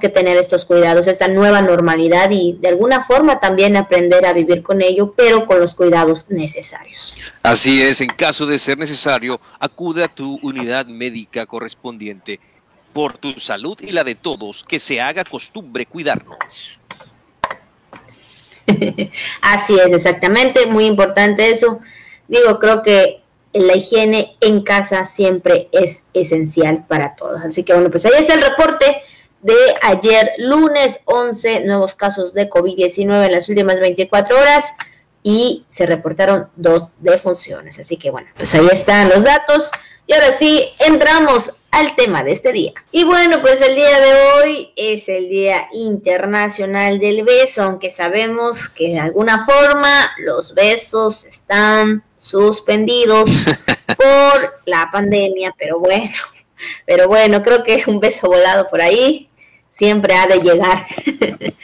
que 0.00 0.08
tener 0.08 0.36
estos 0.36 0.64
cuidados, 0.64 1.06
esta 1.06 1.28
nueva 1.28 1.60
normalidad 1.60 2.30
y 2.30 2.56
de 2.60 2.68
alguna 2.68 3.04
forma 3.04 3.40
también 3.40 3.76
aprender 3.76 4.24
a 4.26 4.32
vivir 4.32 4.62
con 4.62 4.80
ello, 4.82 5.12
pero 5.16 5.46
con 5.46 5.60
los 5.60 5.74
cuidados 5.74 6.26
necesarios. 6.28 7.14
Así 7.42 7.82
es, 7.82 8.00
en 8.00 8.08
caso 8.08 8.46
de 8.46 8.58
ser 8.58 8.78
necesario, 8.78 9.40
acude 9.58 10.04
a 10.04 10.08
tu 10.08 10.38
unidad 10.42 10.86
médica 10.86 11.46
correspondiente 11.46 12.40
por 12.92 13.18
tu 13.18 13.38
salud 13.38 13.78
y 13.80 13.92
la 13.92 14.04
de 14.04 14.14
todos, 14.14 14.64
que 14.64 14.78
se 14.78 15.00
haga 15.00 15.24
costumbre 15.24 15.86
cuidarnos. 15.86 16.38
Así 19.42 19.74
es, 19.74 19.92
exactamente, 19.92 20.66
muy 20.66 20.86
importante 20.86 21.50
eso 21.50 21.80
digo, 22.28 22.58
creo 22.58 22.82
que 22.82 23.22
la 23.52 23.74
higiene 23.74 24.36
en 24.40 24.62
casa 24.62 25.04
siempre 25.04 25.68
es 25.72 26.02
esencial 26.12 26.86
para 26.86 27.16
todos. 27.16 27.42
Así 27.42 27.64
que 27.64 27.74
bueno, 27.74 27.90
pues 27.90 28.06
ahí 28.06 28.12
está 28.18 28.34
el 28.34 28.42
reporte 28.42 29.02
de 29.40 29.54
ayer 29.82 30.32
lunes, 30.38 31.00
11 31.04 31.60
nuevos 31.60 31.94
casos 31.94 32.34
de 32.34 32.50
COVID-19 32.50 33.26
en 33.26 33.32
las 33.32 33.48
últimas 33.48 33.80
24 33.80 34.38
horas 34.38 34.74
y 35.22 35.64
se 35.68 35.86
reportaron 35.86 36.48
dos 36.56 36.92
defunciones. 36.98 37.78
Así 37.78 37.96
que 37.96 38.10
bueno, 38.10 38.28
pues 38.36 38.54
ahí 38.54 38.68
están 38.70 39.08
los 39.08 39.24
datos. 39.24 39.70
Y 40.06 40.14
ahora 40.14 40.32
sí, 40.32 40.64
entramos 40.78 41.52
al 41.70 41.94
tema 41.94 42.24
de 42.24 42.32
este 42.32 42.52
día. 42.52 42.72
Y 42.90 43.04
bueno, 43.04 43.42
pues 43.42 43.60
el 43.60 43.74
día 43.74 44.00
de 44.00 44.14
hoy 44.14 44.72
es 44.74 45.06
el 45.08 45.28
Día 45.28 45.68
Internacional 45.72 46.98
del 46.98 47.24
Beso, 47.24 47.62
aunque 47.62 47.90
sabemos 47.90 48.70
que 48.70 48.88
de 48.88 49.00
alguna 49.00 49.44
forma 49.44 50.10
los 50.18 50.54
besos 50.54 51.26
están 51.26 52.02
suspendidos 52.28 53.30
por 53.96 54.60
la 54.66 54.90
pandemia, 54.92 55.54
pero 55.58 55.78
bueno, 55.78 56.12
pero 56.86 57.08
bueno, 57.08 57.42
creo 57.42 57.64
que 57.64 57.82
un 57.86 58.00
beso 58.00 58.28
volado 58.28 58.68
por 58.68 58.82
ahí 58.82 59.28
siempre 59.72 60.14
ha 60.14 60.26
de 60.26 60.40
llegar. 60.40 60.86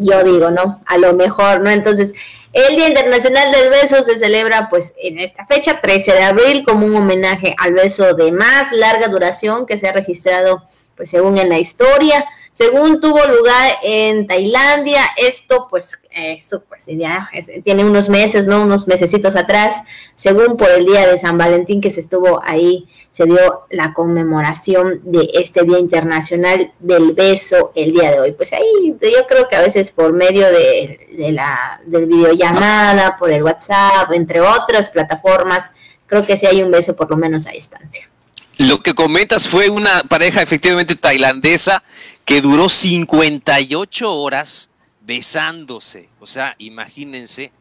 Yo 0.00 0.22
digo, 0.22 0.50
¿no? 0.50 0.82
A 0.86 0.98
lo 0.98 1.14
mejor, 1.14 1.60
¿no? 1.60 1.70
Entonces, 1.70 2.12
el 2.52 2.76
Día 2.76 2.88
Internacional 2.88 3.50
del 3.52 3.70
Beso 3.70 4.02
se 4.02 4.18
celebra 4.18 4.68
pues 4.68 4.92
en 5.02 5.18
esta 5.18 5.46
fecha, 5.46 5.80
13 5.80 6.12
de 6.12 6.22
abril, 6.22 6.64
como 6.66 6.84
un 6.86 6.94
homenaje 6.94 7.54
al 7.56 7.72
beso 7.72 8.12
de 8.12 8.32
más 8.32 8.70
larga 8.72 9.08
duración 9.08 9.64
que 9.64 9.78
se 9.78 9.88
ha 9.88 9.92
registrado 9.92 10.62
pues 10.96 11.10
según 11.10 11.38
en 11.38 11.48
la 11.48 11.58
historia, 11.58 12.24
según 12.52 13.00
tuvo 13.00 13.24
lugar 13.26 13.76
en 13.82 14.26
Tailandia, 14.26 15.00
esto 15.16 15.68
pues 15.70 15.98
esto 16.14 16.62
pues 16.68 16.84
ya 16.86 17.30
tiene 17.64 17.84
unos 17.84 18.08
meses, 18.08 18.46
¿no? 18.46 18.62
Unos 18.62 18.86
mesecitos 18.86 19.36
atrás, 19.36 19.76
según 20.16 20.56
por 20.56 20.70
el 20.70 20.84
día 20.84 21.06
de 21.06 21.16
San 21.16 21.38
Valentín 21.38 21.80
que 21.80 21.90
se 21.90 22.00
estuvo 22.00 22.42
ahí, 22.44 22.86
se 23.10 23.24
dio 23.24 23.62
la 23.70 23.94
conmemoración 23.94 25.00
de 25.04 25.30
este 25.34 25.64
Día 25.64 25.78
Internacional 25.78 26.72
del 26.78 27.12
Beso 27.12 27.72
el 27.74 27.92
día 27.92 28.10
de 28.10 28.20
hoy. 28.20 28.32
Pues 28.32 28.52
ahí 28.52 28.96
yo 29.00 29.26
creo 29.26 29.48
que 29.48 29.56
a 29.56 29.62
veces 29.62 29.90
por 29.90 30.12
medio 30.12 30.46
de, 30.48 31.08
de 31.16 31.32
la 31.32 31.80
de 31.86 32.04
videollamada, 32.04 33.16
por 33.16 33.30
el 33.30 33.42
WhatsApp, 33.42 34.12
entre 34.12 34.40
otras 34.40 34.90
plataformas, 34.90 35.72
creo 36.06 36.26
que 36.26 36.36
sí 36.36 36.46
hay 36.46 36.62
un 36.62 36.70
beso 36.70 36.94
por 36.94 37.10
lo 37.10 37.16
menos 37.16 37.46
a 37.46 37.52
distancia. 37.52 38.11
Lo 38.58 38.82
que 38.82 38.94
comentas 38.94 39.48
fue 39.48 39.70
una 39.70 40.02
pareja 40.04 40.42
efectivamente 40.42 40.94
tailandesa 40.94 41.82
que 42.24 42.40
duró 42.40 42.68
58 42.68 44.12
horas 44.12 44.70
besándose. 45.00 46.08
O 46.20 46.26
sea, 46.26 46.54
imagínense 46.58 47.52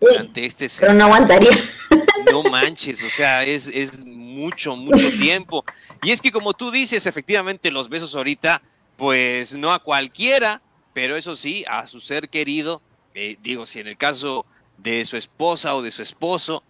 durante 0.00 0.44
este... 0.46 0.68
Pero 0.80 0.94
no 0.94 1.04
aguantaría. 1.04 1.50
No 2.32 2.42
manches, 2.42 3.02
o 3.02 3.10
sea, 3.10 3.44
es, 3.44 3.68
es 3.68 4.04
mucho, 4.04 4.76
mucho 4.76 5.10
tiempo. 5.10 5.64
Y 6.02 6.10
es 6.10 6.20
que 6.20 6.32
como 6.32 6.52
tú 6.52 6.70
dices, 6.70 7.06
efectivamente 7.06 7.70
los 7.70 7.88
besos 7.88 8.14
ahorita, 8.14 8.62
pues 8.96 9.54
no 9.54 9.72
a 9.72 9.82
cualquiera, 9.82 10.60
pero 10.92 11.16
eso 11.16 11.36
sí, 11.36 11.64
a 11.68 11.86
su 11.86 12.00
ser 12.00 12.28
querido, 12.28 12.82
eh, 13.14 13.36
digo, 13.40 13.66
si 13.66 13.80
en 13.80 13.88
el 13.88 13.96
caso 13.96 14.46
de 14.76 15.04
su 15.04 15.16
esposa 15.16 15.74
o 15.74 15.82
de 15.82 15.90
su 15.90 16.02
esposo, 16.02 16.62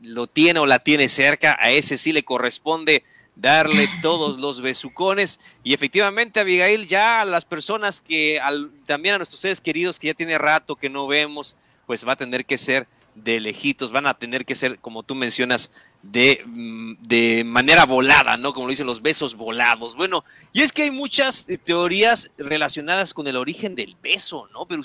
lo 0.00 0.26
tiene 0.26 0.60
o 0.60 0.66
la 0.66 0.80
tiene 0.80 1.08
cerca, 1.08 1.56
a 1.60 1.70
ese 1.70 1.96
sí 1.96 2.12
le 2.12 2.24
corresponde 2.24 3.04
darle 3.36 3.88
todos 4.02 4.38
los 4.38 4.60
besucones. 4.60 5.40
Y 5.62 5.72
efectivamente, 5.72 6.40
Abigail, 6.40 6.86
ya 6.86 7.20
a 7.20 7.24
las 7.24 7.44
personas 7.44 8.00
que, 8.00 8.40
también 8.86 9.14
a 9.14 9.18
nuestros 9.18 9.40
seres 9.40 9.60
queridos 9.60 9.98
que 9.98 10.08
ya 10.08 10.14
tiene 10.14 10.38
rato 10.38 10.76
que 10.76 10.90
no 10.90 11.06
vemos, 11.06 11.56
pues 11.86 12.06
va 12.06 12.12
a 12.12 12.16
tener 12.16 12.44
que 12.44 12.58
ser 12.58 12.86
de 13.14 13.40
lejitos, 13.40 13.90
van 13.90 14.06
a 14.06 14.14
tener 14.14 14.44
que 14.44 14.54
ser, 14.54 14.78
como 14.78 15.02
tú 15.02 15.14
mencionas, 15.14 15.72
de, 16.02 16.42
mm, 16.46 16.94
de 17.00 17.42
manera 17.44 17.84
volada, 17.84 18.36
¿no? 18.36 18.52
Como 18.52 18.66
lo 18.66 18.70
dicen 18.70 18.86
los 18.86 19.02
besos 19.02 19.34
volados. 19.34 19.96
Bueno, 19.96 20.24
y 20.52 20.62
es 20.62 20.72
que 20.72 20.84
hay 20.84 20.90
muchas 20.90 21.46
teorías 21.64 22.30
relacionadas 22.38 23.12
con 23.12 23.26
el 23.26 23.36
origen 23.36 23.74
del 23.74 23.96
beso, 24.00 24.48
¿no? 24.52 24.66
Pero 24.66 24.82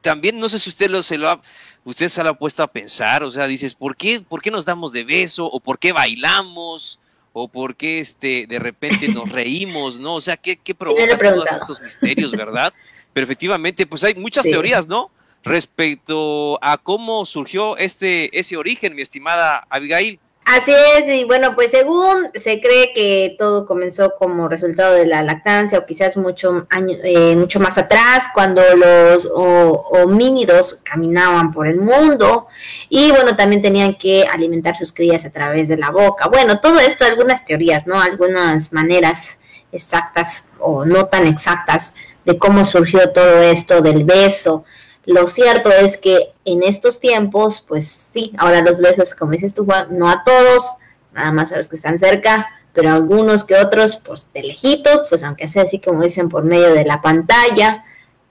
también 0.00 0.38
no 0.38 0.48
sé 0.48 0.58
si 0.58 0.70
usted 0.70 0.90
lo, 0.90 1.02
se 1.02 1.18
lo 1.18 1.28
ha, 1.28 1.40
usted 1.84 2.08
se 2.08 2.22
lo 2.22 2.30
ha 2.30 2.38
puesto 2.38 2.62
a 2.62 2.72
pensar, 2.72 3.22
o 3.22 3.30
sea, 3.30 3.46
dices, 3.46 3.74
¿por 3.74 3.96
qué, 3.96 4.20
¿por 4.20 4.42
qué 4.42 4.50
nos 4.50 4.64
damos 4.64 4.92
de 4.92 5.04
beso? 5.04 5.46
¿O 5.46 5.60
por 5.60 5.78
qué 5.78 5.92
bailamos? 5.92 6.98
o 7.32 7.48
por 7.48 7.76
qué 7.76 8.00
este, 8.00 8.46
de 8.48 8.58
repente 8.58 9.08
nos 9.08 9.28
reímos, 9.32 9.98
¿no? 9.98 10.16
O 10.16 10.20
sea, 10.20 10.36
¿qué, 10.36 10.56
qué 10.56 10.74
provoca 10.74 11.16
todos 11.16 11.50
estos 11.52 11.80
misterios, 11.80 12.32
verdad? 12.32 12.72
Pero 13.12 13.24
efectivamente, 13.24 13.86
pues 13.86 14.04
hay 14.04 14.14
muchas 14.14 14.44
teorías, 14.44 14.86
¿no? 14.86 15.10
Respecto 15.42 16.58
a 16.62 16.76
cómo 16.76 17.24
surgió 17.24 17.76
este, 17.76 18.38
ese 18.38 18.56
origen, 18.56 18.94
mi 18.94 19.02
estimada 19.02 19.66
Abigail. 19.70 20.20
Así 20.44 20.72
es, 20.72 21.06
y 21.06 21.24
bueno, 21.24 21.54
pues 21.54 21.70
según 21.70 22.30
se 22.34 22.60
cree 22.60 22.92
que 22.92 23.36
todo 23.38 23.66
comenzó 23.66 24.14
como 24.18 24.48
resultado 24.48 24.94
de 24.94 25.06
la 25.06 25.22
lactancia 25.22 25.78
o 25.78 25.86
quizás 25.86 26.16
mucho, 26.16 26.66
año, 26.70 26.96
eh, 27.04 27.36
mucho 27.36 27.60
más 27.60 27.78
atrás, 27.78 28.24
cuando 28.34 28.60
los 28.74 29.28
homínidos 29.32 30.80
caminaban 30.82 31.52
por 31.52 31.68
el 31.68 31.76
mundo 31.80 32.48
y 32.88 33.12
bueno, 33.12 33.36
también 33.36 33.62
tenían 33.62 33.94
que 33.96 34.26
alimentar 34.26 34.74
sus 34.74 34.92
crías 34.92 35.24
a 35.24 35.30
través 35.30 35.68
de 35.68 35.76
la 35.76 35.90
boca. 35.90 36.26
Bueno, 36.26 36.58
todo 36.58 36.80
esto, 36.80 37.04
algunas 37.04 37.44
teorías, 37.44 37.86
¿no? 37.86 38.00
Algunas 38.00 38.72
maneras 38.72 39.38
exactas 39.70 40.48
o 40.58 40.84
no 40.84 41.06
tan 41.06 41.28
exactas 41.28 41.94
de 42.24 42.38
cómo 42.38 42.64
surgió 42.64 43.12
todo 43.12 43.40
esto 43.40 43.82
del 43.82 44.04
beso. 44.04 44.64
Lo 45.10 45.26
cierto 45.26 45.72
es 45.72 45.96
que 45.96 46.30
en 46.44 46.62
estos 46.62 47.00
tiempos, 47.00 47.64
pues 47.66 47.88
sí, 47.88 48.32
ahora 48.38 48.60
los 48.60 48.78
besos, 48.78 49.12
como 49.16 49.32
dices 49.32 49.56
tú, 49.56 49.64
Juan, 49.64 49.88
no 49.90 50.08
a 50.08 50.22
todos, 50.22 50.74
nada 51.12 51.32
más 51.32 51.50
a 51.50 51.56
los 51.56 51.68
que 51.68 51.74
están 51.74 51.98
cerca, 51.98 52.48
pero 52.72 52.90
algunos 52.90 53.42
que 53.42 53.56
otros, 53.56 53.96
pues 53.96 54.32
de 54.32 54.44
lejitos, 54.44 55.06
pues 55.08 55.24
aunque 55.24 55.48
sea 55.48 55.64
así 55.64 55.80
como 55.80 56.00
dicen 56.00 56.28
por 56.28 56.44
medio 56.44 56.72
de 56.72 56.84
la 56.84 57.00
pantalla. 57.00 57.82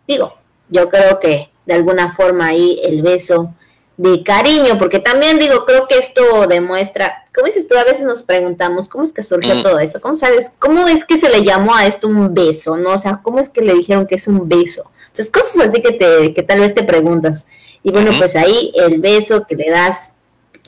Digo, 0.07 0.37
yo 0.69 0.87
creo 0.87 1.19
que 1.19 1.51
de 1.65 1.73
alguna 1.73 2.13
forma 2.13 2.45
ahí 2.45 2.79
el 2.81 3.01
beso 3.01 3.53
de 3.97 4.23
cariño, 4.23 4.77
porque 4.79 4.99
también 4.99 5.37
digo, 5.37 5.65
creo 5.65 5.85
que 5.85 5.97
esto 5.97 6.47
demuestra, 6.47 7.25
como 7.35 7.47
dices 7.47 7.67
tú, 7.67 7.77
a 7.77 7.83
veces 7.83 8.03
nos 8.03 8.23
preguntamos, 8.23 8.87
¿cómo 8.87 9.03
es 9.03 9.11
que 9.11 9.21
surgió 9.21 9.55
mm. 9.55 9.63
todo 9.63 9.79
eso? 9.79 9.99
¿Cómo 9.99 10.15
sabes? 10.15 10.53
¿Cómo 10.59 10.87
es 10.87 11.03
que 11.03 11.17
se 11.17 11.29
le 11.29 11.43
llamó 11.43 11.75
a 11.75 11.87
esto 11.87 12.07
un 12.07 12.33
beso? 12.33 12.77
¿No? 12.77 12.91
O 12.91 12.99
sea, 12.99 13.19
¿cómo 13.21 13.39
es 13.39 13.49
que 13.49 13.59
le 13.59 13.73
dijeron 13.73 14.07
que 14.07 14.15
es 14.15 14.29
un 14.29 14.47
beso? 14.47 14.89
Entonces, 15.09 15.31
cosas 15.31 15.67
así 15.67 15.81
que, 15.81 15.91
te, 15.91 16.33
que 16.33 16.43
tal 16.43 16.61
vez 16.61 16.73
te 16.73 16.83
preguntas. 16.83 17.47
Y 17.83 17.91
bueno, 17.91 18.11
pues 18.17 18.35
ahí 18.35 18.71
el 18.75 18.99
beso 18.99 19.45
que 19.47 19.55
le 19.55 19.69
das 19.69 20.13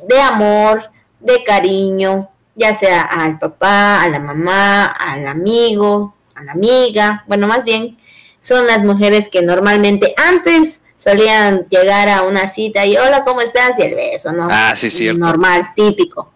de 0.07 0.19
amor, 0.19 0.91
de 1.19 1.43
cariño, 1.43 2.29
ya 2.55 2.73
sea 2.73 3.01
al 3.01 3.39
papá, 3.39 4.03
a 4.03 4.09
la 4.09 4.19
mamá, 4.19 4.87
al 4.87 5.27
amigo, 5.27 6.15
a 6.35 6.43
la 6.43 6.53
amiga, 6.53 7.23
bueno, 7.27 7.47
más 7.47 7.63
bien 7.63 7.97
son 8.39 8.65
las 8.65 8.83
mujeres 8.83 9.29
que 9.29 9.41
normalmente 9.41 10.13
antes 10.17 10.81
solían 10.97 11.67
llegar 11.69 12.09
a 12.09 12.23
una 12.23 12.47
cita 12.47 12.85
y 12.85 12.97
hola, 12.97 13.23
¿cómo 13.23 13.41
estás? 13.41 13.77
Y 13.79 13.83
el 13.83 13.95
beso, 13.95 14.31
¿no? 14.31 14.47
Ah, 14.49 14.73
sí, 14.75 14.89
cierto. 14.89 15.19
Normal, 15.19 15.71
típico. 15.75 16.31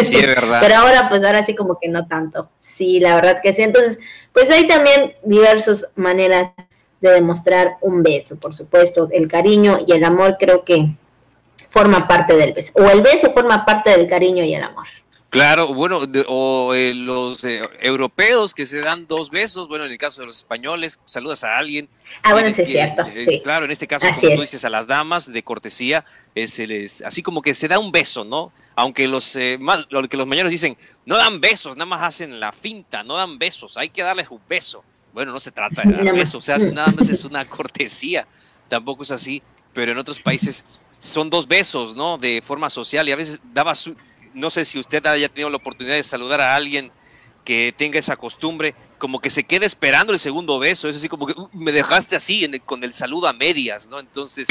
Sí, 0.00 0.16
es 0.16 0.26
verdad. 0.26 0.58
Pero 0.60 0.76
ahora, 0.76 1.08
pues 1.08 1.22
ahora 1.24 1.44
sí 1.44 1.54
como 1.54 1.78
que 1.78 1.88
no 1.88 2.06
tanto. 2.06 2.50
Sí, 2.58 2.98
la 2.98 3.14
verdad 3.14 3.38
que 3.42 3.54
sí. 3.54 3.62
Entonces, 3.62 4.00
pues 4.32 4.50
hay 4.50 4.66
también 4.66 5.14
diversas 5.22 5.88
maneras 5.94 6.50
de 7.08 7.16
demostrar 7.16 7.76
un 7.80 8.02
beso, 8.02 8.36
por 8.36 8.54
supuesto, 8.54 9.08
el 9.12 9.28
cariño 9.28 9.78
y 9.86 9.92
el 9.92 10.04
amor 10.04 10.36
creo 10.38 10.64
que 10.64 10.94
forma 11.68 12.06
parte 12.06 12.36
del 12.36 12.52
beso, 12.52 12.72
o 12.74 12.88
el 12.90 13.02
beso 13.02 13.30
forma 13.32 13.64
parte 13.64 13.90
del 13.90 14.06
cariño 14.06 14.44
y 14.44 14.54
el 14.54 14.62
amor. 14.62 14.86
Claro, 15.34 15.74
bueno, 15.74 16.00
o 16.28 16.74
eh, 16.74 16.94
los 16.94 17.42
eh, 17.42 17.60
europeos 17.80 18.54
que 18.54 18.66
se 18.66 18.80
dan 18.80 19.08
dos 19.08 19.30
besos, 19.30 19.66
bueno, 19.66 19.84
en 19.84 19.90
el 19.90 19.98
caso 19.98 20.20
de 20.20 20.28
los 20.28 20.36
españoles, 20.36 21.00
saludas 21.06 21.42
a 21.42 21.58
alguien. 21.58 21.88
Ah, 22.22 22.34
bueno, 22.34 22.52
sí 22.52 22.62
es 22.62 22.68
cierto. 22.68 23.02
Eh, 23.12 23.20
sí. 23.20 23.40
Claro, 23.42 23.64
en 23.64 23.72
este 23.72 23.88
caso, 23.88 24.06
como 24.06 24.36
tú 24.36 24.42
dices, 24.42 24.64
a 24.64 24.70
las 24.70 24.86
damas 24.86 25.32
de 25.32 25.42
cortesía, 25.42 26.04
es, 26.36 26.60
el, 26.60 26.88
así 27.04 27.20
como 27.20 27.42
que 27.42 27.52
se 27.52 27.66
da 27.66 27.80
un 27.80 27.90
beso, 27.90 28.24
¿no? 28.24 28.52
Aunque 28.76 29.08
los, 29.08 29.36
lo 29.88 30.08
que 30.08 30.16
los 30.16 30.26
mayores 30.28 30.52
dicen, 30.52 30.76
no 31.04 31.16
dan 31.16 31.40
besos, 31.40 31.76
nada 31.76 31.86
más 31.86 32.06
hacen 32.06 32.38
la 32.38 32.52
finta, 32.52 33.02
no 33.02 33.16
dan 33.16 33.36
besos, 33.36 33.76
hay 33.76 33.88
que 33.88 34.04
darles 34.04 34.30
un 34.30 34.40
beso. 34.48 34.84
Bueno, 35.14 35.32
no 35.32 35.38
se 35.38 35.52
trata 35.52 35.82
de 35.84 36.20
eso, 36.20 36.38
o 36.38 36.42
sea, 36.42 36.58
nada 36.58 36.92
más 36.92 37.08
es 37.08 37.24
una 37.24 37.44
cortesía, 37.48 38.26
tampoco 38.68 39.04
es 39.04 39.12
así, 39.12 39.42
pero 39.72 39.92
en 39.92 39.98
otros 39.98 40.20
países 40.20 40.66
son 40.90 41.30
dos 41.30 41.46
besos, 41.46 41.94
¿no? 41.94 42.18
De 42.18 42.42
forma 42.44 42.68
social 42.68 43.08
y 43.08 43.12
a 43.12 43.16
veces 43.16 43.38
daba 43.54 43.74
su, 43.76 43.94
no 44.34 44.50
sé 44.50 44.64
si 44.64 44.78
usted 44.78 45.06
haya 45.06 45.28
tenido 45.28 45.48
la 45.50 45.56
oportunidad 45.56 45.94
de 45.94 46.02
saludar 46.02 46.40
a 46.40 46.56
alguien 46.56 46.90
que 47.44 47.72
tenga 47.76 47.98
esa 47.98 48.16
costumbre, 48.16 48.74
como 48.98 49.20
que 49.20 49.30
se 49.30 49.44
quede 49.44 49.66
esperando 49.66 50.12
el 50.12 50.18
segundo 50.18 50.58
beso, 50.58 50.88
es 50.88 50.96
así 50.96 51.08
como 51.08 51.26
que 51.26 51.38
uh, 51.38 51.48
me 51.52 51.70
dejaste 51.70 52.16
así 52.16 52.48
con 52.64 52.82
el 52.82 52.92
saludo 52.92 53.28
a 53.28 53.32
medias, 53.32 53.86
¿no? 53.86 54.00
Entonces 54.00 54.48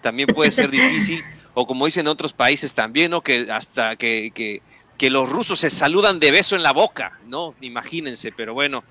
también 0.00 0.28
puede 0.28 0.52
ser 0.52 0.70
difícil, 0.70 1.24
o 1.54 1.66
como 1.66 1.86
dicen 1.86 2.02
en 2.02 2.08
otros 2.08 2.32
países 2.32 2.72
también, 2.72 3.10
¿no? 3.10 3.20
Que 3.22 3.50
hasta 3.50 3.96
que, 3.96 4.30
que, 4.32 4.62
que 4.96 5.10
los 5.10 5.28
rusos 5.28 5.58
se 5.58 5.70
saludan 5.70 6.20
de 6.20 6.30
beso 6.30 6.54
en 6.54 6.62
la 6.62 6.72
boca, 6.72 7.18
¿no? 7.26 7.54
Imagínense, 7.62 8.30
pero 8.30 8.54
bueno, 8.54 8.84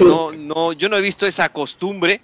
no, 0.00 0.32
no, 0.32 0.72
yo 0.72 0.88
no 0.88 0.96
he 0.96 1.00
visto 1.00 1.26
esa 1.26 1.48
costumbre, 1.50 2.20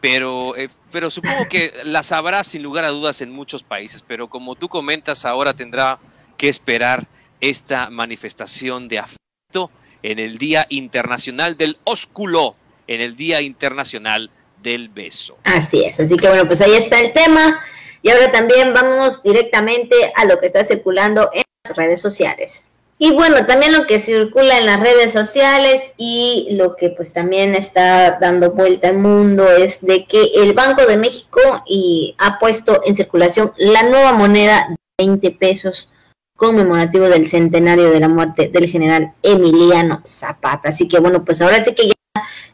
pero, 0.00 0.56
eh, 0.56 0.68
pero 0.90 1.10
supongo 1.10 1.48
que 1.48 1.72
la 1.84 2.02
sabrá 2.02 2.42
sin 2.44 2.62
lugar 2.62 2.84
a 2.84 2.88
dudas 2.88 3.20
en 3.20 3.30
muchos 3.30 3.62
países. 3.62 4.04
Pero 4.06 4.28
como 4.28 4.54
tú 4.54 4.68
comentas, 4.68 5.24
ahora 5.24 5.54
tendrá 5.54 5.98
que 6.36 6.48
esperar 6.48 7.06
esta 7.40 7.90
manifestación 7.90 8.88
de 8.88 8.98
afecto 8.98 9.70
en 10.02 10.18
el 10.18 10.38
Día 10.38 10.66
Internacional 10.70 11.56
del 11.56 11.78
Ósculo, 11.84 12.56
en 12.86 13.00
el 13.00 13.16
Día 13.16 13.40
Internacional 13.40 14.30
del 14.62 14.88
Beso. 14.88 15.38
Así 15.44 15.84
es, 15.84 16.00
así 16.00 16.16
que 16.16 16.28
bueno, 16.28 16.46
pues 16.46 16.60
ahí 16.60 16.72
está 16.72 17.00
el 17.00 17.12
tema. 17.12 17.60
Y 18.02 18.10
ahora 18.10 18.32
también 18.32 18.74
vamos 18.74 19.22
directamente 19.22 19.94
a 20.16 20.24
lo 20.24 20.40
que 20.40 20.46
está 20.46 20.64
circulando 20.64 21.30
en 21.32 21.44
las 21.64 21.76
redes 21.76 22.00
sociales. 22.00 22.64
Y 23.04 23.12
bueno, 23.14 23.46
también 23.46 23.72
lo 23.72 23.84
que 23.84 23.98
circula 23.98 24.58
en 24.58 24.66
las 24.66 24.78
redes 24.78 25.10
sociales 25.12 25.92
y 25.96 26.46
lo 26.52 26.76
que 26.76 26.90
pues 26.90 27.12
también 27.12 27.56
está 27.56 28.20
dando 28.20 28.52
vuelta 28.52 28.90
al 28.90 28.98
mundo 28.98 29.50
es 29.50 29.84
de 29.84 30.06
que 30.06 30.30
el 30.36 30.52
Banco 30.52 30.86
de 30.86 30.96
México 30.96 31.40
y 31.66 32.14
ha 32.18 32.38
puesto 32.38 32.80
en 32.86 32.94
circulación 32.94 33.54
la 33.56 33.82
nueva 33.82 34.12
moneda 34.12 34.68
de 34.68 34.76
20 35.04 35.32
pesos 35.32 35.90
conmemorativo 36.36 37.08
del 37.08 37.28
centenario 37.28 37.90
de 37.90 37.98
la 37.98 38.08
muerte 38.08 38.48
del 38.50 38.68
general 38.68 39.12
Emiliano 39.24 40.00
Zapata. 40.06 40.68
Así 40.68 40.86
que 40.86 41.00
bueno, 41.00 41.24
pues 41.24 41.42
ahora 41.42 41.64
sí 41.64 41.74
que 41.74 41.88
ya 41.88 41.94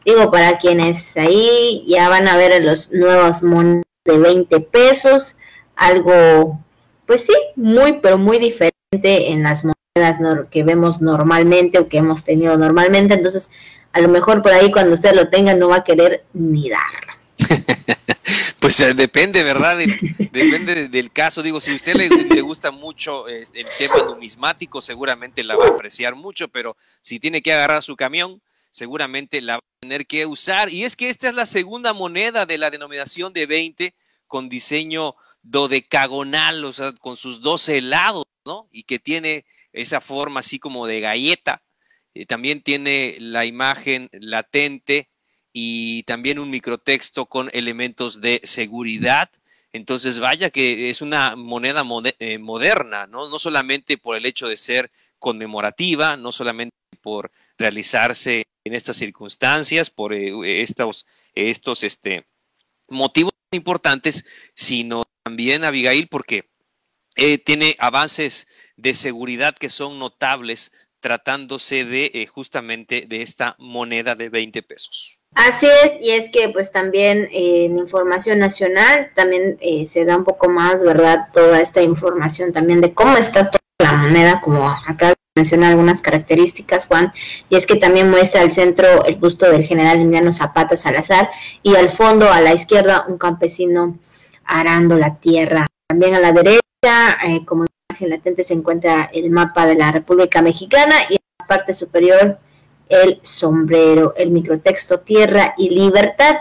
digo, 0.03 0.31
para 0.31 0.57
quienes 0.57 1.15
ahí 1.15 1.83
ya 1.85 2.09
van 2.09 2.27
a 2.27 2.37
ver 2.37 2.63
los 2.63 2.91
nuevos 2.91 3.43
monedas 3.43 3.85
de 4.03 4.17
20 4.17 4.61
pesos, 4.61 5.37
algo, 5.75 6.59
pues 7.05 7.27
sí, 7.27 7.35
muy, 7.55 7.99
pero 8.01 8.17
muy 8.17 8.39
diferente 8.39 8.71
en 9.29 9.43
las 9.43 9.63
monedas 9.63 9.78
que 10.49 10.63
vemos 10.63 11.01
normalmente 11.01 11.79
o 11.79 11.87
que 11.87 11.97
hemos 11.97 12.23
tenido 12.23 12.57
normalmente. 12.57 13.15
Entonces, 13.15 13.49
a 13.91 14.01
lo 14.01 14.09
mejor 14.09 14.41
por 14.41 14.51
ahí 14.51 14.71
cuando 14.71 14.93
usted 14.93 15.13
lo 15.13 15.29
tenga 15.29 15.53
no 15.53 15.69
va 15.69 15.77
a 15.77 15.83
querer 15.83 16.25
ni 16.33 16.69
darla. 16.69 17.17
Pues 18.59 18.77
eh, 18.81 18.93
depende, 18.93 19.41
¿verdad? 19.41 19.77
depende 20.31 20.89
del 20.89 21.11
caso. 21.11 21.41
Digo, 21.41 21.61
si 21.61 21.71
a 21.71 21.75
usted 21.75 21.95
le, 21.95 22.41
gusta 22.41 22.71
mucho 22.71 23.27
este, 23.27 23.61
el 23.61 23.67
tema 23.77 24.03
numismático, 24.03 24.81
seguramente 24.81 25.45
la 25.45 25.55
va 25.55 25.65
a 25.65 25.69
apreciar 25.69 26.13
mucho, 26.13 26.49
pero 26.49 26.75
si 27.01 27.19
tiene 27.19 27.41
que 27.41 27.53
agarrar 27.53 27.81
su 27.81 27.95
camión, 27.95 28.41
seguramente 28.69 29.41
la 29.41 29.53
va 29.53 29.59
a 29.59 29.79
tener 29.79 30.05
que 30.05 30.25
usar. 30.25 30.69
Y 30.69 30.83
es 30.83 30.97
que 30.97 31.09
esta 31.09 31.29
es 31.29 31.33
la 31.33 31.45
segunda 31.45 31.93
moneda 31.93 32.45
de 32.45 32.57
la 32.57 32.69
denominación 32.69 33.31
de 33.31 33.45
20 33.45 33.95
con 34.27 34.49
diseño 34.49 35.15
dodecagonal, 35.41 36.65
o 36.65 36.73
sea, 36.73 36.91
con 36.91 37.15
sus 37.15 37.41
12 37.41 37.81
lados, 37.81 38.25
¿no? 38.45 38.67
Y 38.71 38.83
que 38.83 38.99
tiene 38.99 39.45
esa 39.73 40.01
forma 40.01 40.39
así 40.39 40.59
como 40.59 40.87
de 40.87 41.01
galleta. 41.01 41.63
Eh, 42.13 42.25
también 42.25 42.61
tiene 42.61 43.17
la 43.19 43.45
imagen 43.45 44.09
latente 44.13 45.09
y 45.53 46.03
también 46.03 46.39
un 46.39 46.49
microtexto 46.49 47.27
con 47.27 47.49
elementos 47.53 48.21
de 48.21 48.41
seguridad. 48.43 49.29
Entonces, 49.71 50.19
vaya 50.19 50.49
que 50.49 50.89
es 50.89 51.01
una 51.01 51.35
moneda 51.35 51.83
eh, 52.19 52.37
moderna, 52.39 53.07
¿no? 53.07 53.29
No 53.29 53.39
solamente 53.39 53.97
por 53.97 54.17
el 54.17 54.25
hecho 54.25 54.47
de 54.47 54.57
ser 54.57 54.91
conmemorativa, 55.19 56.17
no 56.17 56.31
solamente 56.31 56.75
por 57.01 57.31
realizarse 57.57 58.43
en 58.63 58.73
estas 58.73 58.97
circunstancias, 58.97 59.89
por 59.89 60.13
eh, 60.13 60.61
estos, 60.61 61.05
estos 61.35 61.83
este, 61.83 62.25
motivos 62.89 63.33
importantes, 63.51 64.25
sino 64.55 65.03
también, 65.23 65.63
Abigail, 65.63 66.07
porque 66.07 66.49
tiene 67.43 67.75
avances 67.79 68.47
de 68.81 68.93
seguridad 68.93 69.55
que 69.55 69.69
son 69.69 69.99
notables 69.99 70.71
tratándose 70.99 71.85
de 71.85 72.29
justamente 72.33 73.05
de 73.07 73.21
esta 73.21 73.55
moneda 73.57 74.15
de 74.15 74.29
20 74.29 74.61
pesos. 74.63 75.19
Así 75.35 75.67
es, 75.67 75.93
y 76.01 76.11
es 76.11 76.29
que 76.29 76.49
pues 76.49 76.71
también 76.71 77.29
eh, 77.31 77.65
en 77.65 77.77
información 77.77 78.39
nacional 78.39 79.11
también 79.15 79.57
eh, 79.61 79.85
se 79.85 80.03
da 80.05 80.17
un 80.17 80.23
poco 80.23 80.49
más, 80.49 80.83
¿verdad? 80.83 81.27
Toda 81.33 81.61
esta 81.61 81.81
información 81.81 82.51
también 82.51 82.81
de 82.81 82.93
cómo 82.93 83.15
está 83.15 83.49
toda 83.49 83.61
la 83.79 83.93
moneda, 83.93 84.41
como 84.41 84.67
acá 84.69 85.13
menciona 85.35 85.69
algunas 85.69 86.01
características, 86.01 86.85
Juan, 86.87 87.13
y 87.49 87.55
es 87.55 87.65
que 87.65 87.75
también 87.75 88.09
muestra 88.09 88.41
al 88.41 88.51
centro 88.51 89.05
el 89.05 89.15
busto 89.15 89.49
del 89.49 89.63
general 89.63 90.01
indiano 90.01 90.33
Zapata 90.33 90.75
Salazar 90.75 91.29
y 91.63 91.75
al 91.75 91.89
fondo 91.89 92.29
a 92.29 92.41
la 92.41 92.53
izquierda 92.53 93.05
un 93.07 93.17
campesino 93.17 93.97
arando 94.43 94.97
la 94.97 95.15
tierra. 95.15 95.67
También 95.87 96.15
a 96.15 96.19
la 96.19 96.33
derecha, 96.33 97.17
eh, 97.25 97.45
como 97.45 97.65
imagen 97.99 98.09
latente, 98.09 98.43
se 98.43 98.53
encuentra 98.53 99.09
el 99.13 99.29
mapa 99.29 99.65
de 99.65 99.75
la 99.75 99.91
República 99.91 100.41
Mexicana 100.41 100.95
y 101.09 101.15
en 101.15 101.19
la 101.39 101.47
parte 101.47 101.73
superior 101.73 102.37
el 102.87 103.19
sombrero, 103.23 104.13
el 104.17 104.31
microtexto 104.31 105.01
tierra 105.01 105.53
y 105.57 105.69
libertad. 105.69 106.37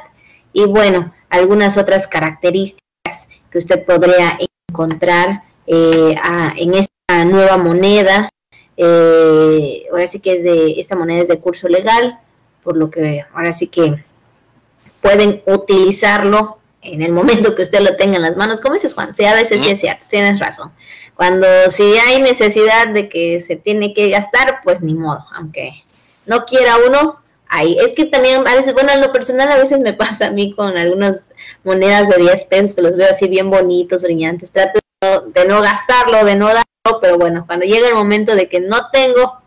Y 0.53 0.67
bueno, 0.67 1.13
algunas 1.29 1.77
otras 1.77 2.07
características 2.07 3.29
que 3.51 3.59
usted 3.59 3.85
podría 3.85 4.39
encontrar 4.69 5.43
eh, 5.67 6.15
en 6.57 6.75
esta 6.75 7.25
nueva 7.25 7.57
moneda. 7.59 8.31
Eh, 8.77 9.85
ahora 9.91 10.07
sí 10.07 10.21
que 10.21 10.35
es 10.35 10.43
de, 10.43 10.81
esta 10.81 10.97
moneda 10.97 11.23
es 11.23 11.29
de 11.29 11.41
curso 11.41 11.69
legal, 11.69 12.19
por 12.63 12.77
lo 12.77 12.91
que 12.91 13.25
ahora 13.35 13.53
sí 13.53 13.67
que 13.67 14.05
pueden 15.03 15.43
utilizarlo 15.47 16.59
en 16.95 17.03
el 17.03 17.13
momento 17.13 17.55
que 17.55 17.63
usted 17.63 17.81
lo 17.81 17.97
tenga 17.97 18.17
en 18.17 18.23
las 18.23 18.37
manos. 18.37 18.61
¿Cómo 18.61 18.75
dices, 18.75 18.95
Juan? 18.95 19.15
Sí, 19.15 19.25
a 19.25 19.35
veces 19.35 19.63
sí 19.63 19.71
es 19.71 19.81
cierto, 19.81 20.07
tienes 20.09 20.39
razón. 20.41 20.73
Cuando 21.15 21.47
si 21.71 21.83
hay 21.99 22.21
necesidad 22.23 22.89
de 22.89 23.09
que 23.09 23.41
se 23.41 23.57
tiene 23.57 23.95
que 23.95 24.11
gastar, 24.11 24.61
pues 24.63 24.81
ni 24.81 24.95
modo, 24.95 25.25
aunque 25.33 25.73
no 26.27 26.45
quiera 26.45 26.77
uno, 26.87 27.21
ahí. 27.49 27.77
Es 27.81 27.95
que 27.95 28.05
también 28.05 28.47
a 28.47 28.55
veces, 28.55 28.75
bueno, 28.75 28.93
en 28.93 29.01
lo 29.01 29.13
personal 29.13 29.51
a 29.51 29.57
veces 29.57 29.81
me 29.81 29.93
pasa 29.95 30.27
a 30.27 30.31
mí 30.31 30.55
con 30.55 30.77
algunas 30.77 31.27
monedas 31.65 32.09
de 32.09 32.19
10 32.19 32.45
pesos 32.45 32.75
que 32.75 32.83
los 32.83 32.97
veo 32.97 33.11
así 33.11 33.29
bien 33.29 33.51
bonitos, 33.51 34.03
brillantes. 34.03 34.53
Trato 34.53 34.81
de 35.01 35.45
no, 35.47 35.61
gastarlo, 35.61 36.25
de 36.25 36.37
no 36.37 36.47
darlo, 36.47 37.01
pero 37.01 37.19
bueno, 37.19 37.45
cuando 37.47 37.67
llega 37.67 37.89
el 37.89 37.95
momento 37.95 38.35
de 38.35 38.49
que 38.49 38.61
no 38.61 38.91
tengo, 38.93 39.41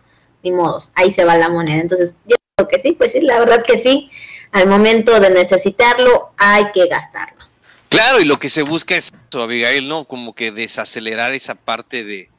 ni 0.43 0.51
modos, 0.51 0.91
ahí 0.95 1.11
se 1.11 1.25
va 1.25 1.37
la 1.37 1.49
moneda. 1.49 1.79
Entonces, 1.79 2.17
yo 2.25 2.35
creo 2.55 2.67
que 2.67 2.79
sí, 2.79 2.93
pues 2.93 3.11
sí, 3.11 3.21
la 3.21 3.39
verdad 3.39 3.63
que 3.63 3.77
sí. 3.77 4.09
Al 4.51 4.67
momento 4.67 5.19
de 5.19 5.29
necesitarlo, 5.29 6.31
hay 6.37 6.71
que 6.73 6.87
gastarlo. 6.87 7.45
Claro, 7.89 8.21
y 8.21 8.25
lo 8.25 8.39
que 8.39 8.49
se 8.49 8.63
busca 8.63 8.95
es, 8.95 9.11
Abigail, 9.33 9.87
¿no? 9.87 10.05
Como 10.05 10.33
que 10.33 10.51
desacelerar 10.51 11.33
esa 11.33 11.55
parte 11.55 12.03
de, 12.03 12.29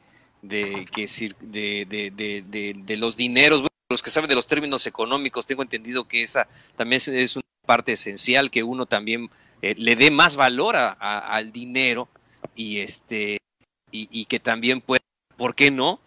de, 0.41 0.85
que, 0.91 1.07
de, 1.41 1.85
de, 1.85 2.43
de, 2.45 2.73
de 2.75 2.97
los 2.97 3.17
dineros 3.17 3.63
los 3.93 4.01
que 4.01 4.09
saben 4.09 4.29
de 4.29 4.35
los 4.35 4.47
términos 4.47 4.87
económicos, 4.87 5.45
tengo 5.45 5.61
entendido 5.61 6.07
que 6.07 6.23
esa 6.23 6.47
también 6.75 7.01
es, 7.05 7.35
una 7.35 7.43
parte 7.65 7.93
esencial, 7.93 8.51
que 8.51 8.63
uno 8.63 8.85
también 8.85 9.29
eh, 9.61 9.75
le 9.77 9.95
dé 9.95 10.11
más 10.11 10.35
valor 10.35 10.75
al 10.75 11.51
dinero 11.51 12.09
y, 12.55 12.79
este, 12.79 13.37
y, 13.91 14.25
que 14.25 14.39
también 14.39 14.81
pueda, 14.81 15.03
¿por 15.37 15.55
qué 15.55 15.71
no?, 15.71 15.99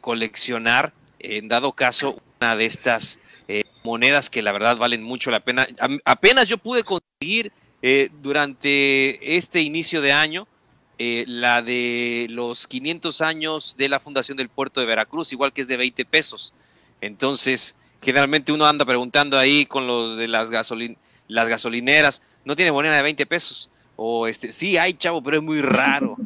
coleccionar, 0.00 0.92
en 1.18 1.48
dado 1.48 1.72
caso, 1.72 2.20
una 2.40 2.56
de 2.56 2.66
estas 2.66 3.20
monedas 3.84 4.30
que 4.30 4.42
la 4.42 4.52
verdad 4.52 4.76
valen 4.76 5.02
mucho 5.02 5.30
la 5.30 5.40
pena. 5.40 5.66
apenas 6.04 6.48
yo 6.48 6.58
pude 6.58 6.82
conseguir 6.82 7.52
eh, 7.82 8.10
durante 8.22 9.36
este 9.36 9.60
inicio 9.60 10.00
de 10.00 10.12
año 10.12 10.48
la 11.26 11.60
de 11.60 12.26
los 12.30 12.66
500 12.66 13.20
años 13.20 13.76
de 13.76 13.88
la 13.88 14.00
fundación 14.00 14.38
del 14.38 14.48
puerto 14.48 14.80
de 14.80 14.86
Veracruz, 14.86 15.32
igual 15.32 15.52
que 15.52 15.60
es 15.60 15.68
de 15.68 15.76
20 15.76 16.04
pesos. 16.06 16.54
Entonces, 17.00 17.76
generalmente 18.00 18.52
uno 18.52 18.64
anda 18.64 18.84
preguntando 18.84 19.38
ahí 19.38 19.66
con 19.66 19.86
los 19.86 20.16
de 20.16 20.28
las, 20.28 20.50
gasolin 20.50 20.96
las 21.28 21.48
gasolineras, 21.48 22.22
no 22.44 22.56
tiene 22.56 22.72
moneda 22.72 22.96
de 22.96 23.02
20 23.02 23.26
pesos. 23.26 23.70
O 23.96 24.26
este, 24.26 24.50
sí 24.52 24.76
hay 24.76 24.94
chavo, 24.94 25.22
pero 25.22 25.36
es 25.36 25.42
muy 25.42 25.60
raro. 25.60 26.16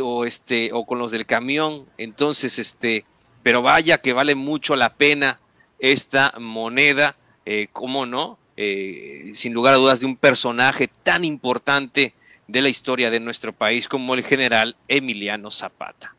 o 0.00 0.24
este, 0.24 0.70
o 0.72 0.84
con 0.86 0.98
los 0.98 1.10
del 1.10 1.26
camión. 1.26 1.86
Entonces, 1.98 2.58
este, 2.58 3.04
pero 3.42 3.62
vaya 3.62 3.98
que 3.98 4.12
vale 4.12 4.34
mucho 4.34 4.76
la 4.76 4.94
pena 4.94 5.40
esta 5.78 6.32
moneda, 6.38 7.16
eh, 7.46 7.68
¿cómo 7.72 8.06
no? 8.06 8.38
Eh, 8.56 9.30
sin 9.34 9.52
lugar 9.52 9.74
a 9.74 9.76
dudas, 9.76 10.00
de 10.00 10.06
un 10.06 10.16
personaje 10.16 10.88
tan 11.02 11.24
importante 11.24 12.14
de 12.48 12.62
la 12.62 12.68
historia 12.68 13.10
de 13.10 13.20
nuestro 13.20 13.52
país 13.52 13.86
como 13.86 14.14
el 14.14 14.24
general 14.24 14.76
Emiliano 14.88 15.50
Zapata. 15.50 16.14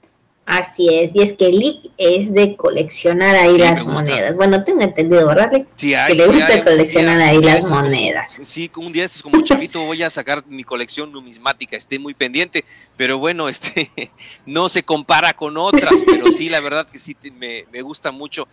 Así 0.50 0.90
es, 0.92 1.16
y 1.16 1.22
es 1.22 1.34
que 1.34 1.50
Lick 1.50 1.92
es 2.00 2.34
de 2.34 2.56
coleccionar 2.56 3.36
ahí 3.36 3.56
las 3.56 3.86
monedas. 3.86 4.36
Bueno, 4.36 4.64
tengo 4.64 4.82
entendido, 4.82 5.28
¿verdad, 5.28 5.52
Sí, 5.76 5.94
que 6.08 6.16
le 6.16 6.26
gusta 6.26 6.64
coleccionar 6.64 7.22
ahí 7.22 7.40
las 7.40 7.70
monedas. 7.70 8.40
Sí, 8.42 8.72
un 8.76 8.92
día 8.92 9.06
es 9.06 9.22
como 9.22 9.44
chavito 9.44 9.86
voy 9.86 10.02
a 10.02 10.10
sacar 10.10 10.44
mi 10.48 10.64
colección 10.64 11.12
numismática, 11.12 11.78
esté 11.78 12.00
muy 12.00 12.16
pendiente, 12.16 12.66
pero 12.98 13.20
bueno, 13.20 13.48
este 13.48 13.92
no 14.48 14.70
se 14.70 14.82
compara 14.82 15.34
con 15.34 15.56
otras, 15.56 16.04
pero 16.04 16.32
sí, 16.32 16.50
la 16.50 16.62
verdad 16.62 16.88
que 16.88 16.98
sí 16.98 17.16
me, 17.32 17.82
gusta 17.84 18.12
mucho 18.12 18.48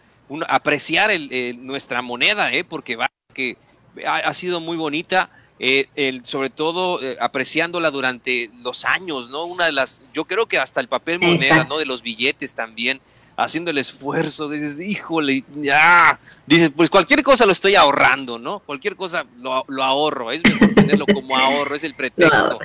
apreciar 0.49 1.11
el, 1.11 1.65
nuestra 1.65 2.03
moneda, 2.03 2.53
¿eh? 2.53 2.65
porque 2.65 2.97
va, 2.97 3.11
que 3.33 3.57
ha 4.05 4.35
sido 4.35 4.61
muy 4.61 4.77
bonita 4.77 5.31
eh, 5.59 5.87
el, 5.95 6.23
sobre 6.27 6.51
todo 6.51 7.03
eh, 7.03 7.17
apreciándola 7.19 7.91
durante 7.91 8.51
los 8.63 8.85
años, 8.85 9.31
¿no? 9.31 9.45
Una 9.45 9.65
de 9.65 9.73
las, 9.73 10.03
yo 10.13 10.27
creo 10.27 10.47
que 10.47 10.59
hasta 10.59 10.81
el 10.81 10.89
papel 10.89 11.19
moneda, 11.19 11.65
¿no? 11.65 11.79
De 11.79 11.87
los 11.87 12.03
billetes 12.03 12.53
también, 12.53 13.01
haciendo 13.39 13.71
el 13.71 13.79
esfuerzo, 13.79 14.51
dices, 14.51 14.79
híjole, 14.79 15.45
ya, 15.55 16.21
dices, 16.47 16.71
pues 16.77 16.91
cualquier 16.91 17.23
cosa 17.23 17.47
lo 17.47 17.53
estoy 17.53 17.75
ahorrando, 17.75 18.39
¿no? 18.39 18.61
Cualquier 18.61 18.97
cosa 18.97 19.25
lo, 19.39 19.65
ahorro, 19.83 20.31
es 20.31 20.43
mejor 20.45 20.75
tenerlo 20.75 21.07
como 21.07 21.37
ahorro, 21.39 21.75
es 21.75 21.85
el 21.85 21.95
pretexto, 21.97 22.59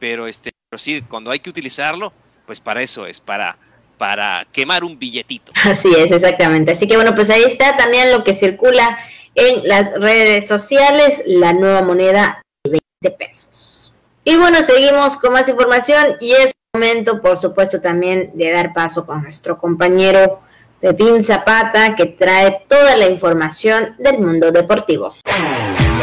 pero 0.00 0.26
este, 0.26 0.50
pero 0.68 0.78
sí, 0.78 1.00
cuando 1.02 1.30
hay 1.30 1.38
que 1.38 1.50
utilizarlo, 1.50 2.12
pues 2.44 2.60
para 2.60 2.82
eso 2.82 3.06
es, 3.06 3.20
para 3.20 3.56
para 4.02 4.48
quemar 4.50 4.82
un 4.82 4.98
billetito. 4.98 5.52
Así 5.64 5.94
es, 5.96 6.10
exactamente. 6.10 6.72
Así 6.72 6.88
que 6.88 6.96
bueno, 6.96 7.14
pues 7.14 7.30
ahí 7.30 7.44
está 7.44 7.76
también 7.76 8.10
lo 8.10 8.24
que 8.24 8.34
circula 8.34 8.98
en 9.36 9.68
las 9.68 9.92
redes 9.92 10.48
sociales 10.48 11.22
la 11.24 11.52
nueva 11.52 11.82
moneda 11.82 12.42
de 12.64 12.80
20 13.04 13.16
pesos. 13.16 13.94
Y 14.24 14.34
bueno, 14.34 14.60
seguimos 14.64 15.16
con 15.18 15.32
más 15.32 15.48
información 15.48 16.16
y 16.18 16.32
es 16.32 16.50
momento, 16.74 17.22
por 17.22 17.38
supuesto, 17.38 17.80
también 17.80 18.32
de 18.34 18.50
dar 18.50 18.72
paso 18.72 19.06
con 19.06 19.22
nuestro 19.22 19.56
compañero 19.56 20.40
Pepín 20.80 21.22
Zapata, 21.22 21.94
que 21.94 22.06
trae 22.06 22.64
toda 22.66 22.96
la 22.96 23.06
información 23.06 23.94
del 24.00 24.18
mundo 24.18 24.50
deportivo. 24.50 25.14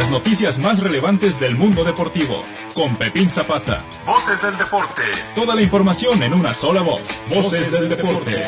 Las 0.09 0.21
noticias 0.21 0.57
más 0.57 0.79
relevantes 0.79 1.39
del 1.39 1.55
mundo 1.55 1.83
deportivo, 1.83 2.43
con 2.73 2.97
Pepín 2.97 3.29
Zapata. 3.29 3.85
Voces 4.07 4.41
del 4.41 4.57
deporte. 4.57 5.03
Toda 5.35 5.53
la 5.53 5.61
información 5.61 6.23
en 6.23 6.33
una 6.33 6.51
sola 6.55 6.81
voz. 6.81 7.07
Voces 7.29 7.71
del 7.71 7.89
deporte. 7.89 8.43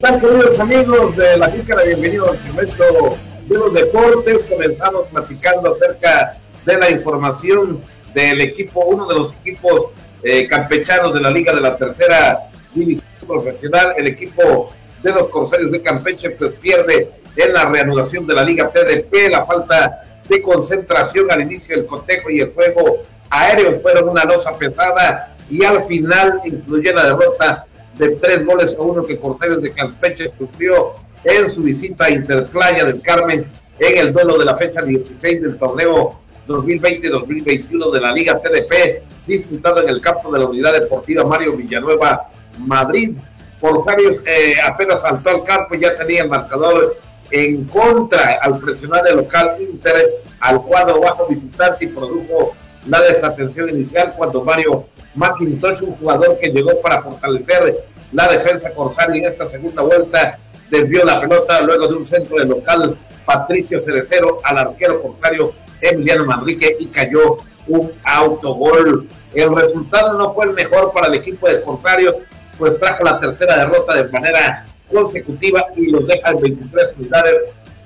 Hola, 0.00 0.20
queridos 0.20 0.60
amigos 0.60 1.16
de 1.16 1.36
la 1.36 1.50
Jícara? 1.50 1.82
Bienvenidos 1.82 2.28
al 2.28 2.38
segmento 2.38 3.16
de 3.48 3.54
los 3.58 3.74
deportes. 3.74 4.38
Comenzamos 4.48 5.08
platicando 5.08 5.72
acerca 5.72 6.38
de 6.64 6.78
la 6.78 6.90
información 6.90 7.80
del 8.14 8.40
equipo, 8.40 8.84
uno 8.84 9.04
de 9.06 9.14
los 9.16 9.32
equipos 9.32 9.86
eh, 10.22 10.46
campechanos 10.46 11.12
de 11.12 11.20
la 11.20 11.32
Liga 11.32 11.52
de 11.52 11.60
la 11.60 11.76
Tercera 11.76 12.38
División 12.72 13.08
Profesional, 13.26 13.94
el 13.98 14.06
equipo 14.06 14.72
de 15.02 15.10
los 15.10 15.26
Corsarios 15.26 15.72
de 15.72 15.82
Campeche, 15.82 16.30
pues 16.30 16.52
pierde 16.52 17.10
en 17.34 17.52
la 17.52 17.64
reanudación 17.64 18.28
de 18.28 18.34
la 18.34 18.44
Liga 18.44 18.70
TDP, 18.70 19.28
la 19.28 19.44
falta 19.44 20.04
de 20.28 20.42
concentración 20.42 21.30
al 21.30 21.42
inicio 21.42 21.76
del 21.76 21.86
cotejo 21.86 22.30
y 22.30 22.40
el 22.40 22.52
juego 22.52 23.04
aéreo 23.30 23.80
fueron 23.80 24.08
una 24.10 24.24
losa 24.24 24.56
pesada 24.56 25.36
y 25.50 25.64
al 25.64 25.80
final 25.82 26.40
influyó 26.44 26.92
la 26.92 27.04
derrota 27.06 27.66
de 27.96 28.10
tres 28.10 28.44
goles 28.44 28.76
a 28.78 28.82
uno 28.82 29.04
que 29.04 29.18
Corsarios 29.18 29.62
de 29.62 29.72
Campeche 29.72 30.30
sufrió 30.38 30.94
en 31.24 31.50
su 31.50 31.62
visita 31.62 32.04
a 32.04 32.10
Interplaya 32.10 32.84
del 32.84 33.00
Carmen 33.00 33.46
en 33.78 33.98
el 33.98 34.12
duelo 34.12 34.38
de 34.38 34.44
la 34.44 34.56
fecha 34.56 34.82
16 34.82 35.42
del 35.42 35.58
torneo 35.58 36.20
2020-2021 36.46 37.92
de 37.92 38.00
la 38.00 38.12
Liga 38.12 38.40
TDP, 38.40 39.02
disputado 39.26 39.82
en 39.82 39.88
el 39.88 40.00
campo 40.00 40.32
de 40.32 40.38
la 40.38 40.46
Unidad 40.46 40.72
Deportiva 40.72 41.24
Mario 41.24 41.54
Villanueva, 41.54 42.30
Madrid. 42.58 43.16
Corsarios 43.60 44.22
eh, 44.24 44.54
apenas 44.64 45.02
saltó 45.02 45.30
al 45.30 45.44
campo 45.44 45.74
y 45.74 45.80
ya 45.80 45.94
tenía 45.94 46.22
el 46.22 46.28
marcador 46.28 46.96
en 47.30 47.64
contra 47.64 48.38
al 48.40 48.58
presionar 48.58 49.06
el 49.08 49.16
local 49.16 49.56
Inter 49.60 50.22
al 50.40 50.62
cuadro 50.62 51.00
bajo 51.00 51.26
visitante 51.26 51.84
y 51.84 51.88
produjo 51.88 52.54
la 52.86 53.00
desatención 53.02 53.68
inicial 53.70 54.14
cuando 54.16 54.42
Mario 54.42 54.86
McIntosh, 55.14 55.82
un 55.82 55.96
jugador 55.96 56.38
que 56.38 56.48
llegó 56.50 56.80
para 56.80 57.02
fortalecer 57.02 57.84
la 58.12 58.28
defensa 58.28 58.70
corsario 58.72 59.16
en 59.16 59.30
esta 59.30 59.48
segunda 59.48 59.82
vuelta, 59.82 60.38
desvió 60.70 61.04
la 61.04 61.20
pelota 61.20 61.60
luego 61.60 61.88
de 61.88 61.94
un 61.94 62.06
centro 62.06 62.38
del 62.38 62.48
local 62.48 62.96
Patricio 63.24 63.80
Cerecero 63.80 64.40
al 64.42 64.58
arquero 64.58 65.02
corsario 65.02 65.52
Emiliano 65.80 66.24
Manrique 66.24 66.76
y 66.78 66.86
cayó 66.86 67.38
un 67.66 67.92
autogol. 68.04 69.06
El 69.34 69.54
resultado 69.54 70.14
no 70.14 70.30
fue 70.30 70.46
el 70.46 70.52
mejor 70.52 70.92
para 70.92 71.08
el 71.08 71.14
equipo 71.14 71.48
de 71.48 71.60
Corsario, 71.60 72.16
pues 72.56 72.78
trajo 72.78 73.04
la 73.04 73.20
tercera 73.20 73.58
derrota 73.58 73.94
de 73.94 74.10
manera 74.10 74.64
consecutiva 74.92 75.64
y 75.76 75.86
los 75.86 76.06
deja 76.06 76.30
en 76.30 76.40
23 76.40 76.94
unidades 76.98 77.34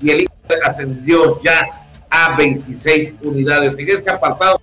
y 0.00 0.10
el 0.10 0.20
Inter 0.22 0.58
ascendió 0.64 1.40
ya 1.40 1.66
a 2.10 2.36
26 2.36 3.14
unidades. 3.22 3.78
En 3.78 3.88
este 3.88 4.10
apartado, 4.10 4.60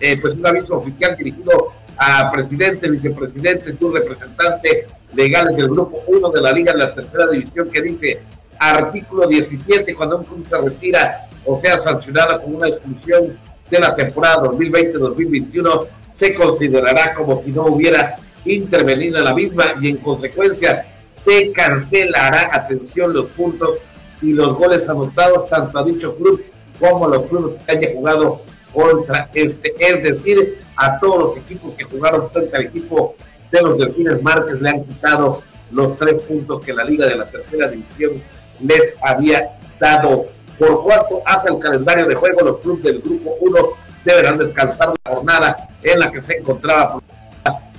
eh, 0.00 0.18
pues 0.20 0.34
un 0.34 0.46
aviso 0.46 0.76
oficial 0.76 1.16
dirigido 1.16 1.72
a 1.96 2.30
presidente, 2.30 2.88
vicepresidente, 2.88 3.72
tu 3.74 3.90
representante 3.90 4.86
legal 5.14 5.54
del 5.56 5.68
grupo 5.68 6.02
1 6.06 6.30
de 6.30 6.40
la 6.40 6.52
Liga 6.52 6.72
de 6.72 6.78
la 6.78 6.94
Tercera 6.94 7.26
División 7.26 7.70
que 7.70 7.82
dice 7.82 8.20
artículo 8.58 9.26
17, 9.26 9.94
cuando 9.94 10.18
un 10.18 10.24
club 10.24 10.46
se 10.48 10.58
retira 10.58 11.28
o 11.44 11.60
sea 11.60 11.78
sancionado 11.78 12.42
con 12.42 12.56
una 12.56 12.68
exclusión 12.68 13.38
de 13.70 13.78
la 13.78 13.94
temporada 13.94 14.42
2020-2021, 14.44 15.86
se 16.12 16.34
considerará 16.34 17.14
como 17.14 17.36
si 17.36 17.50
no 17.50 17.66
hubiera 17.66 18.16
intervenido 18.44 19.18
en 19.18 19.24
la 19.24 19.34
misma 19.34 19.74
y 19.80 19.88
en 19.88 19.96
consecuencia 19.98 20.86
se 21.28 21.52
cancelará, 21.52 22.48
atención, 22.52 23.12
los 23.12 23.26
puntos 23.26 23.78
y 24.22 24.32
los 24.32 24.56
goles 24.56 24.88
anotados 24.88 25.48
tanto 25.50 25.78
a 25.78 25.84
dicho 25.84 26.16
club 26.16 26.42
como 26.80 27.04
a 27.04 27.08
los 27.08 27.26
clubes 27.26 27.54
que 27.64 27.72
hayan 27.72 27.94
jugado 27.94 28.40
contra 28.72 29.30
este, 29.34 29.74
es 29.78 30.02
decir, 30.02 30.60
a 30.76 30.98
todos 30.98 31.18
los 31.18 31.36
equipos 31.36 31.74
que 31.74 31.84
jugaron 31.84 32.30
frente 32.30 32.56
al 32.56 32.64
equipo 32.64 33.14
de 33.50 33.62
los 33.62 33.78
Delfines 33.78 34.22
Márquez 34.22 34.60
le 34.60 34.70
han 34.70 34.84
quitado 34.84 35.42
los 35.70 35.96
tres 35.96 36.22
puntos 36.22 36.62
que 36.62 36.72
la 36.72 36.84
Liga 36.84 37.06
de 37.06 37.16
la 37.16 37.30
Tercera 37.30 37.68
División 37.68 38.22
les 38.60 38.96
había 39.02 39.58
dado. 39.78 40.26
Por 40.58 40.82
cuanto 40.82 41.22
hace 41.24 41.48
el 41.48 41.58
calendario 41.58 42.06
de 42.06 42.14
juego, 42.14 42.40
los 42.40 42.58
clubes 42.58 42.84
del 42.84 43.00
Grupo 43.00 43.36
1 43.40 43.58
deberán 44.04 44.38
descansar 44.38 44.94
la 45.04 45.14
jornada 45.14 45.68
en 45.82 46.00
la 46.00 46.10
que 46.10 46.20
se 46.20 46.38
encontraba 46.38 47.00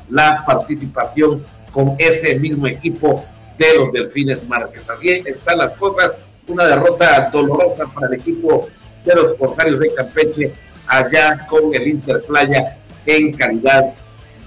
la 0.09 0.43
participación 0.45 1.45
con 1.71 1.95
ese 1.99 2.35
mismo 2.35 2.67
equipo 2.67 3.25
de 3.59 3.77
los 3.77 3.91
Delfines 3.91 4.47
Márquez. 4.47 4.89
Así 4.89 5.09
están 5.09 5.59
las 5.59 5.73
cosas, 5.73 6.13
una 6.47 6.65
derrota 6.65 7.29
dolorosa 7.31 7.85
para 7.93 8.07
el 8.07 8.13
equipo 8.13 8.67
de 9.05 9.15
los 9.15 9.33
Corsarios 9.35 9.79
de 9.79 9.93
Campeche 9.93 10.53
allá 10.87 11.45
con 11.47 11.73
el 11.73 11.87
Interplaya 11.87 12.77
en 13.05 13.33
calidad 13.33 13.93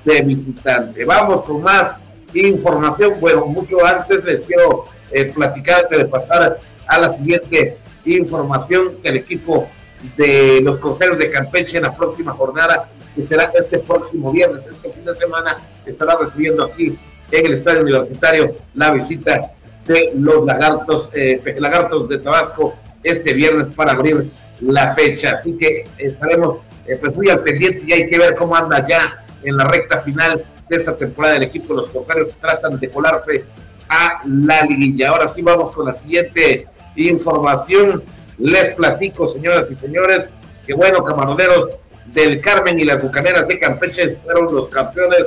de 0.05 0.23
visitante. 0.23 1.05
Vamos 1.05 1.43
con 1.43 1.63
más 1.63 1.97
información. 2.35 3.15
Bueno, 3.21 3.47
mucho 3.47 3.85
antes 3.85 4.25
les 4.25 4.41
quiero 4.41 4.87
eh, 5.11 5.27
platicar 5.27 5.85
antes 5.85 5.99
de 5.99 6.05
pasar 6.07 6.59
a 6.87 6.99
la 6.99 7.11
siguiente 7.11 7.77
información 8.05 8.97
que 9.03 9.11
el 9.11 9.19
equipo 9.19 9.69
de 10.17 10.61
los 10.63 10.79
Corsarios 10.79 11.19
de 11.19 11.31
Campeche 11.31 11.77
en 11.77 11.85
la 11.85 11.97
próxima 11.97 12.33
jornada, 12.33 12.89
que 13.15 13.25
será 13.25 13.53
este 13.55 13.79
próximo 13.79 14.33
viernes, 14.33 14.65
este 14.67 14.91
fin 14.91 15.05
de 15.05 15.15
semana, 15.15 15.59
estará 15.87 16.17
recibiendo 16.17 16.65
aquí 16.65 16.99
en 17.33 17.47
el 17.47 17.53
Estadio 17.55 17.83
Universitario 17.83 18.57
la 18.75 18.91
visita 18.91 19.53
de 19.87 20.13
los 20.15 20.45
lagartos, 20.45 21.11
eh, 21.13 21.43
lagartos 21.59 22.09
de 22.09 22.19
Tabasco 22.19 22.75
este 23.03 23.33
viernes 23.33 23.69
para 23.75 23.93
abrir 23.93 24.29
la 24.61 24.93
fecha. 24.95 25.33
Así 25.33 25.57
que 25.57 25.87
estaremos 25.99 26.59
eh, 26.87 26.97
pues 27.01 27.15
muy 27.17 27.31
al 27.31 27.41
pendiente 27.41 27.83
y 27.87 27.93
hay 27.93 28.07
que 28.07 28.19
ver 28.19 28.35
cómo 28.35 28.55
anda 28.55 28.87
ya 28.87 29.25
en 29.43 29.57
la 29.57 29.65
recta 29.65 29.99
final 29.99 30.45
de 30.69 30.77
esta 30.77 30.97
temporada 30.97 31.35
del 31.35 31.45
equipo. 31.45 31.75
Los 31.75 31.89
corsarios 31.89 32.31
tratan 32.41 32.79
de 32.79 32.91
colarse 32.91 33.45
a 33.89 34.23
la 34.25 34.63
liguilla. 34.63 35.11
Ahora 35.11 35.27
sí 35.27 35.43
vamos 35.43 35.73
con 35.73 35.87
la 35.87 35.95
siguiente 35.95 36.67
información. 36.97 38.03
Les 38.39 38.75
platico, 38.75 39.27
señoras 39.27 39.71
y 39.71 39.75
señores, 39.75 40.29
que 40.67 40.75
bueno, 40.75 41.05
camaroneros 41.05 41.71
del 42.07 42.41
Carmen 42.41 42.79
y 42.79 42.85
las 42.85 43.03
Bucaneras 43.03 43.47
de 43.49 43.59
Campeche 43.59 44.17
fueron 44.25 44.55
los 44.55 44.69
campeones 44.69 45.27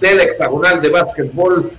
del 0.00 0.20
hexagonal 0.20 0.80
de 0.80 0.88
básquetbol 0.88 1.70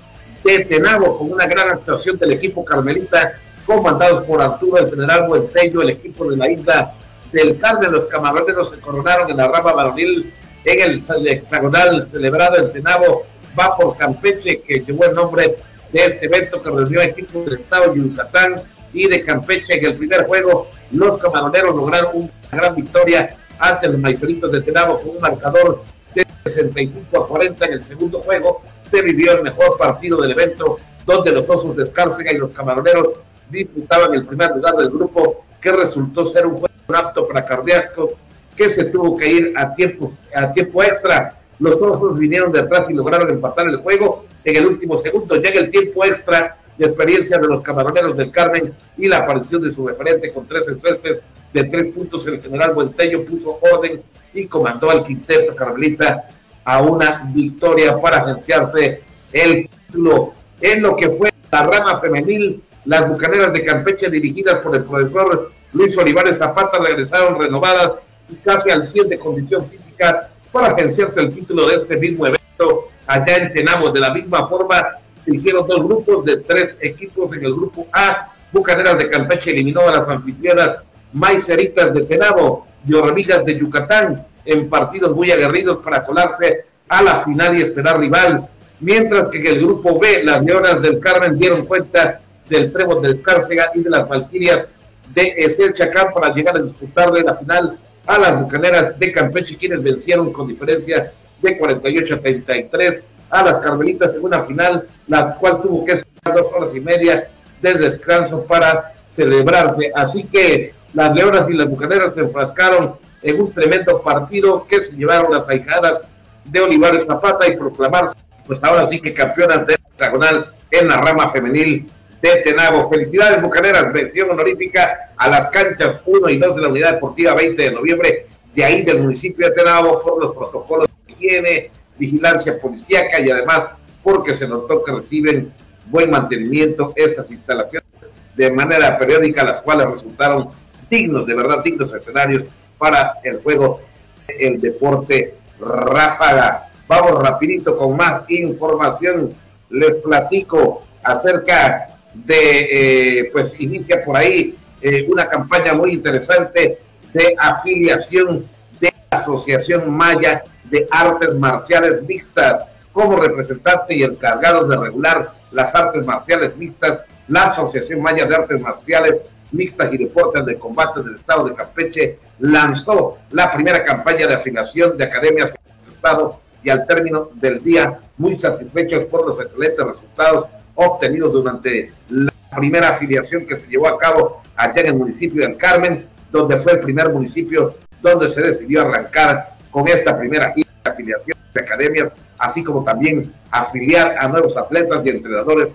de 0.44 0.66
Tenabo 0.66 1.18
con 1.18 1.32
una 1.32 1.48
gran 1.48 1.70
actuación 1.70 2.18
del 2.18 2.34
equipo 2.34 2.64
carmelita 2.64 3.40
comandados 3.66 4.24
por 4.24 4.42
Arturo 4.42 4.78
el 4.78 4.90
general 4.90 5.28
Buentello, 5.28 5.82
el 5.82 5.90
equipo 5.90 6.30
de 6.30 6.38
la 6.38 6.50
isla 6.50 6.94
del 7.32 7.58
Carmen. 7.58 7.92
Los 7.92 8.06
camaroneros 8.06 8.70
se 8.70 8.80
coronaron 8.80 9.30
en 9.30 9.38
la 9.38 9.48
rama 9.48 9.74
varonil 9.74 10.32
en 10.64 10.82
el 10.82 11.28
hexagonal 11.28 12.08
celebrado 12.08 12.58
en 12.58 12.72
Tenabo, 12.72 13.26
va 13.60 13.76
por 13.78 13.98
Campeche, 13.98 14.62
que 14.62 14.80
llevó 14.80 15.06
el 15.06 15.14
nombre 15.14 15.58
de 15.92 16.06
este 16.06 16.26
evento 16.26 16.62
que 16.62 16.70
reunió 16.70 17.02
a 17.02 17.06
equipos 17.06 17.46
del 17.46 17.56
estado 17.56 17.94
de 17.94 18.00
Yucatán 18.00 18.62
y 18.94 19.08
de 19.08 19.24
Campeche. 19.24 19.78
En 19.78 19.86
el 19.86 19.96
primer 19.96 20.26
juego, 20.26 20.68
los 20.92 21.20
camaroneros 21.20 21.76
lograron 21.76 22.16
una 22.16 22.32
gran 22.52 22.76
victoria 22.76 23.36
ante 23.60 23.88
los 23.88 24.00
maiceritos 24.00 24.52
de 24.52 24.62
Tenabo 24.62 25.00
con 25.00 25.10
un 25.12 25.20
marcador 25.22 25.84
de 26.16 26.26
65 26.46 27.24
a 27.24 27.28
40 27.28 27.66
en 27.66 27.74
el 27.74 27.84
segundo 27.84 28.20
juego. 28.20 28.62
Se 28.90 29.02
vivió 29.02 29.34
el 29.34 29.44
mejor 29.44 29.78
partido 29.78 30.22
del 30.22 30.32
evento, 30.32 30.80
donde 31.06 31.32
los 31.32 31.48
osos 31.50 31.76
de 31.76 31.84
Escárcega 31.84 32.34
y 32.34 32.38
los 32.38 32.52
camaroneros 32.52 33.10
disfrutaban 33.50 34.14
el 34.14 34.26
primer 34.26 34.56
lugar 34.56 34.76
del 34.76 34.90
grupo, 34.90 35.46
que 35.62 35.72
resultó 35.72 36.26
ser 36.26 36.46
un 36.46 36.54
juego 36.54 36.74
apto 36.94 37.28
para 37.28 37.46
cardíacos, 37.46 38.12
que 38.56 38.70
se 38.70 38.86
tuvo 38.86 39.16
que 39.16 39.30
ir 39.30 39.54
a 39.56 39.74
tiempo, 39.74 40.14
a 40.34 40.52
tiempo 40.52 40.82
extra. 40.84 41.38
Los 41.60 41.82
osos 41.82 42.18
vinieron 42.18 42.52
de 42.52 42.62
atrás 42.62 42.88
y 42.90 42.94
lograron 42.94 43.30
empatar 43.30 43.68
el 43.68 43.78
juego 43.78 44.26
en 44.44 44.56
el 44.56 44.66
último 44.66 44.98
segundo. 44.98 45.36
Llega 45.36 45.60
el 45.60 45.70
tiempo 45.70 46.06
extra 46.06 46.58
de 46.78 46.86
experiencia 46.86 47.38
de 47.38 47.48
los 47.48 47.62
camaroneros 47.62 48.18
del 48.18 48.32
Carmen 48.32 48.74
y 48.98 49.08
la 49.08 49.18
aparición 49.18 49.62
de 49.62 49.72
su 49.72 49.88
referente 49.88 50.32
con 50.32 50.46
tres 50.48 50.68
estrellas 50.68 51.20
de 51.54 51.64
tres 51.64 51.94
puntos. 51.94 52.28
El 52.28 52.42
general 52.42 52.74
Buentello 52.74 53.26
puso 53.26 53.60
orden 53.62 54.02
y 54.36 54.48
comandó 54.48 54.92
al 54.92 55.04
quinteto 55.04 55.56
carmelita 55.56 56.28
a 56.64 56.82
una 56.82 57.24
victoria 57.34 58.00
para 58.00 58.18
agenciarse 58.18 59.02
el 59.32 59.70
título 59.70 60.34
en 60.62 60.82
lo 60.82 60.96
que 60.96 61.10
fue 61.10 61.34
la 61.52 61.64
rama 61.64 62.00
femenil. 62.00 62.62
Las 62.86 63.08
bucaneras 63.10 63.52
de 63.54 63.64
Campeche, 63.64 64.10
dirigidas 64.10 64.56
por 64.56 64.76
el 64.76 64.84
profesor 64.84 65.52
Luis 65.74 65.98
Olivares 65.98 66.38
Zapata, 66.38 66.78
regresaron 66.80 67.40
renovadas 67.40 67.94
y 68.30 68.36
casi 68.36 68.70
al 68.70 68.86
100 68.86 69.10
de 69.10 69.20
condición 69.20 69.66
física 69.66 70.30
para 70.52 70.68
agenciarse 70.68 71.20
el 71.20 71.34
título 71.34 71.68
de 71.68 71.76
este 71.76 71.98
mismo 71.98 72.28
evento 72.28 72.90
allá 73.08 73.38
en 73.38 73.54
Tenamos. 73.54 73.94
De 73.94 74.00
la 74.00 74.14
misma 74.14 74.48
forma, 74.48 74.98
se 75.24 75.36
hicieron 75.36 75.68
dos 75.68 75.84
grupos 75.84 76.26
de 76.26 76.38
tres 76.38 76.76
equipos. 76.80 77.34
En 77.34 77.46
el 77.46 77.54
grupo 77.54 77.88
A, 77.92 78.32
Bucaneras 78.52 78.98
de 78.98 79.10
Campeche 79.10 79.52
eliminó 79.52 79.82
a 79.82 79.92
las 79.92 80.08
anfitrionas 80.08 80.78
Maiceritas 81.12 81.94
de 81.94 82.04
Tenabo 82.04 82.68
Hormigas 82.94 83.44
de 83.46 83.58
Yucatán 83.58 84.26
en 84.46 84.70
partidos 84.70 85.16
muy 85.16 85.32
aguerridos 85.32 85.80
para 85.84 86.06
colarse 86.06 86.66
a 86.88 87.02
la 87.02 87.24
final 87.24 87.58
y 87.58 87.64
esperar 87.64 88.00
rival. 88.00 88.48
Mientras 88.80 89.28
que 89.30 89.40
en 89.40 89.48
el 89.48 89.62
grupo 89.62 90.00
B, 90.00 90.24
las 90.24 90.44
Leonas 90.44 90.82
del 90.82 91.00
Carmen 91.00 91.38
dieron 91.38 91.66
cuenta 91.66 92.22
del 92.48 92.72
Trébol 92.72 93.02
de 93.02 93.14
Escárcega 93.14 93.72
y 93.74 93.82
de 93.82 93.90
las 93.90 94.08
Valquirias 94.08 94.68
de 95.14 95.34
Ezel 95.38 95.74
Chacán 95.74 96.08
para 96.14 96.34
llegar 96.34 96.58
a 96.58 96.62
disputar 96.62 97.12
de 97.12 97.24
la 97.24 97.36
final 97.36 97.78
a 98.06 98.20
las 98.20 98.40
Bucaneras 98.40 99.00
de 99.00 99.12
Campeche, 99.12 99.58
quienes 99.58 99.82
vencieron 99.82 100.32
con 100.32 100.48
diferencia 100.48 101.12
de 101.42 101.58
48 101.58 102.16
a 102.16 102.20
33 102.20 103.04
a 103.30 103.44
las 103.44 103.60
Carmelitas 103.60 104.14
en 104.14 104.24
una 104.24 104.44
final, 104.44 104.88
la 105.08 105.36
cual 105.36 105.62
tuvo 105.62 105.84
que 105.86 105.94
esperar 105.94 106.38
dos 106.38 106.52
horas 106.54 106.76
y 106.76 106.80
media 106.80 107.30
de 107.62 107.74
descanso 107.74 108.46
para 108.46 108.94
celebrarse. 109.10 109.92
Así 109.96 110.26
que 110.26 110.74
las 110.96 111.14
Leonas 111.14 111.48
y 111.50 111.54
las 111.54 111.70
Bucaneras 111.70 112.16
se 112.16 112.22
enfrascaron 112.22 112.96
en 113.22 113.42
un 113.42 113.52
tremendo 113.52 114.02
partido 114.02 114.66
que 114.66 114.82
se 114.82 114.96
llevaron 114.96 115.32
las 115.32 115.48
ahijadas 115.48 116.02
de 116.46 116.62
Olivares 116.62 117.06
Zapata 117.06 117.48
y 117.48 117.58
proclamarse, 117.58 118.16
pues 118.48 118.64
ahora 118.64 118.86
sí 118.86 119.02
que 119.02 119.14
campeonas 119.14 119.68
de 119.68 119.74
hexagonal 119.74 120.54
en 120.72 120.88
la 120.88 120.98
rama 120.98 121.30
femenil 121.30 121.92
de 122.22 122.42
Tenabo. 122.44 122.90
Felicidades 122.90 123.42
Bucaneras, 123.42 123.92
mención 123.94 124.30
honorífica 124.30 125.12
a 125.18 125.28
las 125.28 125.50
canchas 125.50 125.98
1 126.06 126.30
y 126.30 126.38
2 126.38 126.56
de 126.56 126.62
la 126.62 126.70
Unidad 126.70 126.94
Deportiva 126.94 127.34
20 127.34 127.62
de 127.62 127.72
noviembre, 127.72 128.28
de 128.54 128.64
ahí 128.64 128.84
del 128.84 129.02
municipio 129.02 129.50
de 129.50 129.54
Tenabo, 129.54 130.02
por 130.02 130.24
los 130.24 130.34
protocolos 130.34 130.88
de 131.06 131.14
higiene, 131.14 131.72
vigilancia 131.98 132.60
policíaca 132.62 133.20
y 133.20 133.30
además 133.30 133.66
porque 134.02 134.34
se 134.34 134.48
notó 134.48 134.84
que 134.84 134.94
reciben 134.94 135.52
buen 135.88 136.10
mantenimiento 136.10 136.94
estas 136.96 137.32
instalaciones 137.32 137.90
de 138.36 138.52
manera 138.52 138.98
periódica, 138.98 139.44
las 139.44 139.62
cuales 139.62 139.90
resultaron 139.90 140.50
dignos, 140.96 141.26
de 141.26 141.36
verdad 141.36 141.62
dignos 141.64 141.94
escenarios 141.94 142.44
para 142.78 143.16
el 143.24 143.42
juego, 143.42 143.82
el 144.28 144.62
deporte 144.62 145.36
ráfaga. 145.60 146.70
Vamos 146.88 147.22
rapidito 147.22 147.76
con 147.76 147.98
más 147.98 148.30
información. 148.30 149.34
Les 149.70 149.96
platico 149.96 150.84
acerca 151.04 151.88
de, 152.14 153.20
eh, 153.20 153.30
pues 153.34 153.60
inicia 153.60 154.04
por 154.06 154.16
ahí 154.16 154.56
eh, 154.82 155.06
una 155.10 155.28
campaña 155.28 155.74
muy 155.74 155.92
interesante 155.92 156.80
de 157.14 157.36
afiliación 157.38 158.46
de 158.80 158.94
la 159.12 159.18
Asociación 159.18 159.90
Maya 159.90 160.44
de 160.64 160.88
Artes 160.92 161.34
Marciales 161.36 162.04
Mixtas 162.04 162.64
como 162.94 163.18
representante 163.18 163.94
y 163.96 164.04
encargado 164.04 164.66
de 164.66 164.78
regular 164.78 165.34
las 165.52 165.76
artes 165.76 166.06
marciales 166.06 166.56
mixtas, 166.56 167.02
la 167.28 167.46
Asociación 167.46 168.02
Maya 168.02 168.26
de 168.26 168.36
Artes 168.36 168.62
Marciales 168.62 169.22
Mixtas 169.56 169.94
y 169.94 169.98
Deportes 169.98 170.46
de 170.46 170.58
Combate 170.58 171.02
del 171.02 171.16
Estado 171.16 171.46
de 171.46 171.54
Campeche 171.56 172.20
lanzó 172.40 173.18
la 173.32 173.52
primera 173.52 173.84
campaña 173.84 174.28
de 174.28 174.36
afiliación 174.36 174.98
de 174.98 175.06
academias 175.06 175.54
su 175.84 175.92
estado 175.92 176.40
y 176.64 176.70
al 176.70 176.86
término 176.86 177.30
del 177.36 177.64
día 177.64 178.00
muy 178.18 178.38
satisfechos 178.38 179.06
por 179.06 179.26
los 179.26 179.40
excelentes 179.40 179.86
resultados 179.86 180.48
obtenidos 180.74 181.32
durante 181.32 181.92
la 182.10 182.32
primera 182.56 182.90
afiliación 182.90 183.46
que 183.46 183.56
se 183.56 183.68
llevó 183.68 183.88
a 183.88 183.98
cabo 183.98 184.42
allá 184.56 184.82
en 184.82 184.88
el 184.88 184.96
municipio 184.96 185.42
del 185.42 185.58
Carmen, 185.58 186.06
donde 186.32 186.58
fue 186.58 186.74
el 186.74 186.80
primer 186.80 187.10
municipio 187.10 187.76
donde 188.02 188.28
se 188.30 188.42
decidió 188.42 188.82
arrancar 188.82 189.56
con 189.72 189.88
esta 189.88 190.18
primera 190.18 190.54
afiliación 190.84 191.38
de 191.54 191.62
academias, 191.62 192.12
así 192.38 192.64
como 192.64 192.84
también 192.84 193.34
afiliar 193.52 194.16
a 194.20 194.28
nuevos 194.28 194.58
atletas 194.58 195.02
y 195.06 195.10
entrenadores 195.10 195.70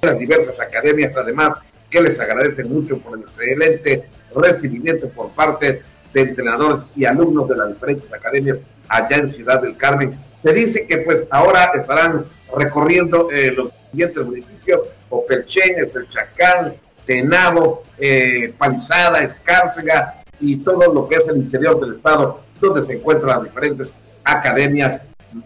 de 0.00 0.08
las 0.08 0.18
diversas 0.18 0.58
academias, 0.60 1.14
además 1.16 1.58
que 1.90 2.00
les 2.00 2.18
agradecen 2.20 2.72
mucho 2.72 2.98
por 2.98 3.18
el 3.18 3.24
excelente 3.24 4.08
recibimiento 4.34 5.08
por 5.08 5.30
parte 5.30 5.82
de 6.12 6.20
entrenadores 6.20 6.86
y 6.94 7.04
alumnos 7.04 7.48
de 7.48 7.56
las 7.56 7.68
diferentes 7.68 8.12
academias 8.12 8.58
allá 8.88 9.16
en 9.16 9.32
Ciudad 9.32 9.60
del 9.60 9.76
Carmen. 9.76 10.18
Se 10.42 10.52
dice 10.52 10.86
que 10.86 10.98
pues 10.98 11.26
ahora 11.30 11.72
estarán 11.74 12.24
recorriendo 12.56 13.30
eh, 13.30 13.50
los 13.50 13.70
siguientes 13.90 14.24
municipios, 14.24 14.80
Opelchen, 15.10 15.78
El 15.78 16.08
Chacán, 16.08 16.74
Tenabo, 17.04 17.84
eh, 17.98 18.52
Palizada, 18.56 19.22
Escárcega 19.22 20.22
y 20.40 20.56
todo 20.56 20.92
lo 20.92 21.08
que 21.08 21.16
es 21.16 21.28
el 21.28 21.38
interior 21.38 21.80
del 21.80 21.92
estado, 21.92 22.40
donde 22.60 22.82
se 22.82 22.94
encuentran 22.94 23.36
las 23.36 23.44
diferentes 23.44 23.98
academias 24.24 25.02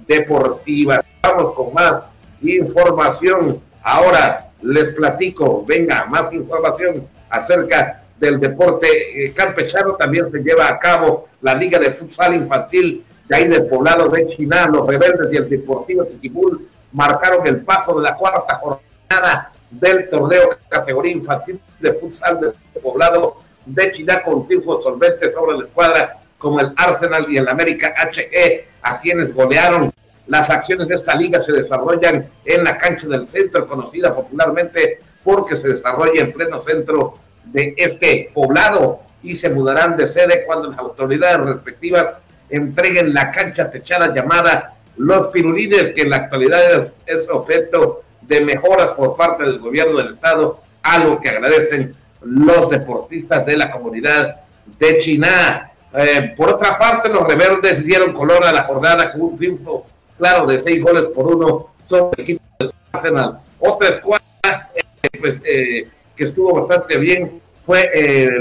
deportivas. 0.07 1.05
Vamos 1.22 1.55
con 1.55 1.72
más 1.74 2.03
información. 2.43 3.61
Ahora 3.82 4.49
les 4.62 4.94
platico, 4.94 5.64
venga, 5.66 6.06
más 6.06 6.32
información 6.32 7.08
acerca 7.28 8.02
del 8.18 8.38
deporte 8.38 8.86
eh, 9.26 9.32
campechano. 9.32 9.94
También 9.94 10.30
se 10.30 10.40
lleva 10.40 10.68
a 10.68 10.78
cabo 10.78 11.28
la 11.40 11.54
Liga 11.54 11.78
de 11.78 11.92
Futsal 11.92 12.34
Infantil 12.34 13.04
de 13.28 13.36
ahí 13.36 13.48
del 13.48 13.66
poblado 13.66 14.08
de 14.08 14.26
Chiná. 14.28 14.66
Los 14.66 14.86
rebeldes 14.86 15.32
y 15.32 15.36
el 15.36 15.48
Deportivo 15.48 16.04
Chiquibul 16.04 16.68
marcaron 16.92 17.46
el 17.46 17.61
paso 17.61 17.98
de 17.98 18.02
la 18.02 18.16
cuarta 18.16 18.56
jornada 18.56 19.52
del 19.70 20.08
torneo 20.08 20.50
categoría 20.68 21.12
infantil 21.12 21.61
de 21.78 21.92
futsal 21.92 22.40
del 22.40 22.52
poblado 22.82 23.36
de 23.64 23.90
Chiná 23.92 24.20
con 24.22 24.46
triunfo 24.46 24.80
solvente 24.80 25.32
sobre 25.32 25.58
la 25.58 25.64
escuadra 25.64 26.18
como 26.38 26.58
el 26.58 26.72
Arsenal 26.76 27.26
y 27.28 27.36
el 27.36 27.48
América 27.48 27.94
HE, 28.12 28.66
a 28.82 28.98
quienes 28.98 29.32
golearon. 29.32 29.92
Las 30.30 30.48
acciones 30.48 30.86
de 30.86 30.94
esta 30.94 31.16
liga 31.16 31.40
se 31.40 31.52
desarrollan 31.52 32.30
en 32.44 32.62
la 32.62 32.78
cancha 32.78 33.08
del 33.08 33.26
centro, 33.26 33.66
conocida 33.66 34.14
popularmente 34.14 35.00
porque 35.24 35.56
se 35.56 35.70
desarrolla 35.70 36.22
en 36.22 36.32
pleno 36.32 36.60
centro 36.60 37.18
de 37.46 37.74
este 37.76 38.30
poblado 38.32 39.00
y 39.24 39.34
se 39.34 39.50
mudarán 39.50 39.96
de 39.96 40.06
sede 40.06 40.44
cuando 40.46 40.70
las 40.70 40.78
autoridades 40.78 41.40
respectivas 41.40 42.14
entreguen 42.48 43.12
la 43.12 43.32
cancha 43.32 43.72
techada 43.72 44.14
llamada 44.14 44.76
Los 44.98 45.26
Pirulines, 45.28 45.92
que 45.94 46.02
en 46.02 46.10
la 46.10 46.18
actualidad 46.18 46.92
es 47.06 47.28
objeto 47.28 48.04
de 48.20 48.40
mejoras 48.42 48.92
por 48.92 49.16
parte 49.16 49.42
del 49.42 49.58
gobierno 49.58 49.96
del 49.96 50.10
estado, 50.10 50.60
algo 50.84 51.20
que 51.20 51.28
agradecen 51.28 51.96
los 52.22 52.70
deportistas 52.70 53.44
de 53.46 53.56
la 53.56 53.72
comunidad 53.72 54.42
de 54.78 55.00
Chiná. 55.00 55.72
Eh, 55.92 56.34
por 56.36 56.50
otra 56.50 56.78
parte, 56.78 57.08
los 57.08 57.26
reverdes 57.26 57.84
dieron 57.84 58.12
color 58.12 58.44
a 58.44 58.52
la 58.52 58.62
jornada 58.62 59.10
con 59.10 59.22
un 59.22 59.34
triunfo 59.34 59.86
claro 60.20 60.46
de 60.46 60.60
seis 60.60 60.82
goles 60.82 61.04
por 61.14 61.34
uno 61.34 61.66
sobre 61.86 62.10
el 62.18 62.22
equipo 62.22 62.42
del 62.58 62.72
Arsenal. 62.92 63.40
Otra 63.58 63.88
escuadra 63.88 64.70
eh, 64.74 65.18
pues, 65.18 65.42
eh, 65.44 65.88
que 66.14 66.24
estuvo 66.24 66.54
bastante 66.54 66.98
bien 66.98 67.40
fue 67.64 67.90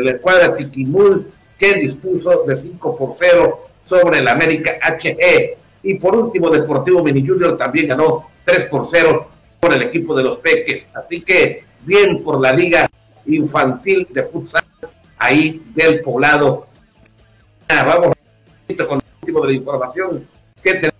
la 0.01 0.11
escuadra 0.11 0.55
Tiquimul, 0.55 1.31
que 1.57 1.75
dispuso 1.75 2.43
de 2.43 2.55
5 2.55 2.97
por 2.97 3.11
0 3.11 3.67
sobre 3.85 4.19
el 4.19 4.27
América 4.27 4.79
HE. 4.81 5.57
Y 5.83 5.95
por 5.95 6.15
último, 6.15 6.49
Deportivo 6.49 7.03
Mini 7.03 7.25
Junior 7.25 7.55
también 7.55 7.89
ganó 7.89 8.27
3 8.45 8.65
por 8.65 8.85
0 8.85 9.27
por 9.59 9.73
el 9.73 9.83
equipo 9.83 10.15
de 10.15 10.23
los 10.23 10.37
Peques. 10.37 10.91
Así 10.95 11.21
que 11.21 11.63
bien 11.85 12.23
por 12.23 12.41
la 12.41 12.53
Liga 12.53 12.89
Infantil 13.27 14.07
de 14.09 14.23
Futsal 14.23 14.63
ahí 15.17 15.61
del 15.75 16.01
poblado 16.01 16.69
vamos 17.67 18.15
con 18.87 18.97
el 18.97 19.03
último 19.21 19.41
de 19.41 19.47
la 19.47 19.53
información 19.53 20.27
que 20.61 20.73
tenemos 20.73 20.99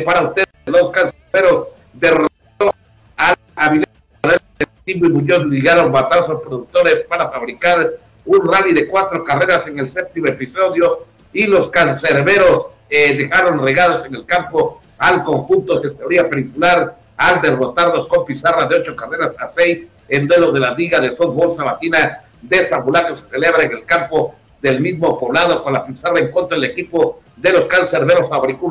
para 0.00 0.22
ustedes. 0.22 0.48
Los 0.66 0.90
canceros 0.90 1.68
derrotó 1.92 2.74
al 3.16 3.36
Avilés 3.56 3.88
y 4.86 4.94
Muñoz 4.94 5.46
ligaron 5.46 5.92
batazos 5.92 6.40
productores 6.42 7.04
para 7.08 7.28
fabricar 7.28 7.92
un 8.24 8.52
rally 8.52 8.72
de 8.72 8.88
cuatro 8.88 9.24
carreras 9.24 9.66
en 9.66 9.78
el 9.78 9.88
séptimo 9.88 10.26
episodio 10.28 11.06
y 11.32 11.46
los 11.46 11.68
cancerberos 11.68 12.66
eh, 12.88 13.16
dejaron 13.16 13.62
regados 13.62 14.04
en 14.04 14.14
el 14.14 14.26
campo 14.26 14.80
al 14.98 15.22
conjunto 15.22 15.80
de 15.80 15.90
teoría 15.90 16.28
peninsular 16.28 16.96
al 17.16 17.40
derrotarlos 17.40 18.06
con 18.06 18.24
pizarra 18.24 18.66
de 18.66 18.76
ocho 18.76 18.96
carreras 18.96 19.32
a 19.38 19.48
seis 19.48 19.86
en 20.08 20.26
duelo 20.26 20.52
de 20.52 20.60
la 20.60 20.74
Liga 20.74 21.00
de 21.00 21.12
Fútbol 21.12 21.54
Sabatina 21.54 22.24
de 22.42 22.64
Zambulá 22.64 23.14
se 23.14 23.28
celebra 23.28 23.62
en 23.62 23.72
el 23.72 23.84
campo 23.84 24.34
del 24.60 24.80
mismo 24.80 25.18
poblado 25.18 25.62
con 25.62 25.72
la 25.72 25.84
pizarra 25.84 26.18
en 26.18 26.30
contra 26.30 26.58
del 26.58 26.70
equipo 26.70 27.20
de 27.40 27.52
los 27.52 27.64
cancerberos 27.64 28.28
fabricó 28.28 28.70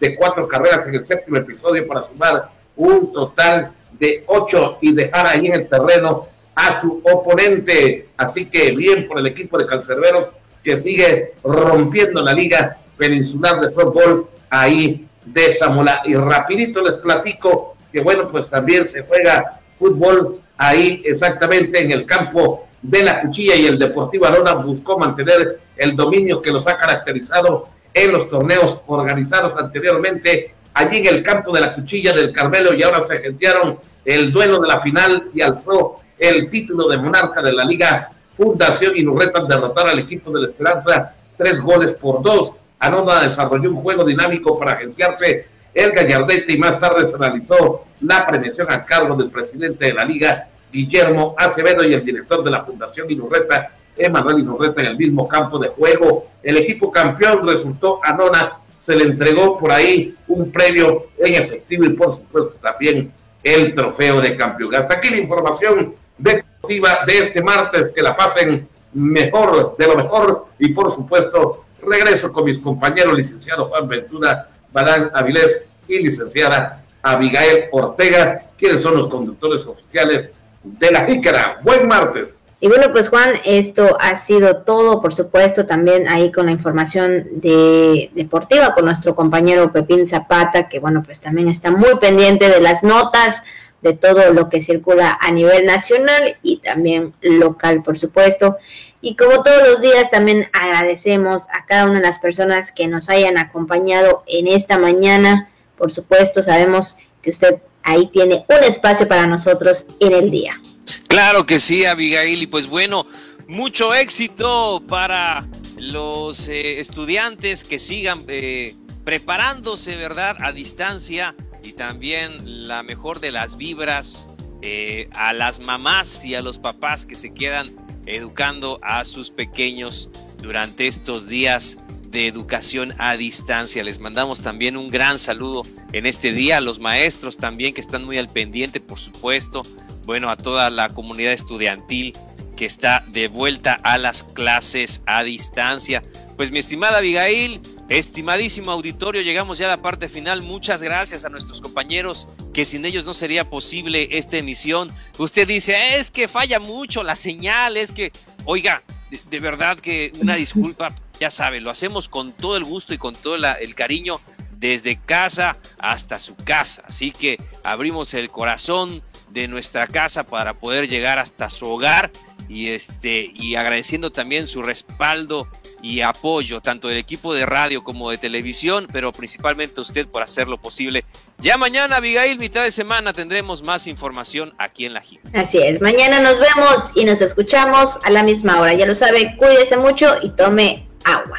de 0.00 0.16
cuatro 0.16 0.48
carreras 0.48 0.86
en 0.86 0.94
el 0.94 1.04
séptimo 1.04 1.36
episodio 1.36 1.86
para 1.86 2.02
sumar 2.02 2.48
un 2.76 3.12
total 3.12 3.72
de 3.98 4.24
ocho 4.26 4.78
y 4.80 4.92
dejar 4.92 5.26
ahí 5.26 5.46
en 5.46 5.54
el 5.54 5.68
terreno 5.68 6.26
a 6.54 6.80
su 6.80 7.02
oponente. 7.04 8.08
Así 8.16 8.46
que 8.46 8.72
bien 8.72 9.06
por 9.06 9.18
el 9.18 9.26
equipo 9.26 9.58
de 9.58 9.66
cancerberos 9.66 10.28
que 10.64 10.78
sigue 10.78 11.34
rompiendo 11.44 12.22
la 12.22 12.32
liga 12.32 12.78
peninsular 12.96 13.60
de 13.60 13.70
fútbol 13.70 14.28
ahí 14.48 15.06
de 15.24 15.52
Zamora. 15.52 16.00
Y 16.04 16.14
rapidito 16.14 16.80
les 16.82 16.94
platico 16.94 17.76
que 17.92 18.00
bueno, 18.00 18.28
pues 18.28 18.48
también 18.48 18.88
se 18.88 19.02
juega 19.02 19.60
fútbol 19.78 20.40
ahí 20.56 21.02
exactamente 21.04 21.80
en 21.80 21.90
el 21.92 22.06
campo 22.06 22.66
de 22.80 23.02
la 23.02 23.20
Cuchilla 23.20 23.56
y 23.56 23.66
el 23.66 23.78
Deportivo 23.78 24.26
Arona 24.26 24.54
buscó 24.54 24.98
mantener 24.98 25.60
el 25.76 25.96
dominio 25.96 26.40
que 26.40 26.50
los 26.50 26.66
ha 26.66 26.76
caracterizado 26.76 27.68
en 27.92 28.12
los 28.12 28.28
torneos 28.28 28.80
organizados 28.86 29.56
anteriormente 29.56 30.54
allí 30.74 30.98
en 30.98 31.06
el 31.06 31.22
campo 31.22 31.52
de 31.52 31.60
la 31.60 31.74
Cuchilla 31.74 32.12
del 32.12 32.32
Carmelo 32.32 32.74
y 32.74 32.82
ahora 32.82 33.02
se 33.06 33.14
agenciaron 33.14 33.78
el 34.04 34.32
duelo 34.32 34.60
de 34.60 34.68
la 34.68 34.78
final 34.78 35.28
y 35.34 35.42
alzó 35.42 36.00
el 36.18 36.48
título 36.48 36.88
de 36.88 36.98
monarca 36.98 37.42
de 37.42 37.52
la 37.52 37.64
Liga 37.64 38.10
Fundación 38.34 38.96
y 38.96 39.02
Nurreta 39.02 39.44
derrotar 39.44 39.88
al 39.88 39.98
equipo 39.98 40.30
de 40.30 40.42
la 40.42 40.48
Esperanza 40.48 41.14
tres 41.36 41.60
goles 41.60 41.92
por 41.92 42.22
dos. 42.22 42.52
Anona 42.78 43.20
desarrolló 43.20 43.70
un 43.70 43.76
juego 43.76 44.04
dinámico 44.04 44.58
para 44.58 44.72
agenciarse 44.72 45.46
el 45.74 45.92
gallardete 45.92 46.52
y 46.52 46.58
más 46.58 46.78
tarde 46.80 47.06
se 47.06 47.16
realizó 47.16 47.84
la 48.00 48.26
premiación 48.26 48.70
a 48.70 48.84
cargo 48.84 49.14
del 49.16 49.30
presidente 49.30 49.86
de 49.86 49.94
la 49.94 50.04
liga 50.04 50.48
Guillermo 50.72 51.34
Acevedo 51.36 51.84
y 51.84 51.94
el 51.94 52.04
director 52.04 52.42
de 52.42 52.50
la 52.50 52.62
Fundación 52.62 53.10
Inurreta, 53.10 53.70
Emanuel 54.00 54.40
Inurreta, 54.40 54.80
en 54.80 54.88
el 54.88 54.96
mismo 54.96 55.28
campo 55.28 55.58
de 55.58 55.68
juego. 55.68 56.26
El 56.42 56.56
equipo 56.56 56.90
campeón 56.90 57.46
resultó 57.46 58.00
Anona, 58.02 58.58
se 58.80 58.96
le 58.96 59.04
entregó 59.04 59.58
por 59.58 59.70
ahí 59.70 60.14
un 60.28 60.50
premio 60.50 61.06
en 61.18 61.34
efectivo 61.34 61.84
y 61.84 61.90
por 61.90 62.12
supuesto 62.12 62.56
también 62.62 63.12
el 63.42 63.74
trofeo 63.74 64.20
de 64.20 64.36
campeón. 64.36 64.74
Hasta 64.74 64.94
aquí 64.94 65.10
la 65.10 65.18
información 65.18 65.94
de 66.18 66.44
deportiva 66.60 67.00
de 67.06 67.18
este 67.18 67.42
martes. 67.42 67.88
Que 67.88 68.02
la 68.02 68.16
pasen 68.16 68.68
mejor, 68.92 69.76
de 69.78 69.86
lo 69.86 69.96
mejor. 69.96 70.46
Y 70.58 70.70
por 70.70 70.90
supuesto, 70.90 71.64
regreso 71.82 72.32
con 72.32 72.44
mis 72.44 72.58
compañeros, 72.58 73.16
licenciado 73.16 73.68
Juan 73.68 73.88
Ventura, 73.88 74.48
Badán 74.72 75.10
Avilés 75.14 75.64
y 75.88 75.98
licenciada 75.98 76.84
Abigail 77.02 77.64
Ortega, 77.72 78.42
quienes 78.58 78.82
son 78.82 78.96
los 78.96 79.08
conductores 79.08 79.66
oficiales 79.66 80.28
de 80.62 80.90
la 80.90 81.06
Jícara. 81.06 81.60
Buen 81.62 81.88
martes. 81.88 82.36
Y 82.62 82.68
bueno, 82.68 82.92
pues 82.92 83.08
Juan, 83.08 83.30
esto 83.46 83.96
ha 84.00 84.16
sido 84.16 84.58
todo, 84.58 85.00
por 85.00 85.14
supuesto, 85.14 85.64
también 85.64 86.06
ahí 86.08 86.30
con 86.30 86.44
la 86.44 86.52
información 86.52 87.40
de 87.40 88.10
deportiva 88.14 88.74
con 88.74 88.84
nuestro 88.84 89.14
compañero 89.14 89.72
Pepín 89.72 90.06
Zapata, 90.06 90.68
que 90.68 90.78
bueno, 90.78 91.02
pues 91.02 91.22
también 91.22 91.48
está 91.48 91.70
muy 91.70 91.96
pendiente 91.98 92.50
de 92.50 92.60
las 92.60 92.82
notas, 92.82 93.42
de 93.80 93.94
todo 93.94 94.34
lo 94.34 94.50
que 94.50 94.60
circula 94.60 95.18
a 95.18 95.32
nivel 95.32 95.64
nacional 95.64 96.36
y 96.42 96.58
también 96.58 97.14
local, 97.22 97.82
por 97.82 97.98
supuesto. 97.98 98.58
Y 99.00 99.16
como 99.16 99.42
todos 99.42 99.66
los 99.66 99.80
días, 99.80 100.10
también 100.10 100.50
agradecemos 100.52 101.46
a 101.54 101.64
cada 101.64 101.86
una 101.86 102.00
de 102.00 102.06
las 102.06 102.18
personas 102.18 102.72
que 102.72 102.88
nos 102.88 103.08
hayan 103.08 103.38
acompañado 103.38 104.22
en 104.26 104.46
esta 104.46 104.78
mañana. 104.78 105.48
Por 105.78 105.90
supuesto, 105.92 106.42
sabemos 106.42 106.98
que 107.22 107.30
usted 107.30 107.62
ahí 107.82 108.08
tiene 108.08 108.44
un 108.48 108.64
espacio 108.64 109.08
para 109.08 109.26
nosotros 109.26 109.86
en 109.98 110.12
el 110.12 110.30
día. 110.30 110.60
Claro 111.08 111.46
que 111.46 111.60
sí, 111.60 111.84
Abigail. 111.84 112.42
Y 112.42 112.46
pues 112.46 112.66
bueno, 112.66 113.06
mucho 113.48 113.94
éxito 113.94 114.82
para 114.88 115.46
los 115.76 116.48
eh, 116.48 116.80
estudiantes 116.80 117.64
que 117.64 117.78
sigan 117.78 118.24
eh, 118.28 118.74
preparándose, 119.04 119.96
¿verdad? 119.96 120.36
A 120.40 120.52
distancia 120.52 121.34
y 121.64 121.72
también 121.72 122.68
la 122.68 122.82
mejor 122.82 123.20
de 123.20 123.32
las 123.32 123.56
vibras 123.56 124.28
eh, 124.62 125.08
a 125.14 125.32
las 125.32 125.60
mamás 125.60 126.24
y 126.24 126.34
a 126.34 126.42
los 126.42 126.58
papás 126.58 127.06
que 127.06 127.14
se 127.14 127.32
quedan 127.32 127.66
educando 128.06 128.78
a 128.82 129.04
sus 129.04 129.30
pequeños 129.30 130.10
durante 130.42 130.86
estos 130.86 131.28
días 131.28 131.78
de 132.10 132.26
educación 132.26 132.94
a 132.98 133.16
distancia. 133.16 133.84
Les 133.84 134.00
mandamos 134.00 134.40
también 134.40 134.76
un 134.76 134.88
gran 134.88 135.18
saludo 135.18 135.62
en 135.92 136.06
este 136.06 136.32
día 136.32 136.58
a 136.58 136.60
los 136.60 136.78
maestros 136.78 137.36
también 137.36 137.72
que 137.72 137.80
están 137.80 138.04
muy 138.04 138.18
al 138.18 138.28
pendiente, 138.28 138.80
por 138.80 138.98
supuesto, 138.98 139.62
bueno, 140.04 140.30
a 140.30 140.36
toda 140.36 140.70
la 140.70 140.88
comunidad 140.88 141.32
estudiantil 141.32 142.12
que 142.56 142.66
está 142.66 143.04
de 143.08 143.28
vuelta 143.28 143.72
a 143.72 143.96
las 143.96 144.22
clases 144.22 145.02
a 145.06 145.22
distancia. 145.22 146.02
Pues 146.36 146.50
mi 146.50 146.58
estimada 146.58 146.98
Abigail, 146.98 147.60
estimadísimo 147.88 148.70
auditorio, 148.70 149.22
llegamos 149.22 149.58
ya 149.58 149.66
a 149.66 149.70
la 149.70 149.82
parte 149.82 150.08
final. 150.08 150.42
Muchas 150.42 150.82
gracias 150.82 151.24
a 151.24 151.30
nuestros 151.30 151.60
compañeros 151.60 152.28
que 152.52 152.64
sin 152.64 152.84
ellos 152.84 153.04
no 153.04 153.14
sería 153.14 153.48
posible 153.48 154.08
esta 154.12 154.36
emisión. 154.36 154.92
Usted 155.18 155.48
dice, 155.48 155.96
es 155.96 156.10
que 156.10 156.28
falla 156.28 156.60
mucho 156.60 157.02
la 157.02 157.16
señal, 157.16 157.76
es 157.76 157.92
que, 157.92 158.12
oiga, 158.44 158.82
de, 159.30 159.40
verdad 159.40 159.78
que 159.78 160.12
una 160.20 160.34
disculpa, 160.34 160.94
ya 161.20 161.30
sabe, 161.30 161.60
lo 161.60 161.70
hacemos 161.70 162.08
con 162.08 162.32
todo 162.32 162.56
el 162.56 162.64
gusto 162.64 162.92
y 162.92 162.98
con 162.98 163.14
todo 163.14 163.36
el 163.36 163.74
cariño 163.74 164.20
desde 164.60 165.00
casa 165.00 165.56
hasta 165.78 166.18
su 166.18 166.36
casa. 166.36 166.82
Así 166.86 167.10
que 167.10 167.40
abrimos 167.64 168.14
el 168.14 168.30
corazón, 168.30 169.02
de 169.30 169.48
nuestra 169.48 169.86
casa 169.86 170.24
para 170.24 170.54
poder 170.54 170.88
llegar 170.88 171.18
hasta 171.18 171.48
su 171.48 171.66
hogar 171.66 172.10
y 172.48 172.70
este 172.70 173.30
y 173.32 173.54
agradeciendo 173.54 174.10
también 174.10 174.46
su 174.46 174.62
respaldo 174.62 175.46
y 175.82 176.00
apoyo 176.00 176.60
tanto 176.60 176.88
del 176.88 176.98
equipo 176.98 177.32
de 177.32 177.46
radio 177.46 177.82
como 177.82 178.10
de 178.10 178.18
televisión, 178.18 178.86
pero 178.92 179.12
principalmente 179.12 179.74
a 179.78 179.82
usted 179.82 180.06
por 180.06 180.22
hacerlo 180.22 180.60
posible. 180.60 181.04
Ya 181.38 181.56
mañana, 181.56 181.96
Abigail, 181.96 182.38
mitad 182.38 182.64
de 182.64 182.70
semana 182.70 183.12
tendremos 183.12 183.64
más 183.64 183.86
información 183.86 184.52
aquí 184.58 184.84
en 184.84 184.94
la 184.94 185.00
GIM. 185.00 185.20
Así 185.32 185.58
es, 185.58 185.80
mañana 185.80 186.20
nos 186.20 186.38
vemos 186.38 186.90
y 186.94 187.04
nos 187.04 187.22
escuchamos 187.22 187.98
a 188.04 188.10
la 188.10 188.22
misma 188.22 188.60
hora. 188.60 188.74
Ya 188.74 188.84
lo 188.84 188.94
sabe, 188.94 189.36
cuídese 189.38 189.76
mucho 189.76 190.16
y 190.22 190.30
tome 190.30 190.86
agua. 191.04 191.38